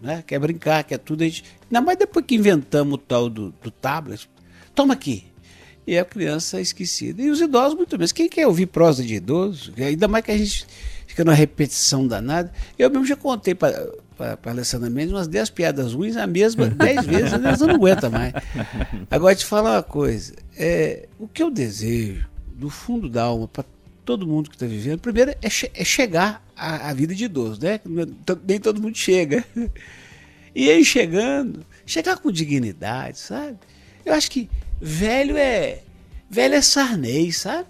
né? 0.02 0.22
quer 0.26 0.38
brincar, 0.38 0.84
quer 0.84 0.98
tudo. 0.98 1.22
A 1.22 1.24
gente... 1.24 1.44
Ainda 1.70 1.80
mais 1.80 1.98
depois 1.98 2.24
que 2.26 2.34
inventamos 2.34 2.94
o 2.94 2.98
tal 2.98 3.28
do, 3.30 3.54
do 3.62 3.70
tablet. 3.70 4.28
Toma 4.74 4.94
aqui. 4.94 5.24
E 5.86 5.98
a 5.98 6.04
criança 6.04 6.58
é 6.58 6.60
esquecida. 6.60 7.20
E 7.22 7.30
os 7.30 7.40
idosos 7.40 7.76
muito 7.76 7.96
menos. 7.96 8.12
Quem 8.12 8.28
quer 8.28 8.46
ouvir 8.46 8.66
prosa 8.66 9.02
de 9.02 9.14
idoso? 9.14 9.72
Ainda 9.78 10.06
mais 10.08 10.24
que 10.24 10.30
a 10.30 10.38
gente 10.38 10.66
fica 11.06 11.24
numa 11.24 11.34
repetição 11.34 12.06
danada. 12.06 12.52
Eu 12.78 12.88
mesmo 12.90 13.04
já 13.06 13.16
contei 13.16 13.54
para 13.54 13.90
a 14.18 14.50
Alessandra 14.50 14.88
Mendes 14.88 15.12
umas 15.12 15.26
10 15.26 15.50
piadas 15.50 15.92
ruins, 15.92 16.16
a 16.16 16.26
mesma 16.26 16.66
10 16.68 17.04
vezes, 17.06 17.32
vezes 17.32 17.60
eu 17.60 17.66
não 17.66 17.74
aguenta 17.74 18.08
mais. 18.08 18.32
Agora, 19.10 19.34
te 19.34 19.44
falar 19.44 19.72
uma 19.76 19.82
coisa. 19.82 20.34
É, 20.56 21.08
o 21.18 21.26
que 21.26 21.42
eu 21.42 21.50
desejo, 21.50 22.26
do 22.54 22.70
fundo 22.70 23.08
da 23.08 23.24
alma, 23.24 23.48
para 23.48 23.64
todo 24.04 24.26
mundo 24.26 24.48
que 24.48 24.56
está 24.56 24.66
vivendo, 24.66 25.00
primeiro 25.00 25.34
é, 25.42 25.50
che- 25.50 25.70
é 25.74 25.84
chegar 25.84 26.44
à, 26.62 26.90
à 26.90 26.94
vida 26.94 27.14
de 27.14 27.24
idoso, 27.24 27.60
né? 27.60 27.80
Nem 28.46 28.60
todo 28.60 28.80
mundo 28.80 28.96
chega. 28.96 29.44
E 30.54 30.68
aí 30.68 30.84
chegando, 30.84 31.64
chegar 31.86 32.18
com 32.18 32.30
dignidade, 32.30 33.18
sabe? 33.18 33.56
Eu 34.04 34.12
acho 34.12 34.30
que 34.30 34.50
velho 34.78 35.34
é. 35.34 35.80
Velho 36.28 36.54
é 36.54 36.60
Sarney, 36.60 37.32
sabe? 37.32 37.66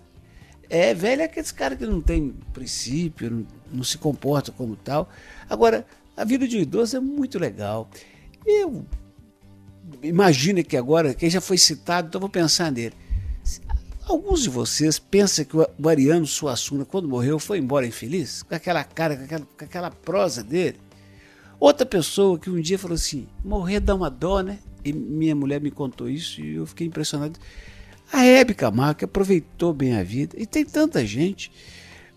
É, 0.69 0.93
velho 0.93 1.23
é 1.23 1.27
aqueles 1.27 1.53
caras 1.53 1.79
que 1.79 1.87
não 1.87 2.01
tem 2.01 2.35
princípio, 2.53 3.31
não, 3.31 3.47
não 3.73 3.85
se 3.85 3.97
comporta 3.97 4.51
como 4.51 4.75
tal. 4.75 5.09
Agora, 5.49 5.87
a 6.17 6.25
vida 6.25 6.49
de 6.49 6.57
um 6.57 6.61
idoso 6.61 6.97
é 6.97 7.01
muito 7.01 7.39
legal. 7.39 7.89
Eu 8.45 8.85
imagino 10.03 10.65
que 10.65 10.77
agora, 10.77 11.15
quem 11.15 11.31
já 11.31 11.41
foi 11.41 11.59
citado, 11.59 12.09
então 12.09 12.21
vou 12.21 12.31
pensar 12.31 12.73
nele. 12.73 12.95
Alguns 14.05 14.43
de 14.43 14.51
vocês 14.51 14.99
pensam 14.99 15.45
que 15.45 15.57
o 15.57 15.89
Ariano 15.89 16.27
Suassuna, 16.27 16.85
quando 16.85 17.09
morreu, 17.09 17.39
foi 17.39 17.59
embora 17.59 17.87
infeliz? 17.87 18.43
Com 18.43 18.55
aquela 18.55 18.83
cara, 18.83 19.17
com 19.17 19.25
aquela, 19.25 19.47
com 19.59 19.65
aquela 19.65 19.91
prosa 19.91 20.43
dele? 20.43 20.79
Outra 21.59 21.87
pessoa 21.87 22.39
que 22.39 22.51
um 22.51 22.61
dia 22.61 22.79
falou 22.79 22.97
assim: 22.97 23.29
morrer 23.45 23.79
dá 23.81 23.95
uma 23.95 24.11
dó, 24.11 24.41
né? 24.41 24.59
E 24.85 24.93
minha 24.93 25.35
mulher 25.35 25.61
me 25.61 25.71
contou 25.71 26.09
isso 26.09 26.41
e 26.41 26.57
eu 26.57 26.67
fiquei 26.67 26.87
impressionado. 26.87 27.39
A 28.13 28.25
Hebe 28.25 28.53
Camargo 28.53 29.05
aproveitou 29.05 29.73
bem 29.73 29.97
a 29.97 30.03
vida. 30.03 30.37
E 30.37 30.45
tem 30.45 30.65
tanta 30.65 31.07
gente. 31.07 31.51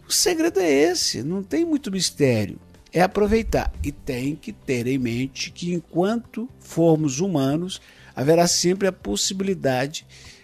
O 0.07 0.11
segredo 0.11 0.59
é 0.59 0.69
esse, 0.69 1.23
não 1.23 1.43
tem 1.43 1.63
muito 1.63 1.91
mistério. 1.91 2.59
É 2.91 3.01
aproveitar. 3.01 3.71
E 3.83 3.91
tem 3.91 4.35
que 4.35 4.51
ter 4.51 4.87
em 4.87 4.97
mente 4.97 5.51
que 5.51 5.73
enquanto 5.73 6.49
formos 6.59 7.19
humanos, 7.19 7.79
haverá 8.15 8.47
sempre 8.47 8.87
a 8.87 8.91
possibilidade 8.91 10.05
de 10.09 10.34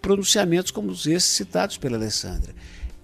pronunciamentos 0.00 0.70
como 0.70 0.92
esses 0.92 1.24
citados 1.24 1.76
pela 1.76 1.96
Alessandra. 1.96 2.54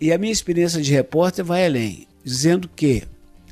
E 0.00 0.12
a 0.12 0.18
minha 0.18 0.32
experiência 0.32 0.80
de 0.80 0.92
repórter 0.92 1.44
vai 1.44 1.64
além, 1.64 2.06
dizendo 2.24 2.68
que 2.68 3.04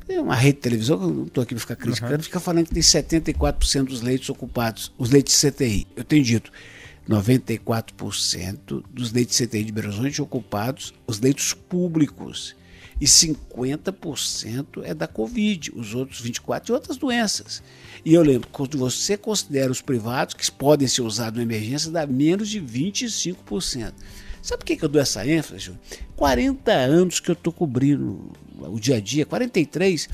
tem 0.05 0.19
uma 0.19 0.35
rede 0.35 0.57
de 0.57 0.61
televisão, 0.61 1.01
eu 1.01 1.09
não 1.09 1.23
estou 1.23 1.41
aqui 1.41 1.55
para 1.55 1.61
ficar 1.61 1.75
criticando, 1.75 2.23
fica 2.23 2.39
falando 2.39 2.67
que 2.67 2.73
tem 2.73 2.83
74% 2.83 3.85
dos 3.85 4.01
leitos 4.01 4.29
ocupados, 4.29 4.93
os 4.97 5.09
leitos 5.09 5.33
de 5.33 5.51
CTI. 5.51 5.87
Eu 5.95 6.03
tenho 6.03 6.23
dito, 6.23 6.51
94% 7.09 8.83
dos 8.91 9.11
leitos 9.11 9.35
de 9.35 9.47
CTI 9.47 9.63
de 9.63 9.71
Belo 9.71 9.87
Horizonte 9.87 10.21
ocupados, 10.21 10.93
os 11.07 11.19
leitos 11.19 11.53
públicos. 11.53 12.55
E 12.99 13.05
50% 13.05 14.81
é 14.83 14.93
da 14.93 15.07
Covid, 15.07 15.71
os 15.75 15.93
outros 15.93 16.21
24% 16.21 16.63
de 16.63 16.71
outras 16.71 16.97
doenças. 16.97 17.61
E 18.05 18.13
eu 18.13 18.23
lembro, 18.23 18.47
quando 18.51 18.77
você 18.77 19.17
considera 19.17 19.71
os 19.71 19.81
privados, 19.81 20.33
que 20.33 20.49
podem 20.49 20.87
ser 20.87 21.01
usados 21.01 21.37
na 21.37 21.43
emergência, 21.43 21.91
dá 21.91 22.07
menos 22.07 22.49
de 22.49 22.61
25%. 22.61 23.93
Sabe 24.41 24.59
por 24.59 24.65
que, 24.65 24.77
que 24.77 24.85
eu 24.85 24.89
dou 24.89 25.01
essa 25.01 25.27
ênfase, 25.27 25.65
Júlio? 25.65 25.81
40 26.15 26.71
anos 26.71 27.19
que 27.19 27.31
eu 27.31 27.33
estou 27.33 27.51
cobrindo 27.51 28.31
o 28.59 28.79
dia 28.79 28.97
a 28.97 28.99
dia, 29.01 29.25
43, 29.25 30.07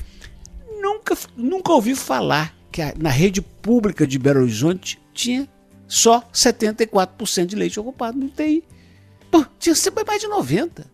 nunca, 0.80 1.16
nunca 1.36 1.72
ouvi 1.72 1.94
falar 1.94 2.56
que 2.72 2.80
na 2.98 3.10
rede 3.10 3.42
pública 3.42 4.06
de 4.06 4.18
Belo 4.18 4.40
Horizonte 4.40 4.98
tinha 5.12 5.46
só 5.86 6.22
74% 6.32 7.44
de 7.44 7.54
leite 7.54 7.78
ocupado 7.78 8.18
no 8.18 8.26
UTI. 8.26 8.64
Pô, 9.30 9.44
tinha 9.58 9.74
sempre 9.74 10.02
mais 10.04 10.20
de 10.20 10.26
90%. 10.26 10.91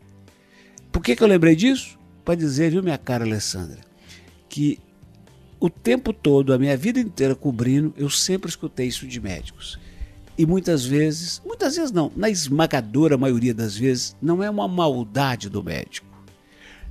Por 0.92 1.02
que, 1.02 1.14
que 1.14 1.22
eu 1.22 1.28
lembrei 1.28 1.54
disso? 1.54 1.98
Para 2.24 2.34
dizer, 2.34 2.70
viu, 2.70 2.82
minha 2.82 2.98
cara 2.98 3.24
Alessandra, 3.24 3.78
que 4.48 4.78
o 5.60 5.68
tempo 5.68 6.12
todo, 6.12 6.52
a 6.52 6.58
minha 6.58 6.76
vida 6.76 7.00
inteira 7.00 7.34
cobrindo, 7.34 7.92
eu 7.96 8.08
sempre 8.08 8.48
escutei 8.48 8.86
isso 8.86 9.06
de 9.06 9.20
médicos. 9.20 9.78
E 10.36 10.46
muitas 10.46 10.84
vezes, 10.84 11.42
muitas 11.44 11.74
vezes 11.74 11.90
não, 11.90 12.12
na 12.14 12.30
esmagadora 12.30 13.18
maioria 13.18 13.52
das 13.52 13.76
vezes, 13.76 14.16
não 14.22 14.42
é 14.42 14.48
uma 14.48 14.68
maldade 14.68 15.48
do 15.48 15.64
médico. 15.64 16.06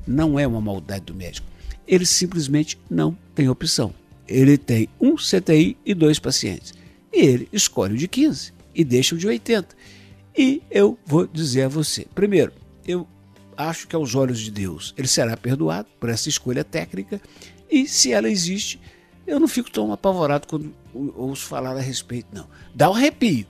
Não 0.05 0.37
é 0.37 0.45
uma 0.45 0.59
maldade 0.59 1.05
do 1.05 1.15
médico. 1.15 1.47
Ele 1.87 2.05
simplesmente 2.05 2.77
não 2.89 3.17
tem 3.33 3.47
opção. 3.47 3.93
Ele 4.27 4.57
tem 4.57 4.89
um 4.99 5.15
CTI 5.15 5.77
e 5.85 5.93
dois 5.93 6.19
pacientes. 6.19 6.73
E 7.13 7.21
ele 7.21 7.47
escolhe 7.53 7.93
o 7.93 7.97
de 7.97 8.07
15 8.07 8.51
e 8.75 8.83
deixa 8.83 9.15
o 9.15 9.17
de 9.17 9.27
80. 9.27 9.75
E 10.37 10.61
eu 10.69 10.99
vou 11.05 11.25
dizer 11.25 11.63
a 11.63 11.67
você: 11.69 12.05
primeiro, 12.13 12.51
eu 12.85 13.07
acho 13.57 13.87
que 13.87 13.95
aos 13.95 14.13
olhos 14.15 14.39
de 14.39 14.51
Deus 14.51 14.93
ele 14.97 15.07
será 15.07 15.35
perdoado 15.35 15.87
por 15.99 16.09
essa 16.09 16.29
escolha 16.29 16.63
técnica. 16.63 17.19
E 17.69 17.87
se 17.87 18.13
ela 18.13 18.29
existe, 18.29 18.79
eu 19.25 19.39
não 19.39 19.47
fico 19.47 19.69
tão 19.71 19.91
apavorado 19.91 20.47
quando 20.47 20.73
ou- 20.93 21.13
ouço 21.17 21.45
falar 21.47 21.75
a 21.75 21.81
respeito, 21.81 22.27
não. 22.31 22.47
Dá 22.73 22.89
um 22.89 22.93
arrepio, 22.93 23.45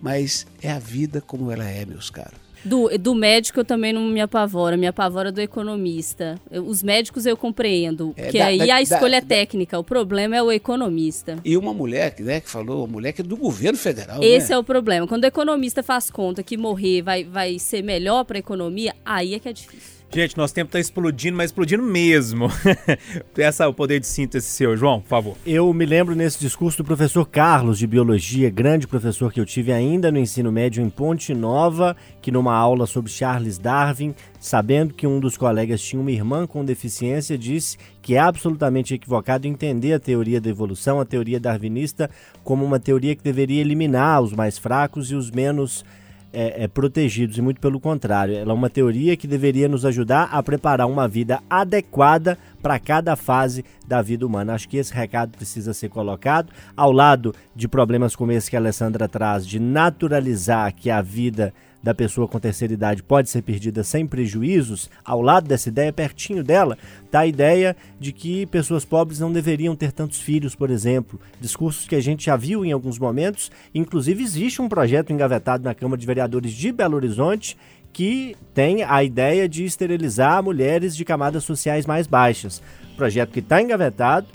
mas 0.00 0.46
é 0.62 0.70
a 0.70 0.78
vida 0.78 1.20
como 1.20 1.50
ela 1.50 1.64
é, 1.64 1.84
meus 1.84 2.10
caros. 2.10 2.38
Do, 2.66 2.88
do 2.98 3.14
médico 3.14 3.60
eu 3.60 3.64
também 3.64 3.92
não 3.92 4.02
me 4.02 4.20
apavora, 4.20 4.76
me 4.76 4.86
apavora 4.86 5.30
do 5.30 5.40
economista. 5.40 6.34
Eu- 6.50 6.66
os 6.66 6.82
médicos 6.82 7.24
eu 7.26 7.36
compreendo, 7.36 8.12
É, 8.16 8.24
porque 8.24 8.38
da- 8.38 8.46
aí 8.46 8.58
da- 8.58 8.74
a 8.74 8.82
escolha 8.82 9.16
é 9.16 9.20
da- 9.20 9.26
técnica, 9.26 9.78
o 9.78 9.84
problema 9.84 10.36
é 10.36 10.42
o 10.42 10.50
economista. 10.50 11.36
E 11.44 11.56
uma 11.56 11.72
mulher 11.72 12.14
que, 12.14 12.22
né, 12.22 12.40
que 12.40 12.50
falou, 12.50 12.78
uma 12.78 12.86
mulher 12.86 13.12
que 13.12 13.20
é 13.20 13.24
do 13.24 13.36
governo 13.36 13.78
federal. 13.78 14.22
Esse 14.22 14.48
né? 14.50 14.54
é 14.56 14.58
o 14.58 14.64
problema. 14.64 15.06
Quando 15.06 15.24
o 15.24 15.26
economista 15.26 15.82
faz 15.82 16.10
conta 16.10 16.42
que 16.42 16.56
morrer 16.56 17.02
vai, 17.02 17.24
vai 17.24 17.58
ser 17.58 17.82
melhor 17.82 18.24
para 18.24 18.38
a 18.38 18.40
economia, 18.40 18.94
aí 19.04 19.34
é 19.34 19.38
que 19.38 19.48
é 19.48 19.52
difícil. 19.52 19.95
Gente, 20.08 20.36
nosso 20.36 20.54
tempo 20.54 20.70
tá 20.70 20.78
explodindo, 20.78 21.36
mas 21.36 21.50
explodindo 21.50 21.82
mesmo. 21.82 22.48
Essa 23.36 23.64
é 23.64 23.66
o 23.66 23.74
poder 23.74 24.00
de 24.00 24.06
síntese 24.06 24.46
seu, 24.46 24.76
João, 24.76 25.00
por 25.00 25.08
favor. 25.08 25.36
Eu 25.44 25.72
me 25.74 25.84
lembro 25.84 26.14
nesse 26.14 26.38
discurso 26.38 26.78
do 26.78 26.84
professor 26.84 27.26
Carlos 27.26 27.78
de 27.78 27.86
Biologia, 27.86 28.48
grande 28.48 28.86
professor 28.86 29.32
que 29.32 29.40
eu 29.40 29.44
tive 29.44 29.72
ainda 29.72 30.10
no 30.10 30.18
ensino 30.18 30.50
médio 30.52 30.82
em 30.82 30.88
Ponte 30.88 31.34
Nova, 31.34 31.96
que 32.22 32.30
numa 32.30 32.54
aula 32.54 32.86
sobre 32.86 33.10
Charles 33.10 33.58
Darwin, 33.58 34.14
sabendo 34.40 34.94
que 34.94 35.06
um 35.06 35.18
dos 35.20 35.36
colegas 35.36 35.82
tinha 35.82 36.00
uma 36.00 36.12
irmã 36.12 36.46
com 36.46 36.64
deficiência, 36.64 37.36
disse 37.36 37.76
que 38.00 38.14
é 38.14 38.18
absolutamente 38.18 38.94
equivocado 38.94 39.46
entender 39.46 39.92
a 39.92 40.00
teoria 40.00 40.40
da 40.40 40.48
evolução, 40.48 41.00
a 41.00 41.04
teoria 41.04 41.40
darwinista, 41.40 42.08
como 42.44 42.64
uma 42.64 42.78
teoria 42.78 43.16
que 43.16 43.24
deveria 43.24 43.60
eliminar 43.60 44.22
os 44.22 44.32
mais 44.32 44.56
fracos 44.56 45.10
e 45.10 45.14
os 45.14 45.30
menos 45.30 45.84
é, 46.32 46.64
é, 46.64 46.68
protegidos, 46.68 47.38
e 47.38 47.42
muito 47.42 47.60
pelo 47.60 47.80
contrário. 47.80 48.34
Ela 48.36 48.52
é 48.52 48.54
uma 48.54 48.70
teoria 48.70 49.16
que 49.16 49.26
deveria 49.26 49.68
nos 49.68 49.84
ajudar 49.84 50.28
a 50.30 50.42
preparar 50.42 50.86
uma 50.86 51.08
vida 51.08 51.40
adequada 51.48 52.36
para 52.60 52.78
cada 52.78 53.16
fase 53.16 53.64
da 53.86 54.02
vida 54.02 54.26
humana. 54.26 54.54
Acho 54.54 54.68
que 54.68 54.76
esse 54.76 54.92
recado 54.92 55.36
precisa 55.36 55.72
ser 55.72 55.88
colocado, 55.88 56.52
ao 56.76 56.92
lado 56.92 57.34
de 57.54 57.68
problemas 57.68 58.14
como 58.16 58.32
esse 58.32 58.50
que 58.50 58.56
a 58.56 58.58
Alessandra 58.58 59.08
traz, 59.08 59.46
de 59.46 59.58
naturalizar 59.58 60.74
que 60.74 60.90
a 60.90 61.00
vida 61.00 61.54
da 61.86 61.94
pessoa 61.94 62.26
com 62.26 62.40
terceira 62.40 62.74
idade 62.74 63.00
pode 63.00 63.30
ser 63.30 63.42
perdida 63.42 63.84
sem 63.84 64.08
prejuízos, 64.08 64.90
ao 65.04 65.22
lado 65.22 65.46
dessa 65.46 65.68
ideia, 65.68 65.92
pertinho 65.92 66.42
dela, 66.42 66.76
está 67.04 67.20
a 67.20 67.26
ideia 67.28 67.76
de 68.00 68.10
que 68.10 68.44
pessoas 68.46 68.84
pobres 68.84 69.20
não 69.20 69.32
deveriam 69.32 69.76
ter 69.76 69.92
tantos 69.92 70.20
filhos, 70.20 70.52
por 70.52 70.68
exemplo. 70.68 71.20
Discursos 71.40 71.86
que 71.86 71.94
a 71.94 72.00
gente 72.00 72.26
já 72.26 72.34
viu 72.34 72.64
em 72.64 72.72
alguns 72.72 72.98
momentos. 72.98 73.52
Inclusive, 73.72 74.20
existe 74.20 74.60
um 74.60 74.68
projeto 74.68 75.12
engavetado 75.12 75.62
na 75.62 75.76
Câmara 75.76 76.00
de 76.00 76.04
Vereadores 76.04 76.52
de 76.52 76.72
Belo 76.72 76.96
Horizonte 76.96 77.56
que 77.92 78.36
tem 78.52 78.82
a 78.82 79.04
ideia 79.04 79.48
de 79.48 79.64
esterilizar 79.64 80.42
mulheres 80.42 80.96
de 80.96 81.04
camadas 81.04 81.44
sociais 81.44 81.86
mais 81.86 82.08
baixas. 82.08 82.60
Projeto 82.96 83.30
que 83.30 83.38
está 83.38 83.62
engavetado, 83.62 84.26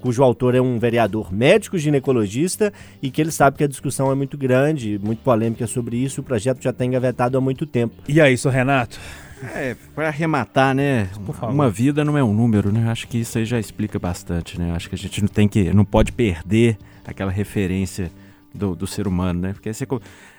cujo 0.00 0.22
autor 0.22 0.54
é 0.54 0.60
um 0.60 0.78
vereador 0.78 1.32
médico 1.32 1.78
ginecologista 1.78 2.72
e 3.02 3.10
que 3.10 3.20
ele 3.20 3.30
sabe 3.30 3.56
que 3.56 3.64
a 3.64 3.68
discussão 3.68 4.10
é 4.10 4.14
muito 4.14 4.36
grande, 4.36 4.98
muito 5.02 5.20
polêmica 5.22 5.66
sobre 5.66 5.96
isso. 5.96 6.20
O 6.20 6.24
projeto 6.24 6.62
já 6.62 6.70
está 6.70 6.84
engavetado 6.84 7.36
há 7.36 7.40
muito 7.40 7.66
tempo. 7.66 7.94
E 8.08 8.20
aí, 8.20 8.34
isso, 8.34 8.48
Renato? 8.48 8.98
É, 9.54 9.76
para 9.94 10.08
arrematar, 10.08 10.74
né? 10.74 11.08
Uma 11.42 11.70
vida 11.70 12.04
não 12.04 12.18
é 12.18 12.24
um 12.24 12.32
número, 12.32 12.72
né? 12.72 12.90
Acho 12.90 13.06
que 13.06 13.18
isso 13.18 13.38
aí 13.38 13.44
já 13.44 13.58
explica 13.58 13.98
bastante, 13.98 14.58
né? 14.58 14.72
Acho 14.74 14.88
que 14.88 14.94
a 14.94 14.98
gente 14.98 15.20
não 15.20 15.28
tem 15.28 15.46
que, 15.46 15.72
não 15.72 15.84
pode 15.84 16.10
perder 16.10 16.76
aquela 17.06 17.30
referência 17.30 18.10
do, 18.52 18.74
do 18.74 18.86
ser 18.86 19.06
humano, 19.06 19.40
né? 19.40 19.52
Porque 19.52 19.72
você, 19.72 19.86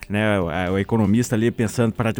né, 0.09 0.39
o, 0.39 0.73
o 0.73 0.79
economista 0.79 1.35
ali 1.35 1.49
pensando 1.49 1.93
para 1.93 2.13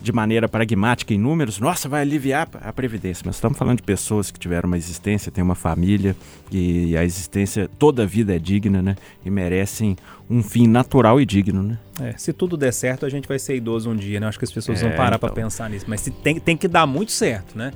de 0.00 0.12
maneira 0.12 0.48
pragmática 0.48 1.12
em 1.12 1.18
números, 1.18 1.58
nossa, 1.58 1.88
vai 1.88 2.02
aliviar 2.02 2.48
a 2.62 2.72
previdência. 2.72 3.22
Mas 3.26 3.36
estamos 3.36 3.58
falando 3.58 3.78
de 3.78 3.82
pessoas 3.82 4.30
que 4.30 4.38
tiveram 4.38 4.66
uma 4.66 4.76
existência, 4.76 5.30
têm 5.30 5.44
uma 5.44 5.54
família 5.54 6.16
e 6.50 6.96
a 6.96 7.04
existência, 7.04 7.68
toda 7.78 8.04
a 8.04 8.06
vida 8.06 8.34
é 8.34 8.38
digna, 8.38 8.80
né? 8.80 8.96
E 9.24 9.30
merecem 9.30 9.96
um 10.28 10.42
fim 10.42 10.66
natural 10.66 11.20
e 11.20 11.26
digno, 11.26 11.62
né? 11.62 11.78
É, 12.00 12.14
se 12.16 12.32
tudo 12.32 12.56
der 12.56 12.72
certo, 12.72 13.04
a 13.04 13.08
gente 13.08 13.28
vai 13.28 13.38
ser 13.38 13.56
idoso 13.56 13.90
um 13.90 13.96
dia, 13.96 14.18
né? 14.18 14.26
Acho 14.26 14.38
que 14.38 14.44
as 14.44 14.52
pessoas 14.52 14.82
é, 14.82 14.88
vão 14.88 14.96
parar 14.96 15.16
então. 15.16 15.28
para 15.28 15.30
pensar 15.30 15.68
nisso. 15.68 15.84
Mas 15.86 16.00
se 16.00 16.10
tem, 16.10 16.40
tem 16.40 16.56
que 16.56 16.66
dar 16.66 16.86
muito 16.86 17.12
certo, 17.12 17.56
né? 17.56 17.72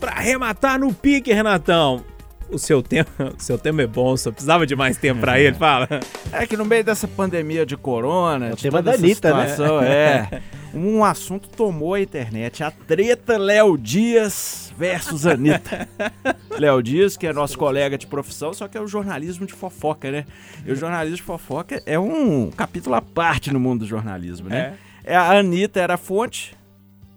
Para 0.00 0.12
arrematar 0.12 0.80
no 0.80 0.92
pique, 0.92 1.32
Renatão, 1.32 2.02
o 2.50 2.58
seu 2.58 2.82
tempo, 2.82 3.10
o 3.38 3.42
seu 3.42 3.58
tempo 3.58 3.80
é 3.80 3.86
bom, 3.86 4.16
só 4.16 4.30
precisava 4.30 4.66
de 4.66 4.74
mais 4.74 4.96
tempo 4.96 5.20
para 5.20 5.38
ele, 5.38 5.54
fala. 5.58 5.88
É 6.32 6.46
que 6.46 6.56
no 6.56 6.64
meio 6.64 6.82
dessa 6.82 7.06
pandemia 7.06 7.66
de 7.66 7.76
corona, 7.76 8.48
é 8.48 8.52
o 8.52 8.56
tema 8.56 8.80
da 8.80 8.92
Anitta, 8.92 9.34
né? 9.34 9.56
É. 9.84 10.40
um 10.74 11.04
assunto 11.04 11.48
tomou 11.48 11.94
a 11.94 12.00
internet. 12.00 12.62
A 12.62 12.70
treta 12.70 13.36
Léo 13.36 13.76
Dias 13.76 14.72
versus 14.76 15.26
Anitta. 15.26 15.88
Léo 16.58 16.82
Dias, 16.82 17.16
que 17.16 17.26
é 17.26 17.32
nosso 17.32 17.58
colega 17.58 17.98
de 17.98 18.06
profissão, 18.06 18.52
só 18.52 18.68
que 18.68 18.76
é 18.76 18.80
o 18.80 18.86
jornalismo 18.86 19.46
de 19.46 19.52
fofoca, 19.52 20.10
né? 20.10 20.24
E 20.66 20.72
o 20.72 20.76
jornalismo 20.76 21.16
de 21.16 21.22
fofoca 21.22 21.82
é 21.84 21.98
um 21.98 22.50
capítulo 22.50 22.94
à 22.94 23.02
parte 23.02 23.52
no 23.52 23.60
mundo 23.60 23.80
do 23.80 23.86
jornalismo, 23.86 24.48
né? 24.48 24.76
É. 25.04 25.16
A 25.16 25.38
Anitta 25.38 25.80
era 25.80 25.94
a 25.94 25.98
fonte, 25.98 26.54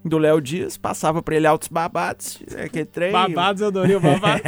do 0.05 0.19
Léo 0.19 0.39
Dias, 0.39 0.77
passava 0.77 1.21
pra 1.23 1.35
ele 1.35 1.47
altos 1.47 1.67
babados. 1.67 2.39
É 2.55 2.69
que 2.69 2.85
trem. 2.85 3.11
Babados, 3.11 3.61
eu 3.61 3.69
adorei 3.69 3.95
o 3.95 3.99
babados. 3.99 4.43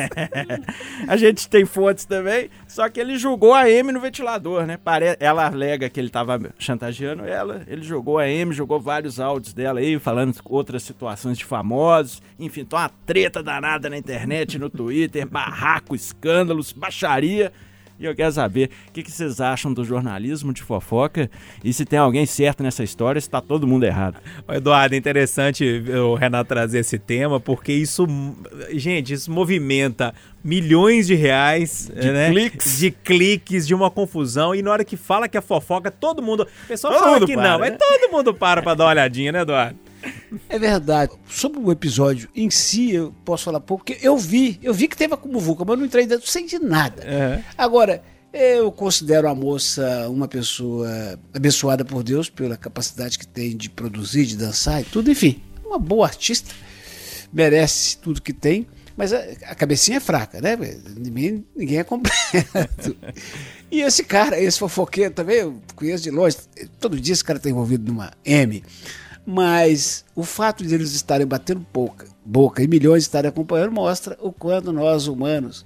a 1.07 1.17
gente 1.17 1.49
tem 1.49 1.65
fontes 1.65 2.05
também, 2.05 2.49
só 2.67 2.87
que 2.87 2.99
ele 2.99 3.17
jogou 3.17 3.55
a 3.55 3.67
M 3.69 3.91
no 3.91 3.99
ventilador, 3.99 4.67
né? 4.67 4.77
Ela 5.19 5.47
alega 5.47 5.89
que 5.89 5.99
ele 5.99 6.09
tava 6.09 6.39
chantageando 6.59 7.25
ela, 7.25 7.63
ele 7.67 7.81
jogou 7.81 8.19
a 8.19 8.29
M, 8.29 8.53
jogou 8.53 8.79
vários 8.79 9.19
áudios 9.19 9.53
dela 9.53 9.79
aí, 9.79 9.97
falando 9.97 10.35
outras 10.45 10.83
situações 10.83 11.37
de 11.37 11.45
famosos. 11.45 12.21
Enfim, 12.39 12.61
então 12.61 12.77
uma 12.77 12.91
treta 13.05 13.41
danada 13.41 13.89
na 13.89 13.97
internet, 13.97 14.59
no 14.59 14.69
Twitter, 14.69 15.27
barraco, 15.27 15.95
escândalos, 15.95 16.71
baixaria. 16.71 17.51
E 17.99 18.05
eu 18.05 18.15
quero 18.15 18.31
saber 18.31 18.69
o 18.89 18.91
que, 18.91 19.03
que, 19.03 19.11
vocês 19.11 19.41
acham 19.41 19.73
do 19.73 19.83
jornalismo 19.83 20.53
de 20.53 20.61
fofoca 20.61 21.29
e 21.63 21.73
se 21.73 21.83
tem 21.83 21.97
alguém 21.97 22.25
certo 22.25 22.61
nessa 22.61 22.83
história, 22.83 23.19
se 23.19 23.27
está 23.27 23.41
todo 23.41 23.65
mundo 23.65 23.85
errado. 23.85 24.17
Eduardo, 24.47 24.93
é 24.93 24.97
interessante 24.97 25.65
o 25.65 26.13
Renato 26.13 26.47
trazer 26.47 26.79
esse 26.79 26.99
tema, 26.99 27.39
porque 27.39 27.73
isso, 27.73 28.07
gente, 28.71 29.13
isso 29.13 29.31
movimenta 29.31 30.13
milhões 30.43 31.07
de 31.07 31.15
reais 31.15 31.91
de, 31.93 32.11
né? 32.11 32.29
cliques. 32.29 32.79
de 32.79 32.91
cliques, 32.91 33.67
de 33.67 33.73
uma 33.73 33.89
confusão. 33.89 34.53
E 34.53 34.61
na 34.61 34.71
hora 34.71 34.85
que 34.85 34.95
fala 34.95 35.27
que 35.27 35.37
é 35.37 35.41
fofoca, 35.41 35.89
todo 35.89 36.21
mundo. 36.21 36.47
O 36.63 36.67
pessoal 36.67 36.93
todo 36.93 37.03
fala 37.03 37.25
que 37.25 37.33
para, 37.33 37.43
não, 37.43 37.59
né? 37.59 37.69
mas 37.69 37.77
todo 37.77 38.11
mundo 38.11 38.33
para 38.33 38.61
para 38.61 38.73
dar 38.75 38.85
uma 38.85 38.91
olhadinha, 38.91 39.31
né, 39.31 39.41
Eduardo? 39.41 39.86
É 40.49 40.59
verdade. 40.59 41.13
Sobre 41.27 41.59
o 41.59 41.71
episódio 41.71 42.29
em 42.35 42.49
si, 42.49 42.93
eu 42.93 43.13
posso 43.25 43.45
falar 43.45 43.59
pouco, 43.59 43.85
porque 43.85 44.05
eu 44.05 44.17
vi, 44.17 44.59
eu 44.61 44.73
vi 44.73 44.87
que 44.87 44.97
teve 44.97 45.13
a 45.13 45.17
Cumuvuca, 45.17 45.63
mas 45.65 45.77
não 45.77 45.85
entrei 45.85 46.05
dentro, 46.05 46.25
não 46.25 46.31
sei 46.31 46.45
de 46.45 46.59
nada. 46.59 47.03
É. 47.03 47.43
Agora, 47.57 48.03
eu 48.33 48.71
considero 48.71 49.27
a 49.27 49.35
moça 49.35 50.07
uma 50.09 50.27
pessoa 50.27 51.19
abençoada 51.33 51.83
por 51.83 52.03
Deus 52.03 52.29
pela 52.29 52.57
capacidade 52.57 53.17
que 53.17 53.27
tem 53.27 53.55
de 53.55 53.69
produzir, 53.69 54.25
de 54.25 54.37
dançar 54.37 54.81
e 54.81 54.85
tudo, 54.85 55.09
enfim, 55.09 55.41
uma 55.65 55.79
boa 55.79 56.05
artista, 56.05 56.53
merece 57.31 57.97
tudo 57.97 58.21
que 58.21 58.33
tem, 58.33 58.67
mas 58.95 59.13
a, 59.13 59.19
a 59.45 59.55
cabecinha 59.55 59.97
é 59.97 59.99
fraca, 59.99 60.41
né? 60.41 60.57
Ninguém, 60.97 61.45
ninguém 61.55 61.77
é 61.77 61.83
completo. 61.83 62.97
e 63.71 63.81
esse 63.81 64.03
cara, 64.03 64.39
esse 64.39 64.59
fofoqueiro 64.59 65.13
também, 65.13 65.37
eu 65.37 65.61
conheço 65.75 66.03
de 66.03 66.11
longe, 66.11 66.37
todo 66.79 66.99
dia 66.99 67.13
esse 67.13 67.23
cara 67.23 67.37
está 67.37 67.49
envolvido 67.49 67.91
numa 67.91 68.11
M. 68.25 68.63
Mas 69.29 70.05
o 70.15 70.23
fato 70.23 70.65
de 70.65 70.73
eles 70.73 70.93
estarem 70.93 71.27
batendo 71.27 71.65
boca, 71.73 72.07
boca 72.25 72.63
e 72.63 72.67
milhões 72.67 73.03
estarem 73.03 73.27
acompanhando 73.27 73.73
mostra 73.73 74.17
o 74.21 74.31
quanto 74.31 74.71
nós 74.71 75.07
humanos 75.07 75.65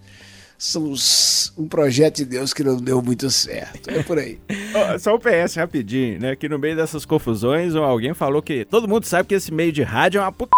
somos 0.57 1.53
um 1.57 1.68
projeto 1.68 2.18
de 2.18 2.26
Deus 2.26 2.53
que 2.53 2.64
não 2.64 2.78
deu 2.78 3.01
muito 3.01 3.30
certo. 3.30 3.89
É 3.89 4.01
por 4.01 4.18
aí. 4.18 4.39
só 4.99 5.16
o 5.16 5.20
PS 5.20 5.55
rapidinho, 5.55 6.20
né? 6.20 6.36
Que 6.36 6.49
no 6.49 6.57
meio 6.57 6.76
dessas 6.76 7.05
confusões, 7.05 7.76
alguém 7.76 8.14
falou 8.14 8.41
que 8.41 8.66
todo 8.66 8.88
mundo 8.88 9.05
sabe 9.05 9.28
que 9.28 9.36
esse 9.36 9.51
meio 9.51 9.72
de 9.72 9.84
rádio 9.84 10.20
é 10.20 10.22
uma 10.22 10.32
puta. 10.32 10.51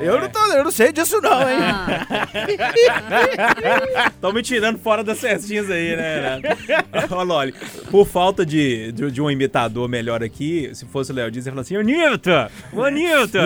Eu, 0.00 0.20
não 0.20 0.28
tô, 0.28 0.40
eu 0.52 0.64
não 0.64 0.70
sei 0.70 0.92
disso 0.92 1.20
não, 1.20 1.48
hein? 1.48 1.58
Estão 4.08 4.32
me 4.32 4.42
tirando 4.42 4.78
fora 4.78 5.04
das 5.04 5.20
festinhas 5.20 5.70
aí, 5.70 5.96
né? 5.96 6.40
Ô, 7.10 7.22
Loli, 7.22 7.54
por 7.90 8.06
falta 8.06 8.44
de, 8.44 8.92
de, 8.92 9.10
de, 9.10 9.22
um 9.22 9.30
imitador 9.30 9.88
melhor 9.88 10.24
aqui, 10.24 10.70
se 10.74 10.84
fosse 10.86 11.12
o 11.12 11.14
Léo 11.14 11.30
Dias, 11.30 11.46
ia 11.46 11.52
falar 11.52 11.62
assim, 11.62 11.76
ô 11.76 11.82
Nilton, 11.82 12.48
ô 12.72 12.88
Nilton. 12.88 13.38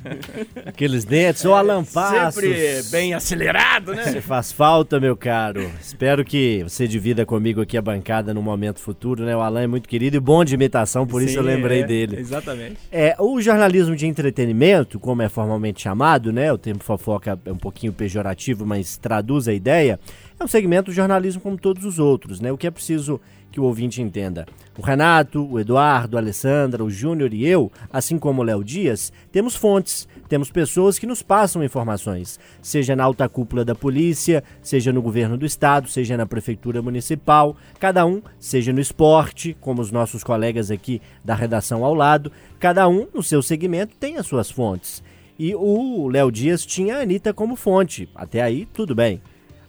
Aqueles 0.64 1.04
dentes, 1.04 1.44
ou 1.44 1.54
Alan 1.54 1.84
Passos. 1.84 2.34
Sempre 2.34 2.82
bem 2.90 3.12
acelerado, 3.14 3.94
né? 3.94 4.04
Se 4.04 4.22
faz 4.22 4.50
falta, 4.50 4.98
meu 4.98 5.16
caro. 5.16 5.70
Espero 5.80 6.24
que 6.24 6.62
você 6.62 6.88
divida 6.88 7.26
comigo 7.26 7.60
aqui 7.60 7.76
a 7.76 7.82
bancada 7.82 8.32
no 8.32 8.42
momento 8.42 8.80
futuro, 8.80 9.24
né? 9.24 9.36
O 9.36 9.40
Alan 9.40 9.62
é 9.62 9.66
muito 9.66 9.88
querido 9.88 10.16
e 10.16 10.20
bom 10.20 10.44
de 10.44 10.54
imitação, 10.54 11.06
por 11.06 11.20
Sim, 11.20 11.26
isso 11.26 11.38
eu 11.38 11.42
lembrei 11.42 11.82
é, 11.82 11.86
dele. 11.86 12.16
Exatamente. 12.18 12.76
É, 12.90 13.14
o 13.18 13.38
jornalismo 13.40 13.94
de 13.94 14.06
entretenimento, 14.06 14.98
como 14.98 15.20
é 15.22 15.25
formalmente 15.28 15.82
chamado, 15.82 16.32
né? 16.32 16.52
O 16.52 16.58
termo 16.58 16.82
fofoca 16.82 17.38
é 17.44 17.52
um 17.52 17.56
pouquinho 17.56 17.92
pejorativo, 17.92 18.66
mas 18.66 18.96
traduz 18.96 19.48
a 19.48 19.52
ideia. 19.52 19.98
É 20.38 20.44
um 20.44 20.48
segmento 20.48 20.90
do 20.90 20.94
jornalismo 20.94 21.40
como 21.40 21.56
todos 21.56 21.84
os 21.84 21.98
outros, 21.98 22.40
né? 22.40 22.52
O 22.52 22.58
que 22.58 22.66
é 22.66 22.70
preciso 22.70 23.20
que 23.56 23.60
o 23.60 23.64
ouvinte 23.64 24.02
entenda. 24.02 24.46
O 24.76 24.82
Renato, 24.82 25.42
o 25.50 25.58
Eduardo, 25.58 26.18
a 26.18 26.20
Alessandra, 26.20 26.84
o 26.84 26.90
Júnior 26.90 27.32
e 27.32 27.46
eu, 27.46 27.72
assim 27.90 28.18
como 28.18 28.42
o 28.42 28.44
Léo 28.44 28.62
Dias, 28.62 29.10
temos 29.32 29.56
fontes, 29.56 30.06
temos 30.28 30.50
pessoas 30.50 30.98
que 30.98 31.06
nos 31.06 31.22
passam 31.22 31.64
informações, 31.64 32.38
seja 32.60 32.94
na 32.94 33.04
alta 33.04 33.26
cúpula 33.30 33.64
da 33.64 33.74
polícia, 33.74 34.44
seja 34.60 34.92
no 34.92 35.00
governo 35.00 35.38
do 35.38 35.46
estado, 35.46 35.88
seja 35.88 36.18
na 36.18 36.26
prefeitura 36.26 36.82
municipal, 36.82 37.56
cada 37.80 38.04
um, 38.04 38.20
seja 38.38 38.74
no 38.74 38.80
esporte, 38.80 39.56
como 39.58 39.80
os 39.80 39.90
nossos 39.90 40.22
colegas 40.22 40.70
aqui 40.70 41.00
da 41.24 41.34
redação 41.34 41.82
ao 41.82 41.94
lado, 41.94 42.30
cada 42.60 42.86
um 42.86 43.06
no 43.14 43.22
seu 43.22 43.40
segmento 43.40 43.96
tem 43.96 44.18
as 44.18 44.26
suas 44.26 44.50
fontes. 44.50 45.02
E 45.38 45.54
o 45.54 46.08
Léo 46.08 46.30
Dias 46.30 46.64
tinha 46.64 46.96
a 46.96 47.00
Anitta 47.00 47.32
como 47.32 47.56
fonte. 47.56 48.08
Até 48.14 48.42
aí, 48.42 48.66
tudo 48.66 48.94
bem. 48.94 49.20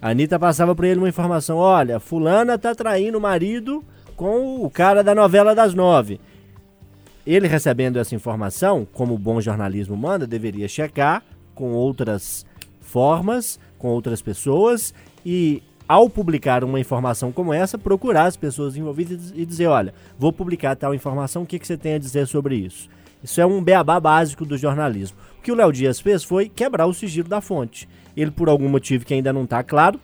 A 0.01 0.09
Anitta 0.09 0.39
passava 0.39 0.76
para 0.76 0.88
ele 0.88 0.99
uma 0.99 1.09
informação: 1.09 1.57
olha, 1.57 1.99
fulana 1.99 2.57
tá 2.57 2.74
traindo 2.74 3.18
o 3.18 3.22
marido 3.22 3.84
com 4.15 4.63
o 4.63 4.70
cara 4.70 5.03
da 5.03 5.13
novela 5.13 5.53
das 5.53 5.74
nove. 5.74 6.20
Ele 7.26 7.47
recebendo 7.47 7.97
essa 7.97 8.15
informação, 8.15 8.88
como 8.93 9.18
bom 9.18 9.41
jornalismo 9.41 9.97
manda, 9.97 10.26
deveria 10.26 10.68
checar 10.68 11.24
com 11.53 11.74
outras 11.74 12.45
formas, 12.80 13.59
com 13.78 13.89
outras 13.89 14.22
pessoas 14.22 14.93
e 15.26 15.61
ao 15.88 16.09
publicar 16.09 16.63
uma 16.63 16.80
informação 16.80 17.32
como 17.32 17.53
essa, 17.53 17.78
procurar 17.78 18.26
as 18.26 18.38
pessoas 18.38 18.76
envolvidas 18.76 19.34
e 19.36 19.45
dizer, 19.45 19.68
olha, 19.68 19.93
vou 20.18 20.32
publicar 20.34 20.76
tal 20.76 20.93
informação, 20.93 21.43
o 21.43 21.45
que, 21.45 21.59
que 21.59 21.68
você 21.68 21.78
tem 21.78 21.93
a 21.95 21.99
dizer 21.99 22.28
sobre 22.28 22.55
isso? 22.55 22.89
Isso 23.24 23.41
é 23.41 23.45
um 23.45 23.63
beabá 23.63 23.99
básico 23.99 24.45
do 24.45 24.57
jornalismo. 24.57 25.18
O 25.48 25.50
que 25.50 25.52
o 25.54 25.56
Léo 25.56 25.72
Dias 25.72 26.02
fez 26.02 26.26
foi 26.26 26.50
quebrar 26.50 26.88
o 26.88 26.93
sigilo 26.93 27.30
da 27.30 27.39
fonte. 27.39 27.88
Ele, 28.18 28.30
por 28.30 28.50
algum 28.50 28.68
motivo 28.68 29.06
que 29.06 29.14
ainda 29.14 29.32
não 29.32 29.45
está 29.45 29.64
claro, 29.64 29.98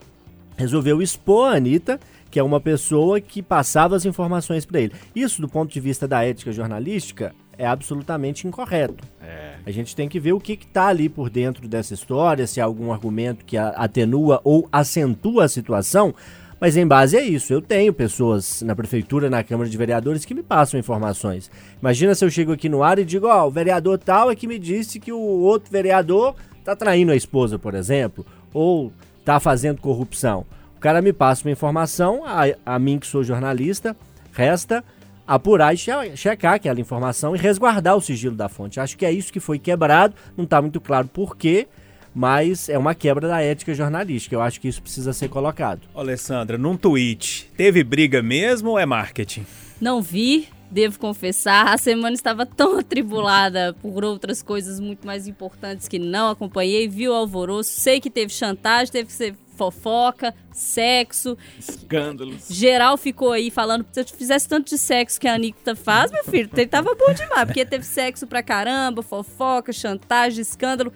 resolveu 0.55 1.01
expor 1.01 1.51
a 1.51 1.57
Anitta, 1.57 1.99
que 2.31 2.39
é 2.39 2.43
uma 2.43 2.61
pessoa 2.61 3.19
que 3.19 3.43
passava 3.43 3.93
as 3.93 4.05
informações 4.05 4.65
para 4.65 4.79
ele. 4.79 4.93
Isso, 5.13 5.41
do 5.41 5.49
ponto 5.49 5.73
de 5.73 5.81
vista 5.81 6.07
da 6.07 6.23
ética 6.23 6.53
jornalística, 6.53 7.35
é 7.57 7.67
absolutamente 7.67 8.47
incorreto. 8.47 9.03
É. 9.21 9.55
A 9.65 9.71
gente 9.71 9.93
tem 9.93 10.07
que 10.07 10.17
ver 10.17 10.31
o 10.31 10.39
que 10.39 10.53
está 10.53 10.87
ali 10.87 11.09
por 11.09 11.29
dentro 11.29 11.67
dessa 11.67 11.93
história, 11.93 12.47
se 12.47 12.61
há 12.61 12.63
algum 12.63 12.93
argumento 12.93 13.43
que 13.43 13.57
atenua 13.57 14.39
ou 14.45 14.69
acentua 14.71 15.43
a 15.43 15.49
situação. 15.49 16.15
Mas 16.63 16.77
em 16.77 16.87
base 16.87 17.17
a 17.17 17.21
isso, 17.21 17.51
eu 17.51 17.61
tenho 17.61 17.91
pessoas 17.91 18.61
na 18.61 18.73
prefeitura, 18.73 19.29
na 19.29 19.43
Câmara 19.43 19.69
de 19.69 19.77
Vereadores 19.77 20.23
que 20.23 20.33
me 20.33 20.41
passam 20.41 20.79
informações. 20.79 21.51
Imagina 21.81 22.15
se 22.15 22.23
eu 22.23 22.29
chego 22.29 22.53
aqui 22.53 22.69
no 22.69 22.81
ar 22.81 22.97
e 22.97 23.03
digo, 23.03 23.27
ó, 23.27 23.43
oh, 23.43 23.47
o 23.47 23.51
vereador 23.51 23.97
tal 23.97 24.31
é 24.31 24.35
que 24.35 24.47
me 24.47 24.57
disse 24.57 24.97
que 24.97 25.11
o 25.11 25.19
outro 25.19 25.69
vereador 25.69 26.33
tá 26.63 26.73
traindo 26.73 27.11
a 27.11 27.17
esposa, 27.17 27.59
por 27.59 27.75
exemplo, 27.75 28.25
ou 28.53 28.93
tá 29.25 29.41
fazendo 29.41 29.81
corrupção. 29.81 30.45
O 30.77 30.79
cara 30.79 31.01
me 31.01 31.11
passa 31.11 31.45
uma 31.45 31.51
informação, 31.51 32.23
a, 32.25 32.43
a 32.65 32.79
mim 32.79 32.97
que 32.97 33.07
sou 33.07 33.25
jornalista, 33.25 33.93
resta 34.31 34.85
apurar 35.27 35.73
e 35.73 35.77
checar 36.15 36.53
aquela 36.53 36.79
informação 36.79 37.35
e 37.35 37.39
resguardar 37.39 37.97
o 37.97 38.01
sigilo 38.01 38.37
da 38.37 38.47
fonte. 38.47 38.79
Acho 38.79 38.97
que 38.97 39.05
é 39.05 39.11
isso 39.11 39.33
que 39.33 39.41
foi 39.41 39.59
quebrado, 39.59 40.15
não 40.37 40.45
está 40.45 40.61
muito 40.61 40.79
claro 40.79 41.09
por 41.09 41.35
quê, 41.35 41.67
mas 42.13 42.69
é 42.69 42.77
uma 42.77 42.93
quebra 42.93 43.27
da 43.27 43.41
ética 43.41 43.73
jornalística. 43.73 44.35
Eu 44.35 44.41
acho 44.41 44.59
que 44.59 44.67
isso 44.67 44.81
precisa 44.81 45.13
ser 45.13 45.29
colocado. 45.29 45.81
Alessandra, 45.95 46.57
num 46.57 46.77
tweet, 46.77 47.49
teve 47.57 47.83
briga 47.83 48.21
mesmo 48.21 48.71
ou 48.71 48.79
é 48.79 48.85
marketing? 48.85 49.45
Não 49.81 50.01
vi, 50.01 50.47
devo 50.69 50.99
confessar. 50.99 51.73
A 51.73 51.77
semana 51.77 52.15
estava 52.15 52.45
tão 52.45 52.77
atribulada 52.79 53.75
por 53.81 54.03
outras 54.03 54.41
coisas 54.41 54.79
muito 54.79 55.05
mais 55.05 55.27
importantes 55.27 55.87
que 55.87 55.99
não 55.99 56.29
acompanhei. 56.29 56.87
Vi 56.87 57.07
o 57.07 57.13
alvoroço, 57.13 57.71
sei 57.71 57.99
que 57.99 58.09
teve 58.09 58.31
chantagem, 58.31 58.91
teve 58.91 59.07
que 59.07 59.13
ser 59.13 59.35
fofoca, 59.55 60.33
sexo. 60.51 61.37
Escândalos. 61.57 62.47
Geral 62.49 62.97
ficou 62.97 63.31
aí 63.31 63.51
falando, 63.51 63.85
se 63.91 64.01
eu 64.01 64.05
fizesse 64.05 64.47
tanto 64.47 64.69
de 64.69 64.77
sexo 64.77 65.19
que 65.19 65.27
a 65.27 65.35
Anitta 65.35 65.75
faz, 65.75 66.11
meu 66.11 66.23
filho, 66.23 66.49
ele 66.53 66.67
tava 66.67 66.95
bom 66.95 67.13
demais, 67.13 67.45
porque 67.45 67.65
teve 67.65 67.85
sexo 67.85 68.25
pra 68.25 68.41
caramba, 68.41 69.01
fofoca, 69.01 69.71
chantagem, 69.71 70.41
escândalo. 70.41 70.91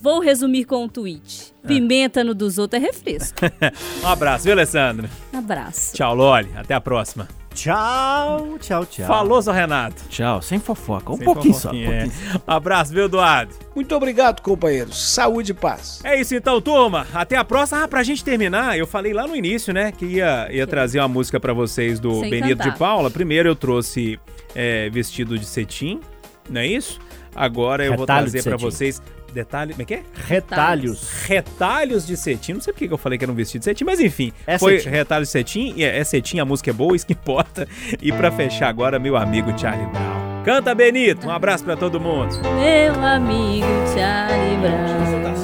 Vou 0.00 0.18
resumir 0.20 0.64
com 0.64 0.84
um 0.84 0.88
tweet. 0.88 1.52
Pimenta 1.66 2.24
no 2.24 2.34
dos 2.34 2.56
outros 2.56 2.82
é 2.82 2.86
refresco. 2.86 3.38
Um 4.02 4.06
abraço, 4.06 4.44
viu, 4.44 4.52
Alessandra? 4.54 5.10
Abraço. 5.32 5.94
Tchau, 5.94 6.14
Loli. 6.14 6.48
Até 6.56 6.72
a 6.72 6.80
próxima. 6.80 7.28
Tchau, 7.54 8.56
tchau, 8.58 8.86
tchau. 8.86 9.06
Falou, 9.06 9.42
seu 9.42 9.52
Renato. 9.52 10.02
Tchau, 10.08 10.40
sem 10.40 10.58
fofoca. 10.58 11.12
Um 11.12 11.16
Sem 11.16 11.24
pouquinho 11.26 11.54
só. 11.54 11.70
Um 11.70 11.74
é. 11.74 11.84
pouquinho. 12.06 12.40
Um 12.48 12.52
abraço, 12.52 12.94
viu, 12.94 13.04
Eduardo? 13.04 13.54
Muito 13.74 13.94
obrigado, 13.94 14.40
companheiros. 14.40 14.96
Saúde 15.12 15.50
e 15.50 15.54
paz. 15.54 16.00
É 16.02 16.18
isso 16.18 16.34
então, 16.34 16.60
turma. 16.62 17.06
Até 17.12 17.36
a 17.36 17.44
próxima. 17.44 17.84
Ah, 17.84 17.88
pra 17.88 18.02
gente 18.02 18.24
terminar, 18.24 18.78
eu 18.78 18.86
falei 18.86 19.12
lá 19.12 19.26
no 19.26 19.36
início, 19.36 19.74
né, 19.74 19.92
que 19.92 20.06
ia, 20.06 20.48
ia 20.50 20.66
trazer 20.66 21.00
uma 21.00 21.08
música 21.08 21.38
pra 21.38 21.52
vocês 21.52 22.00
do 22.00 22.20
Sem 22.20 22.30
Benito 22.30 22.58
cantar. 22.58 22.70
de 22.70 22.78
Paula. 22.78 23.10
Primeiro 23.10 23.48
eu 23.48 23.56
trouxe 23.56 24.18
é, 24.54 24.88
vestido 24.88 25.38
de 25.38 25.44
cetim, 25.44 26.00
não 26.48 26.60
é 26.60 26.66
isso? 26.66 26.98
Agora 27.34 27.84
eu 27.84 27.92
vou 27.92 28.00
Retalho 28.00 28.26
de 28.26 28.32
trazer 28.32 28.48
pra 28.48 28.58
cetim. 28.58 28.64
vocês 28.70 29.02
detalhe, 29.32 29.72
como 29.72 29.82
é 29.82 29.84
que 29.84 29.94
é? 29.94 30.02
Retalhos. 30.26 31.10
Retalhos 31.24 32.06
de 32.06 32.16
cetim. 32.16 32.54
Não 32.54 32.60
sei 32.60 32.72
por 32.72 32.78
que 32.78 32.88
que 32.88 32.94
eu 32.94 32.98
falei 32.98 33.18
que 33.18 33.24
era 33.24 33.32
um 33.32 33.34
vestido 33.34 33.60
de 33.60 33.64
cetim, 33.66 33.84
mas 33.84 34.00
enfim. 34.00 34.32
É 34.46 34.58
foi 34.58 34.78
cetim. 34.78 34.90
retalhos 34.90 35.28
de 35.28 35.32
cetim. 35.32 35.72
e 35.76 35.84
É, 35.84 35.98
é 35.98 36.04
cetim, 36.04 36.38
a 36.40 36.44
música 36.44 36.70
é 36.70 36.72
boa, 36.72 36.94
isso 36.96 37.06
que 37.06 37.12
importa. 37.12 37.66
E 38.00 38.12
pra 38.12 38.30
fechar 38.30 38.68
agora, 38.68 38.98
meu 38.98 39.16
amigo 39.16 39.56
Charlie 39.58 39.86
Brown. 39.86 40.42
Canta, 40.44 40.74
Benito. 40.74 41.26
Um 41.26 41.30
abraço 41.30 41.62
pra 41.64 41.76
todo 41.76 42.00
mundo. 42.00 42.34
Meu 42.42 43.04
amigo 43.04 43.66
Charlie 43.94 44.56
Brown. 44.56 45.40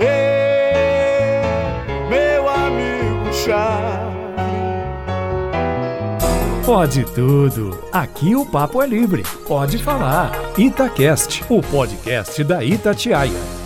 Meu 2.09 2.49
amigo 2.49 3.33
Charlie. 3.45 4.17
Pode 6.65 7.05
tudo. 7.15 7.85
Aqui 7.93 8.35
o 8.35 8.45
papo 8.45 8.83
é 8.83 8.87
livre. 8.89 9.23
Pode 9.47 9.79
falar. 9.79 10.33
Itacast, 10.59 11.45
o 11.49 11.61
podcast 11.63 12.43
da 12.43 12.65
Itatiaia. 12.65 13.66